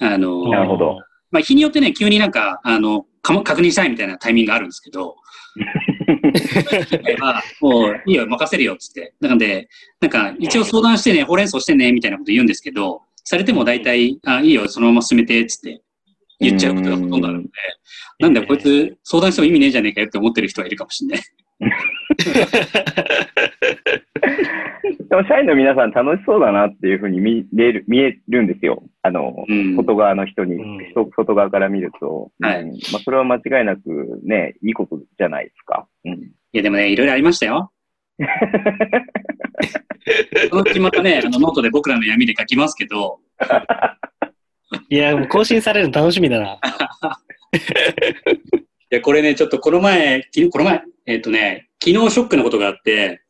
[0.00, 0.98] あの、なるほど。
[1.30, 5.14] まあ、日によってね、急になんか、あの、かも確認したいみたいなタイミングがあるんですけど、は
[7.60, 9.14] もういいよ、任せるよ、つって。
[9.20, 9.68] なので、
[10.00, 15.80] なんか、一応相談してね、ほうれん草してね、みたいなこと言うんですけど、されても大体、あ、いいよ、そのまま進めて、つって
[16.40, 17.50] 言っちゃうことがほとんどあるので、
[18.18, 21.24] なんだこいつ相談しても意味ねえじゃねえかよって思ってる人はいるかもしれない。
[25.08, 28.82] でも社員の皆さん楽しそうだなっていうふうに見れる、見えるんですよ。
[29.02, 29.76] あの、うん。
[29.76, 32.30] 外側の人に、うん人外側から見ると。
[32.40, 35.86] はいうんまあ、それは間違いなくね、いいことじゃないですか。
[36.04, 36.14] うん。
[36.14, 37.72] いや、でもね、いろいろありましたよ。
[40.50, 43.20] そのうちまたね、あの、ノートで僕らの闇で書きますけど、
[44.88, 46.58] いや、もう更新されるの楽しみだな。
[48.90, 53.22] いや、これね、ちょっとこの前、きこの前、えっ、とね、昨日ショックなことがあって、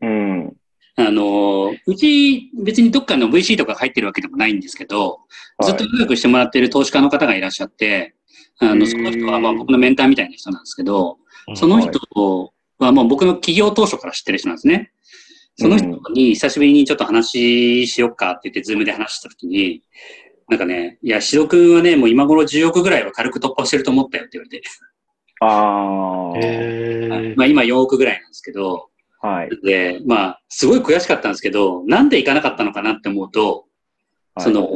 [0.00, 0.56] うん。
[0.98, 5.20] あの、うち別にどっかの VC とか入ってるわけでもないんですけど、
[5.62, 8.16] ずっと仲良くしてもらってる投資家の方がいらっしゃって、
[8.58, 11.56] あの、その人はまあ僕のメンターみたいな人なんですけど、うん。
[11.56, 14.90] その人はもう僕の企業当初から知ってる人なんですね。
[15.56, 19.82] その人に久しぶりにちょっと話しよっかって言って、ズームで話したときに、
[20.48, 24.62] なんかね、いや、シド君はね、もう今頃10億ぐらいは軽く突破してると思ったよって言われて、
[25.42, 26.38] あ あ。
[26.38, 28.88] へまあ今4億ぐらいなんですけど、
[29.20, 29.50] はい。
[29.64, 33.66] で、まあ、すごい悔しかったんですけど、なんでいかなかったのかなって思うと、
[34.34, 34.44] はい。
[34.44, 34.68] その、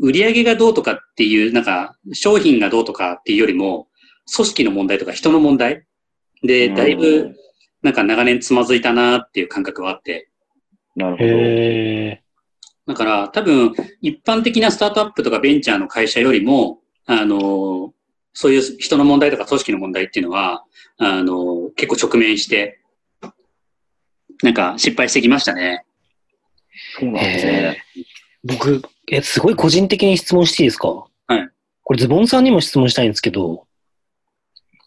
[0.00, 3.88] 売り上げがどうとかっていう、なんか、商品がどうとかっていうよりも、
[4.34, 5.84] 組織の問題とか人の問題。
[6.42, 7.34] で、だいぶ、
[7.82, 10.30] なんか長年つまずいたなっていう感覚はあって、
[10.96, 11.24] なるほど。
[11.28, 12.22] へ
[12.86, 17.92] だから多分、一般的なスタートアップとかベンチャーの会社よりも、あの、
[18.32, 20.64] そういう人の問題とか組織の問題っていうのは、
[20.98, 22.79] あの、結構直面して、
[24.42, 25.84] なんか失敗してきましたね。
[26.98, 27.82] そうなんですね。
[28.44, 30.88] 僕、え、すごい個人的に質問していいですか？
[30.88, 31.48] はい。
[31.82, 33.66] これズボンさんにも質問したいんですけど、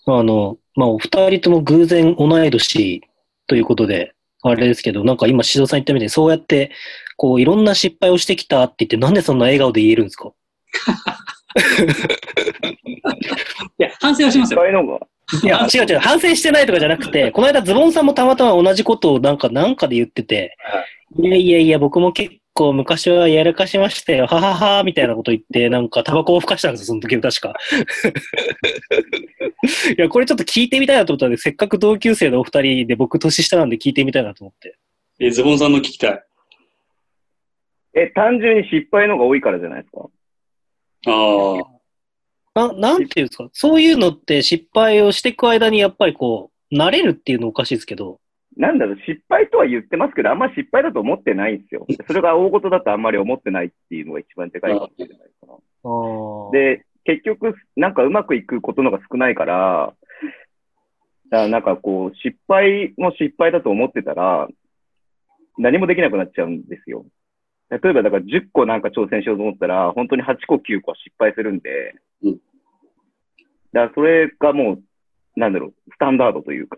[0.05, 3.01] あの、まあ、お二人とも偶然同い年
[3.47, 6.71] ということで、あれですけど、なんか今、指導さん言ったみたいに、そうやって、
[7.15, 10.33] こう、いろんな失敗をしてきたって言って、なんでそんな笑顔で言えるんですか？
[13.79, 14.59] いや、反省はしますよ。
[14.59, 14.99] そういうのが、
[15.41, 20.57] いや、違う違う、反省してないとかじゃなくて、この間ズボンさんもたまたま同じことをなんか、なんかで言ってて、
[21.17, 27.53] いやいやいや、僕も結構昔はやらかしましたよ、ははは、みたいなこと言って、なんかタバコをふかしたんですよ、その時確か。
[29.97, 34.75] いや、これちょっと聞いてみたいなと思ったんで、せっかく同級生のお二人で僕年下なんで聞いてみたいなと思って。
[35.19, 36.23] え、ズボンさんの聞きたい。
[37.95, 40.09] え、単純に失敗のが多いからじゃないですか？
[41.07, 41.63] ああ。
[42.55, 48.19] ななんていうんですか、そういうのって失敗をしていく間にやっぱりこう、慣れるっていうのおかしいですけど、
[48.55, 51.87] なんだろう、失敗とは言ってますけど、あんま失敗だと思ってないんですよ。
[52.07, 55.53] それが大事だとあんまり思ってないっていうのが一番でかいかもしれないかな。
[56.51, 59.93] で、結局、なんかうまくいくことのが少ないから、
[61.31, 64.47] だからなんかこう、失敗も失敗だと思ってたら、
[65.57, 67.05] 何もできなくなっちゃうんですよ。
[67.69, 72.37] 例えば、だから10個なんか挑戦しようと思ったら、本当に8個9個は失敗するんで、うん
[73.73, 74.83] だからそれがもう、
[75.35, 76.77] なんだろう、スタンダードというか、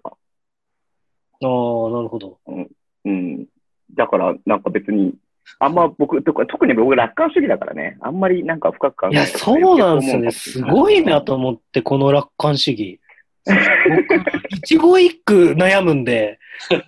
[1.41, 2.39] あー、なるほど。
[2.47, 3.45] うん。
[3.93, 5.13] だから、なんか別に、
[5.59, 10.31] あんま僕、とか特に僕楽観主義だからね、あんまりなんか深く考えいや、そうなんですよね。
[10.31, 12.99] すごいなと思って、この楽観主義。
[13.45, 13.53] 僕、
[14.55, 16.39] 一語一句悩むんで、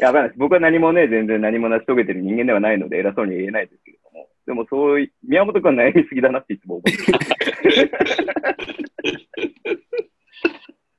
[0.00, 0.34] いや、わかんない。
[0.36, 4.03] 僕は何もね、全然何も成し遂げてる人間ではないので、偉そうには言えないですけれども。
[4.46, 7.90] でも、そうい、宮本君は悩みすぎだなっていつも思ってる。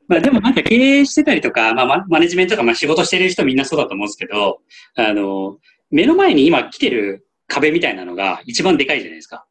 [0.08, 4.62] まあでもなんか経営してたりとか、まあママネジメントとかまあ仕事してる人みんなそうだと思うんですけど、
[4.96, 5.58] あの、
[5.90, 9.46] 目の前に今来てる壁みたいなのが一番でかいじゃないですか。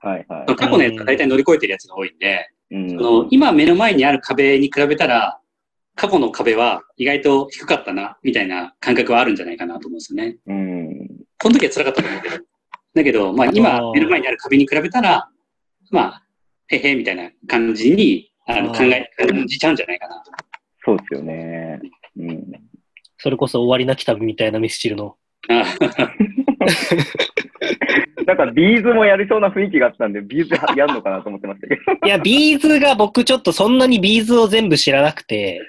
[0.00, 0.56] はいはい。
[0.56, 5.40] 過去のやつが大体乗り越えてるやつが多いんで、うんその今目の前にある壁に比べたら、
[5.94, 10.36] 過去の壁は意外と低かったな、みたいな感覚はあるんじゃないかなと思うんですよね。
[10.46, 11.08] うん。
[11.38, 12.36] この時は辛かったと思うけど。
[12.96, 15.28] だけど、まああ今ー目の前にある壁に比べたら、
[15.90, 16.22] まあ、
[16.68, 20.32] へへみたいな感じにあの考え、感じちゃうんじゃないかなと。
[20.84, 21.80] そうですよね。
[22.16, 22.44] うん。
[23.18, 25.16] それこそ終わりなき旅みたいなミスチルの。
[25.48, 25.64] あ
[28.26, 31.82] なんか B'z もやりそうな雰囲気があったんで、 B'z やるのかなと思ってましたけど。
[32.06, 35.60] いや、 B'z が僕ちょっとそんなに B'z を全部知らなくて、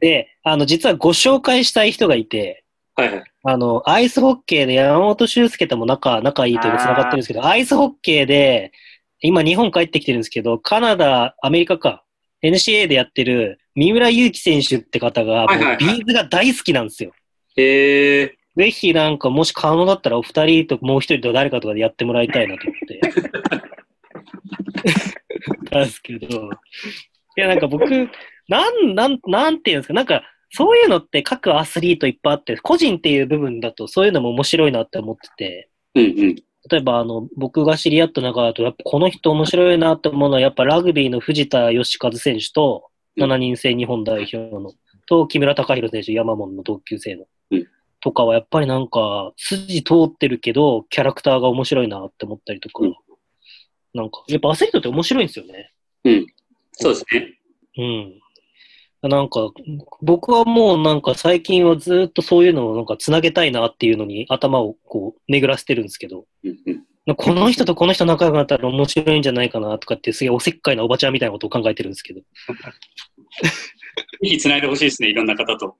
[0.00, 2.61] で、あの、実はご紹介したい人がいて、
[2.96, 3.24] はいはい。
[3.44, 8.72] あの、アイスホッケーで山本修介とも仲、仲いいというか繋がってるんですけど、アイスホッケーで、
[9.20, 12.04] 今日本帰ってきてるんですけど、カナダ、アメリカか、
[12.42, 17.12] NCA でやってる三浦優希選手って方が、はいはいはいもう B'z が大好きなんですよ。
[17.56, 18.36] へえ。
[18.56, 23.00] ぜひなんか、もし可能だったらお二人ともう一人と誰かとかでやってもらいたいなと思って。
[25.70, 26.50] たんですけど。
[27.36, 27.88] いや、なんか僕、
[28.48, 30.22] なん、なん、なんていうんですか、なんか、
[30.54, 36.36] そういうのって各アスリートいっぱいあって、個人っていう部分だとそういうのも面白いなって思ってて、うんうん。
[36.70, 44.72] 例えばあの、僕が知り合った中だと、やっぱこの人面白いなって思うのは、やっぱラグビーの藤田義和選手と、うん7人制日本代表の、
[45.06, 47.66] と、木村隆弘選手、山門の同級生の、うん
[48.00, 52.94] とかはやっぱりなんか、筋通ってるけど、キャラクターが面白いなって思ったりとか、うん
[53.94, 55.72] なんか、やっぱアスリートって面白いんですよね。
[56.04, 56.26] うん。
[56.72, 57.38] そうですね。
[57.76, 58.21] うん。
[59.08, 59.50] なんか、
[60.00, 66.26] 僕はもうなんか最近はずっとそういうのをなんか繋げたいなっていうのに頭をこう巡らせてるんですけど。
[67.16, 72.20] この人とこの人仲良くなったら面白いんじゃないかなとかってすげえおせっかいなおばちゃんみたいなことを考えてるんですけど。
[72.20, 72.26] ぜ
[74.22, 75.76] ひ繋いでほしいですね、いろんな方と。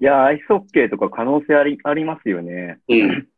[0.00, 2.78] いや、アイスホッケーとか可能性あり、ありますよね。
[2.88, 3.28] うん。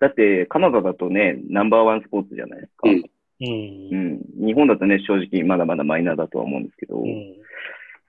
[0.00, 2.88] だって、カナダだとね、ナンバーワンスポーツじゃないですか。
[2.88, 3.04] うん
[3.40, 4.42] うんう。
[4.42, 4.46] ん。
[4.46, 7.34] 日本だとね、正直まだまだマイナーだとは思うんですけど、うん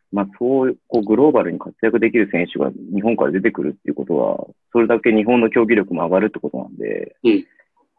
[0.09, 7.17] まあそう、こう、グローバルに活躍できる選手が日本から出てくるっていうことは、それだけ日本の競技力も上がるってことなんで、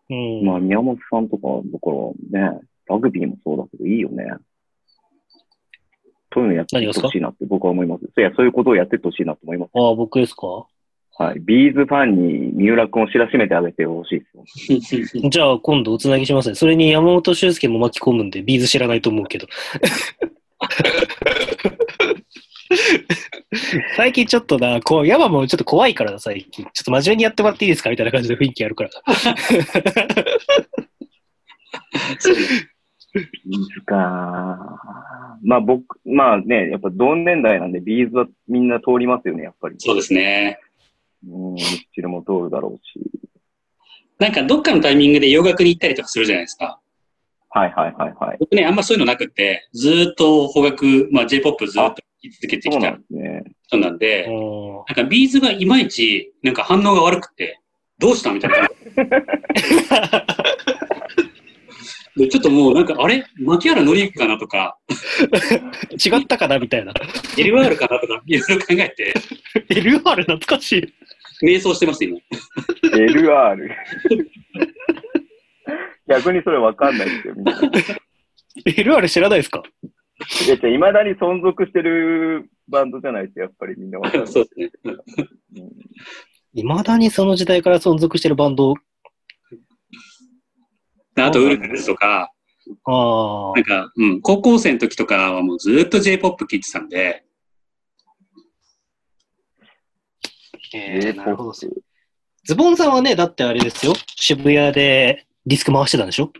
[0.09, 0.43] うん。
[0.43, 1.91] まあ宮本さんとか、だか
[2.41, 4.25] らね、ラグビーもそうだけどいいよね。
[6.33, 8.05] そういうのやってってほしいなって僕は思います。
[8.05, 9.71] いや、そういうことをやってってほしいなと思います。
[9.75, 10.67] ああ、僕ですか？
[11.19, 11.41] はい。
[11.41, 14.27] ビーズファンに三浦君を知らしめてあげてほしいで
[15.05, 15.27] すよ。
[15.29, 16.55] じゃあ今度おつなぎしますね。
[16.55, 19.49] それに山本修介も巻き込むんで、ビーズ知らないと思うけど。
[23.97, 26.65] 最近ちょっとな、こう、山もちょっと怖いからな、最近。
[26.67, 28.91] ちょっと真面目にやってもらっていいですかみたいな感じで雰囲気あるから。
[33.15, 33.97] B'z か
[35.43, 39.75] まあ僕、まあね、やっぱ同年代なんで B'z はみんな通りますよね、やっぱり。
[39.79, 40.61] そうですね。
[41.27, 43.01] うん、ミスチルも通るだろうし。
[44.19, 46.81] なんかどっかのタイミングで洋楽に行ったりとかするじゃないですか。
[47.51, 48.37] はいはいはいはい。
[48.41, 53.01] 僕ね、あんまそういうのなくって、ずーっと邦楽、まあ J-POP ずーっと聴き続けてそうなきた。
[53.69, 57.61] 人なんで、うんなんかビーズがいまいち、なんか反応が悪くて、
[57.99, 58.69] どうしたみたいな。
[62.17, 63.25] でちょっともうなんか、あれ？
[63.39, 64.77] 牧原紀之かなとか、
[66.05, 66.93] 違ったかなみたいな。
[67.37, 69.15] LR かなとか、いろいろ考えて、
[69.71, 70.95] LR 懐かしい。
[71.43, 72.19] 瞑想してます、今。
[72.85, 73.69] LR。
[76.09, 77.53] 逆にそれわかんないですよ、みんな。
[77.53, 77.59] い
[78.73, 79.63] LR 知らないですか？
[80.49, 84.27] や、じゃ未だに存続してるバンドじゃないですよ、やっぱりみんなわかんない。
[84.33, 84.95] そうですね。
[85.57, 85.73] うん
[86.55, 88.75] 未だにその時代から存続してるバンド？
[91.17, 92.33] あと、ウルフルズとか、
[92.85, 93.65] ああなん。
[93.65, 97.25] か、うん、高校生の時とかはもうずーっと J-POP 聴いてたんで、
[100.75, 101.53] えーなるほど。
[101.53, 103.93] ズボンさんはね、だってあれですよ。
[104.17, 106.31] 渋谷でディスク回してたんでしょ？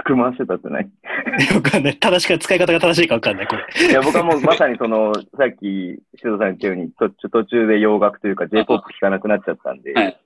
[0.00, 0.88] スク回してたってない。
[1.54, 1.96] わかんない。
[1.98, 3.86] 正しく、使い方が正しいかわかんない、これ。
[3.90, 10.16] いや、僕はもうまさにその、 さっき、シドさん言ったように、途中途中で洋楽というか J-POP 聴かなくなっちゃったんで、はい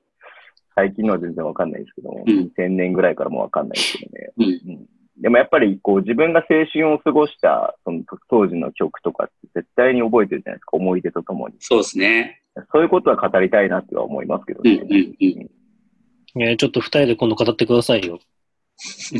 [0.74, 4.30] 最近のは全然わかんないですけども、うん2000年ぐらいからもわかんないですけどね。
[4.38, 4.44] うん。
[4.70, 4.86] うん
[5.22, 11.54] でもやっぱりこう自分が青春を過ごしたその当時の曲とかって絶対に覚えてるじゃないですか、思い出とともに。
[11.60, 12.42] そうですね。
[12.72, 14.82] そういうことは語りたいなっては思いますけどうん、ね。
[14.82, 16.42] うん、うん。
[16.42, 18.18] えーちょっと二人で今度語ってくださいよ。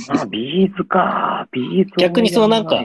[0.08, 1.46] あ、 B'z か。
[1.52, 1.92] B'z。
[1.98, 2.82] 逆にそのなんか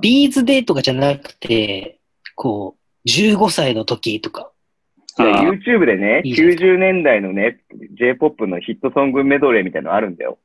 [0.00, 2.00] ビ B'z デーとかじゃなくて、
[2.34, 4.50] こう、15歳の時とか。
[5.16, 7.58] YouTube でね、いい90年代のね、
[7.98, 10.38] J-POP のヒットソングメドレーみたいなのあるんだよ。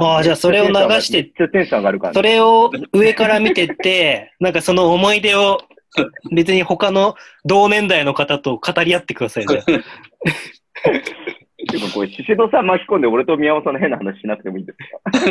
[0.00, 5.60] ああ、じゃあそれを流して、めっテンション上がるから、それを上から見てって、 なんかその思い出を
[6.32, 7.14] 別に他の
[7.44, 9.62] 同年代の方と語り合ってくださいね。
[11.70, 14.78] でもこれ、シシドさん巻き込んで俺と宮本さんの変な話しなくてもいいです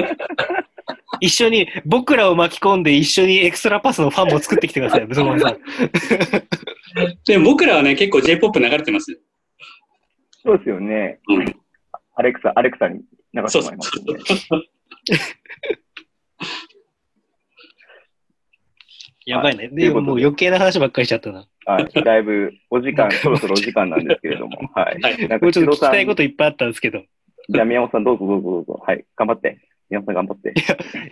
[0.01, 0.65] か？
[1.21, 5.57] 一緒に、僕らを巻き込んで一緒にエクストラパスのファンも作ってきてください、ブソマンさん。
[7.25, 9.19] でも僕らはね、結構 J-POP 流れてます。
[10.43, 11.19] そうですよね。
[11.29, 11.45] うん。
[12.15, 13.01] アレクサ、アレクサに
[13.33, 14.19] 流してもらいますよね。
[19.25, 19.65] やばいね。
[19.67, 21.47] はいでももう余計な話ばっかりしちゃったな。
[21.65, 24.57] あ、だいぶお時間、 そろそろお時間なんですけれども。
[24.75, 24.99] はい。
[25.01, 27.03] はいなんか、もうちょっと聞きたいこといっぱいあったんですけど。
[27.49, 28.83] じゃあ宮本さんどうぞどうぞどうぞ。
[28.85, 29.05] はい。
[29.15, 29.59] 頑張って。
[29.89, 30.53] 宮本さん頑張って。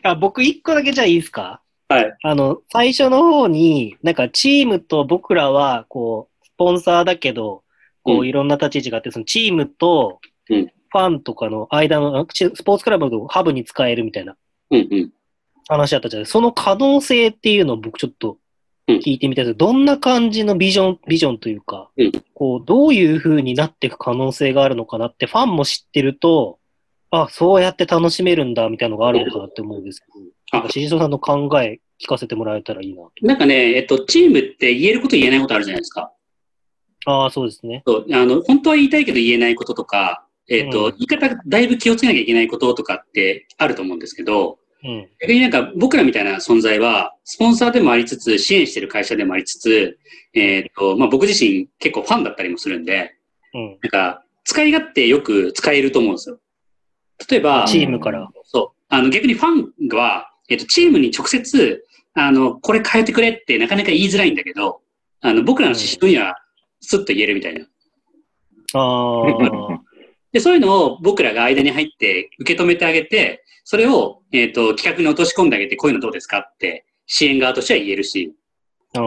[0.03, 1.61] あ僕一個だけじゃあいいですか？
[1.87, 2.17] はい。
[2.23, 7.63] あの、最初の方に、なんかチームと僕らは、こう、スポンサーだけど、
[8.03, 10.19] こうう、いろんな立ち位置があって、そのチームと、
[10.49, 14.35] うんファンとかの間の、チスポーツクラブのハブに使えるみたいな
[14.69, 15.11] うんうん。
[15.67, 18.37] 話だったじゃないその可能性っていうのを僕ちょっと
[18.87, 19.57] うん聞いてみたいです。
[19.57, 26.59] どんな感じのビジョン、ビジョンというか、うんこう、どういう風になっていく可能性があるのかなって、ファンも知ってると、
[27.11, 30.19] あ、そうやって楽しめるんだ、みたいなのがあるのかなって思うんですけど、
[30.51, 33.11] なんか、しじそさんの考え聞かせてもらえたらいいなと。
[33.21, 36.11] なんかね、えっと、チームって言えること言えないことあるじゃないですか。
[37.05, 37.83] ああ、そうですね。
[37.85, 45.09] そうあの、本当は言いたいけど言えないこととか、えっと、うん言い方だいぶ気をつけなきゃいけないこととかってあると思うんですけど、うん。
[45.19, 49.99] 逆になんか僕らみたいな存在は、スポンサーでもありつつ、支援してる会社でもありつつ、
[50.33, 53.15] えっと、まあ、僕自身結構ファンだったりもするんで、
[53.53, 53.67] うん。
[53.81, 56.39] なんか、使い勝手よく使えると思うんですよ。
[57.29, 58.29] 例えば、チームから。
[58.45, 58.83] そう。
[58.89, 64.81] あの、逆にファンは、えっと、チームに直接、あの、これ変えてくれってなかなか言いづらいんだけど、
[65.21, 66.35] あの、僕らの指針には、
[66.79, 67.67] スッと言えるみたいな。
[68.73, 69.81] ああ。
[70.31, 78.33] で、そういうのを僕らが間に入って受け止めてあげて、それを、えっ、と、企画に落とし込んであげて、こういうのどうですかって、支援側としては言えるし、
[78.95, 79.01] ああ。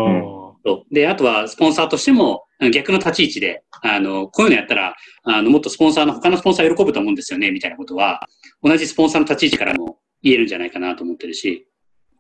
[0.65, 0.95] そう。
[0.95, 4.95] で、あとはスポンサーとしても、あの逆の立ち位置で、あの、こういうのやったら、
[5.25, 8.27] あの、もっとスポンサーの、他のスポンサー喜ぶと思うんですよね、みたいなことは、
[8.63, 11.67] 同じスポンサーの立ち位置からも言えるんじゃないかなと思ってるし、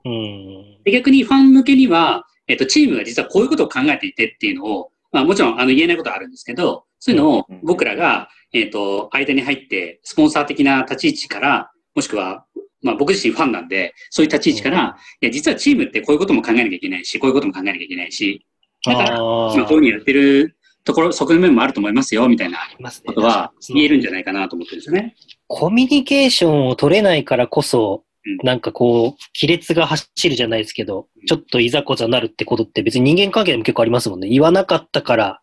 [0.05, 0.83] うん。
[0.85, 7.61] で逆にファン向けには、えっ、と、チームが実はこういうことを考えていてっていうのを、まあもちろん、あの、言えないことはあるんですけど、そういうのをうん。
[7.63, 12.47] 僕らが、えっ、と、間に入って、スポンサー的な立ち位置から、もしくは、
[12.83, 18.47] まあ僕自身ファンなんで、そういう立ち位置から、いや、実はチームってこういうことも考えなきゃいけないし、こういうことも考えなきゃいけないし、
[18.87, 22.59] だから、あまあ、あこういうふうにやってるところ、側面もあると思いますよ、みたいな
[23.07, 25.17] ことは言えるんじゃないかなと思ってるんですよね。
[25.49, 34.29] コミュニケーションを取れないからこそうん、なんかこう、亀裂が走るじゃないですけど、ちょっといざこざなるってことって別に人間関係でも結構ありますもんね。
[34.29, 35.41] 言わなかったから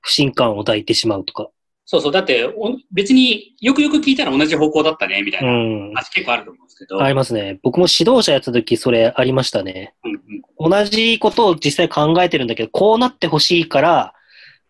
[0.00, 1.48] 不信感を抱いてしまうとか。
[1.84, 2.12] そうそう。
[2.12, 5.92] だって、お別によくよく聞いたら同じ方向だったね、みたいうなん。
[5.94, 7.02] 話結構あると思うんですけど。
[7.02, 7.58] ありますね。
[7.62, 9.94] 僕も指導者やった時それありましたね。
[10.04, 10.20] うんうん
[10.64, 14.14] 同じことを実際考えてるんだけど、こうなってほしいから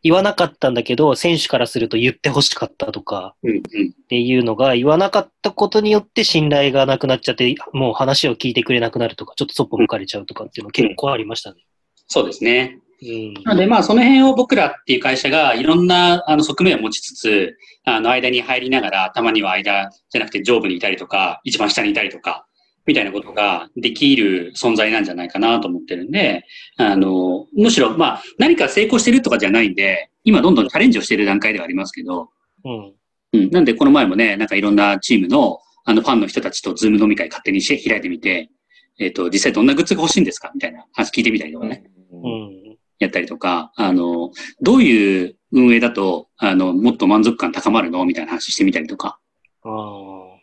[0.03, 3.61] 言わなかったんだけど、選手からすると言ってほしかったとかうんうん。
[3.61, 3.63] っ
[4.09, 11.63] ていうのが言わなかったことによって信頼がなくなっちゃって、もう話を聞いてくれなくなるとか、ちょっとそっぽ向かれちゃうとかっていうの結構ありましたね。
[12.09, 12.79] そうですね。
[13.03, 13.35] うん。
[13.45, 22.47] なので、まあ、その辺を僕らっていう会社がいろんなあの側面を持ちつつ、あの、間に入りながら、たまには間じゃなくて上部にいたりとか、一番下にいたりとか、
[22.87, 26.45] みたいなことができる存在なんじゃないかなと思ってるんで、
[26.77, 32.31] あの、むしろ、まあ、何か成功してるとかじゃないんで、今どんどんチャレンジをしてる段階ではありますけど、
[32.65, 32.93] うん。
[33.33, 33.51] うん。
[33.51, 38.51] なんで、この前もね、なんかいろんなチームの、あの、ファンの人たちとズーム飲み会勝手にして開いてみて、
[38.99, 40.51] えっ、と、実際どんなグッズが欲しいんですか？
[40.55, 41.83] みたいな話聞いてみたりとかね。
[42.13, 42.62] うん。
[43.03, 44.31] やったりとか、あの、
[44.61, 49.19] どういう運営だと、あの、もっと満足感高まるのみたいな話してみたりとか。
[49.63, 49.73] ああ。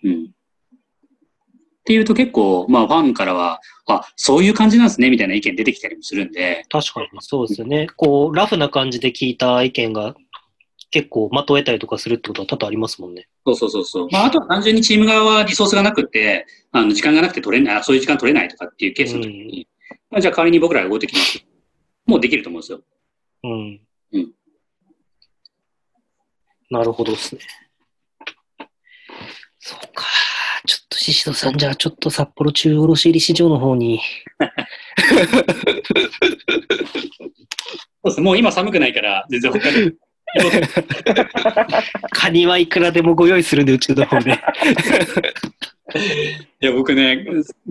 [0.03, 0.25] うん。
[0.25, 7.87] っていうと結構、まあファンからは、あ、そういう感じなんですね、みたいな意見出てきたりもするんで、確かにそうですよね。
[7.95, 10.13] こう、ラフな感じで聞いた意見が
[10.91, 13.27] 結構まとえたりとかするってことは多々ありますもんね。
[13.45, 14.07] そうそうそうそう。
[14.11, 19.67] まああとは単純にチーム側はリソースがなくって、あの、時間がなくて取れない、あそういう時間取れないとかっていうケースの時に、
[20.11, 21.43] まあじゃあ代わりに僕らが動いてきます。
[22.09, 22.81] もうできると思うんですよ。
[23.43, 23.81] うん。
[24.13, 24.33] うん
[26.71, 27.41] なるほどですね。
[29.57, 30.05] そうか。
[30.67, 33.99] ちょっとシシドさん、じゃあちょっと札幌中卸売市場の方に。
[34.39, 35.39] そ
[38.03, 38.21] うです。
[38.21, 39.93] もう今寒くないから、全然他に。
[42.11, 44.33] カニはいくらでもご用意するんで、うちの方で。
[46.61, 47.25] いや、僕ね、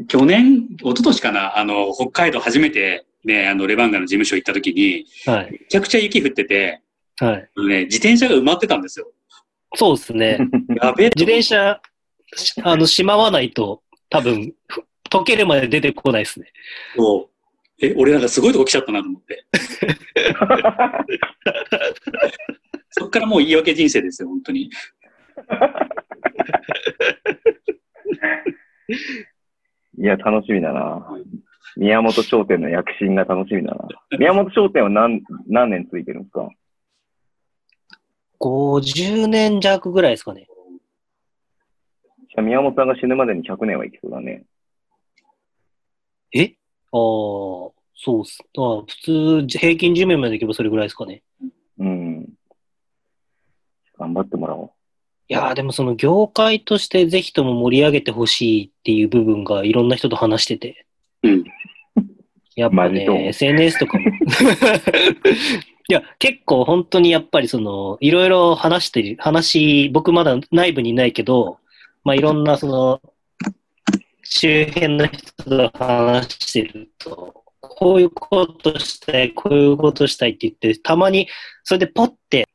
[0.08, 5.52] 去年、一昨年かな、あの、北海道初めて、ね、あの、レバンガの事務所行った時に、はい。
[5.52, 6.80] めちゃくちゃ雪降ってて、
[7.18, 7.48] はい。
[7.68, 9.12] ね、自転車が埋まってたんですよ。
[9.74, 10.38] そうですね。
[10.82, 11.78] やべえ自転車、
[12.34, 16.52] しあの、しまわないと、多分、ふ溶けるまで出てこないですね。
[16.96, 19.44] そうえ、俺なんかすごいとこ来ちゃったなと思って。
[22.90, 24.70] そっからもう言い訳人生ですよ、本当に。
[29.98, 31.06] いや、楽しみだな。
[31.78, 33.86] 宮本商店の躍進が楽しみだな。
[34.18, 36.48] 宮本商店は何、何年ついてるんですか
[38.40, 40.48] ？50年弱ぐらいですかね。
[42.30, 44.44] じゃあ宮本さんが死ぬまでに100年は生きそうだね。
[46.32, 46.46] え？
[46.46, 46.50] ああ、
[46.92, 48.42] そそうっす。
[48.56, 51.22] あ普通、平均寿命までいけばそれぐらいですかね。
[51.78, 52.28] うん。
[53.98, 54.70] 頑張ってもらおう。
[55.28, 60.86] いやーでもその業界としてぜひとも盛り上げてほしいっていう部分がいろんな人と話してて。
[61.22, 61.44] うん。
[62.58, 64.10] やっぱね、SNS とかも。
[65.88, 71.58] いや、結構本当にやっぱりその、いろいろ話してる、話、僕まだ内部にいないけど、
[72.02, 73.00] まあいろんなその、
[74.24, 81.28] 周辺の人と話してると、こういうことしたい、こういうことしたいって言って、たまに
[81.62, 82.48] それでポッて、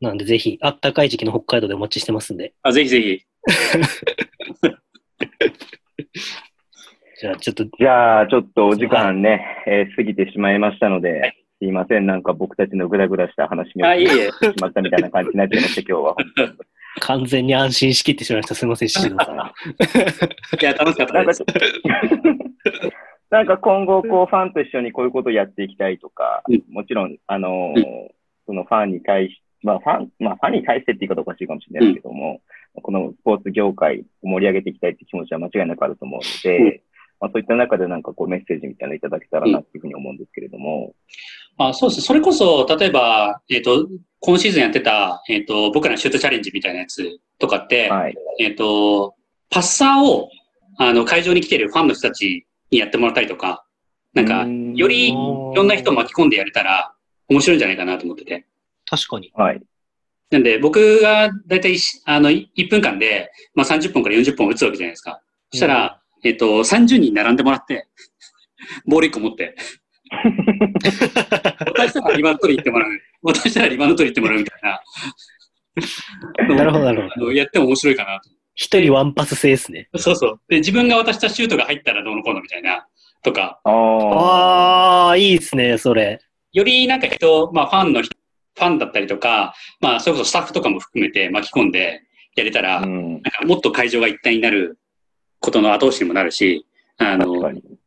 [0.00, 2.54] なんでぜひ、あったかい時期の北海道でお待ちしてますんで。
[2.62, 3.22] あ、ぜひぜひ。
[7.20, 14.30] じゃあちょっと、じゃあ、ちょっとお時間ね、えー過ぎてしまいましたので、すいません、なんか僕たちのグダグダした話にあ、いえいえ。
[14.30, 16.16] しまったみたいな感じになっちゃいました、今日は。
[17.00, 18.54] 完全に安心しきってしまいました。
[18.54, 19.34] すみません、シドさん。
[20.62, 21.44] いや、楽しかったです
[23.30, 28.08] なんか今後、こう、ファンと一緒にこういうことをやっていきたいとか、うんもちろん、あのー
[28.46, 32.40] そのファンに対し、まあ、ファン、まあ、ファンに対してって言い方おかしいかもしれないですけども、
[32.80, 36.80] このスポーツ業界を盛り上げていきたいって気持ちは間違いなくあると思うので、うん
[37.20, 40.94] まあ、そういった中でなんかこうメッセージみたいなのいただけたらなっていうふうに思うんですけれども、
[41.58, 42.06] あそうですね。
[42.06, 43.88] それこそ、例えば、えっ、と、
[44.20, 48.14] 今シーズンやってた、えっ、と、僕らのシュートチャレンジみたいなやつとかって、はい。
[48.40, 49.14] えっ、と、
[49.50, 50.30] パッサーを、
[50.78, 53.64] あの、会場に来てるファンの人たちにやってもらったりとか、
[54.14, 56.94] なんか、うんよりいろんな人を巻き込んでやれたら
[57.28, 58.46] 面白いんじゃないかなと思ってて。
[58.86, 59.32] 確かに。
[59.34, 59.60] はい。
[60.30, 65.20] なんで、僕がだいたいあの、い1分間で、まあ30本から40本打つわけじゃないですか。
[65.50, 67.88] そしたら、えっ、と、30人並んでもらって、
[68.86, 69.56] ボール1個持って、
[71.66, 72.90] 渡したらリバウンド取りに行ってもらう。
[73.22, 74.60] 渡したらリバウンド取りに行ってもらうみたい
[76.48, 76.56] な。
[76.56, 77.14] なるほど、なるほど。
[77.14, 78.30] あのやっても面白いかなと。
[78.54, 79.88] 一人ワンパス制ですね。
[79.96, 80.40] そうそう。
[80.48, 82.86] で、自分が渡したシュートが入ったらどうのこうのみたいな、
[83.22, 85.08] とか、ああ。
[85.08, 86.20] ああ、いいですね、それ。
[86.52, 88.16] よりなんか人、まあファンの人、
[88.56, 92.02] ファンだったりとか、まあそれこそスタッフとかも含めて巻き込んで
[92.34, 93.12] やれたら、うん。
[93.12, 94.78] なんかもっと会場が一体になる
[95.40, 96.66] ことの後押しにもなるし、
[96.98, 97.26] あの。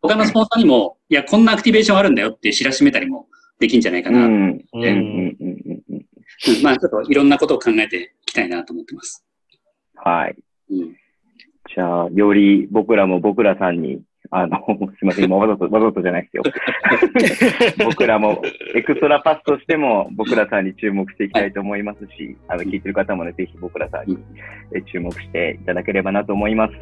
[0.01, 3.27] 他のスポンサーにも、いや、こんなアクティベーションあるんだよって知らしめたりも
[3.59, 4.19] できんじゃないかな。
[4.19, 4.25] うん。
[4.25, 4.61] うんう。
[4.73, 4.83] うんん。
[4.83, 5.37] うん。
[5.39, 5.83] うん。
[5.89, 6.63] うん。
[6.63, 9.23] まあちょっといろんなことを考えていきたいなと思ってます。
[9.95, 10.35] はい。
[10.71, 10.95] うん。
[11.73, 14.57] じゃあ、より僕らも僕らさんに、あの、
[14.97, 16.43] すいません、今わざと、わざとじゃないですよ。
[17.85, 18.41] 僕らも、
[18.75, 24.17] エクストラパスとしても、僕らさんに注目していきたいと思いますし、あの、聞いてる方もね、ぜひ僕らさんに
[24.73, 26.73] え注目していただければなと思います。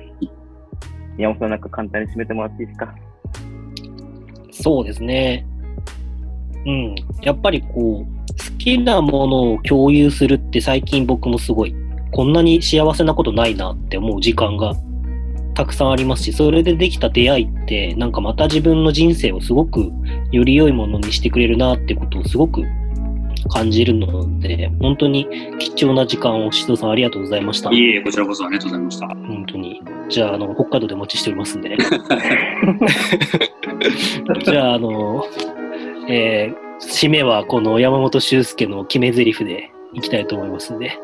[1.20, 2.96] 宮本さん、なんか簡単に締めてもらっていいですか？
[4.52, 5.46] そうですね。
[6.66, 6.96] うん。
[7.22, 11.76] やっぱりこう、好きなものを共有するって最近僕もすごい、
[12.12, 14.74] こんなに幸せなことないなって思う時間が
[15.56, 19.92] たくさんありますし、それでできた出会いって、なんかまた自分の人生をすごく
[20.32, 22.64] より良いものにしてくれるなってことをすごく
[23.50, 25.28] 感じるので、本当に
[25.60, 27.72] 貴重な時間を、しどさんありがとうございました。
[27.72, 29.08] いえいえ、こちらこそありがとうございました。
[29.08, 29.82] 本当に。
[30.10, 31.78] じゃあ、あの、北海道でお待ちしておりますんでね。
[34.44, 35.26] じゃあ、あの、
[36.10, 40.98] えー締めはこの山本修介の決め台詞でいきたいと思いますんで。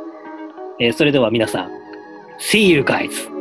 [0.80, 1.70] えーそれでは皆さん、
[2.40, 3.35] See you guys!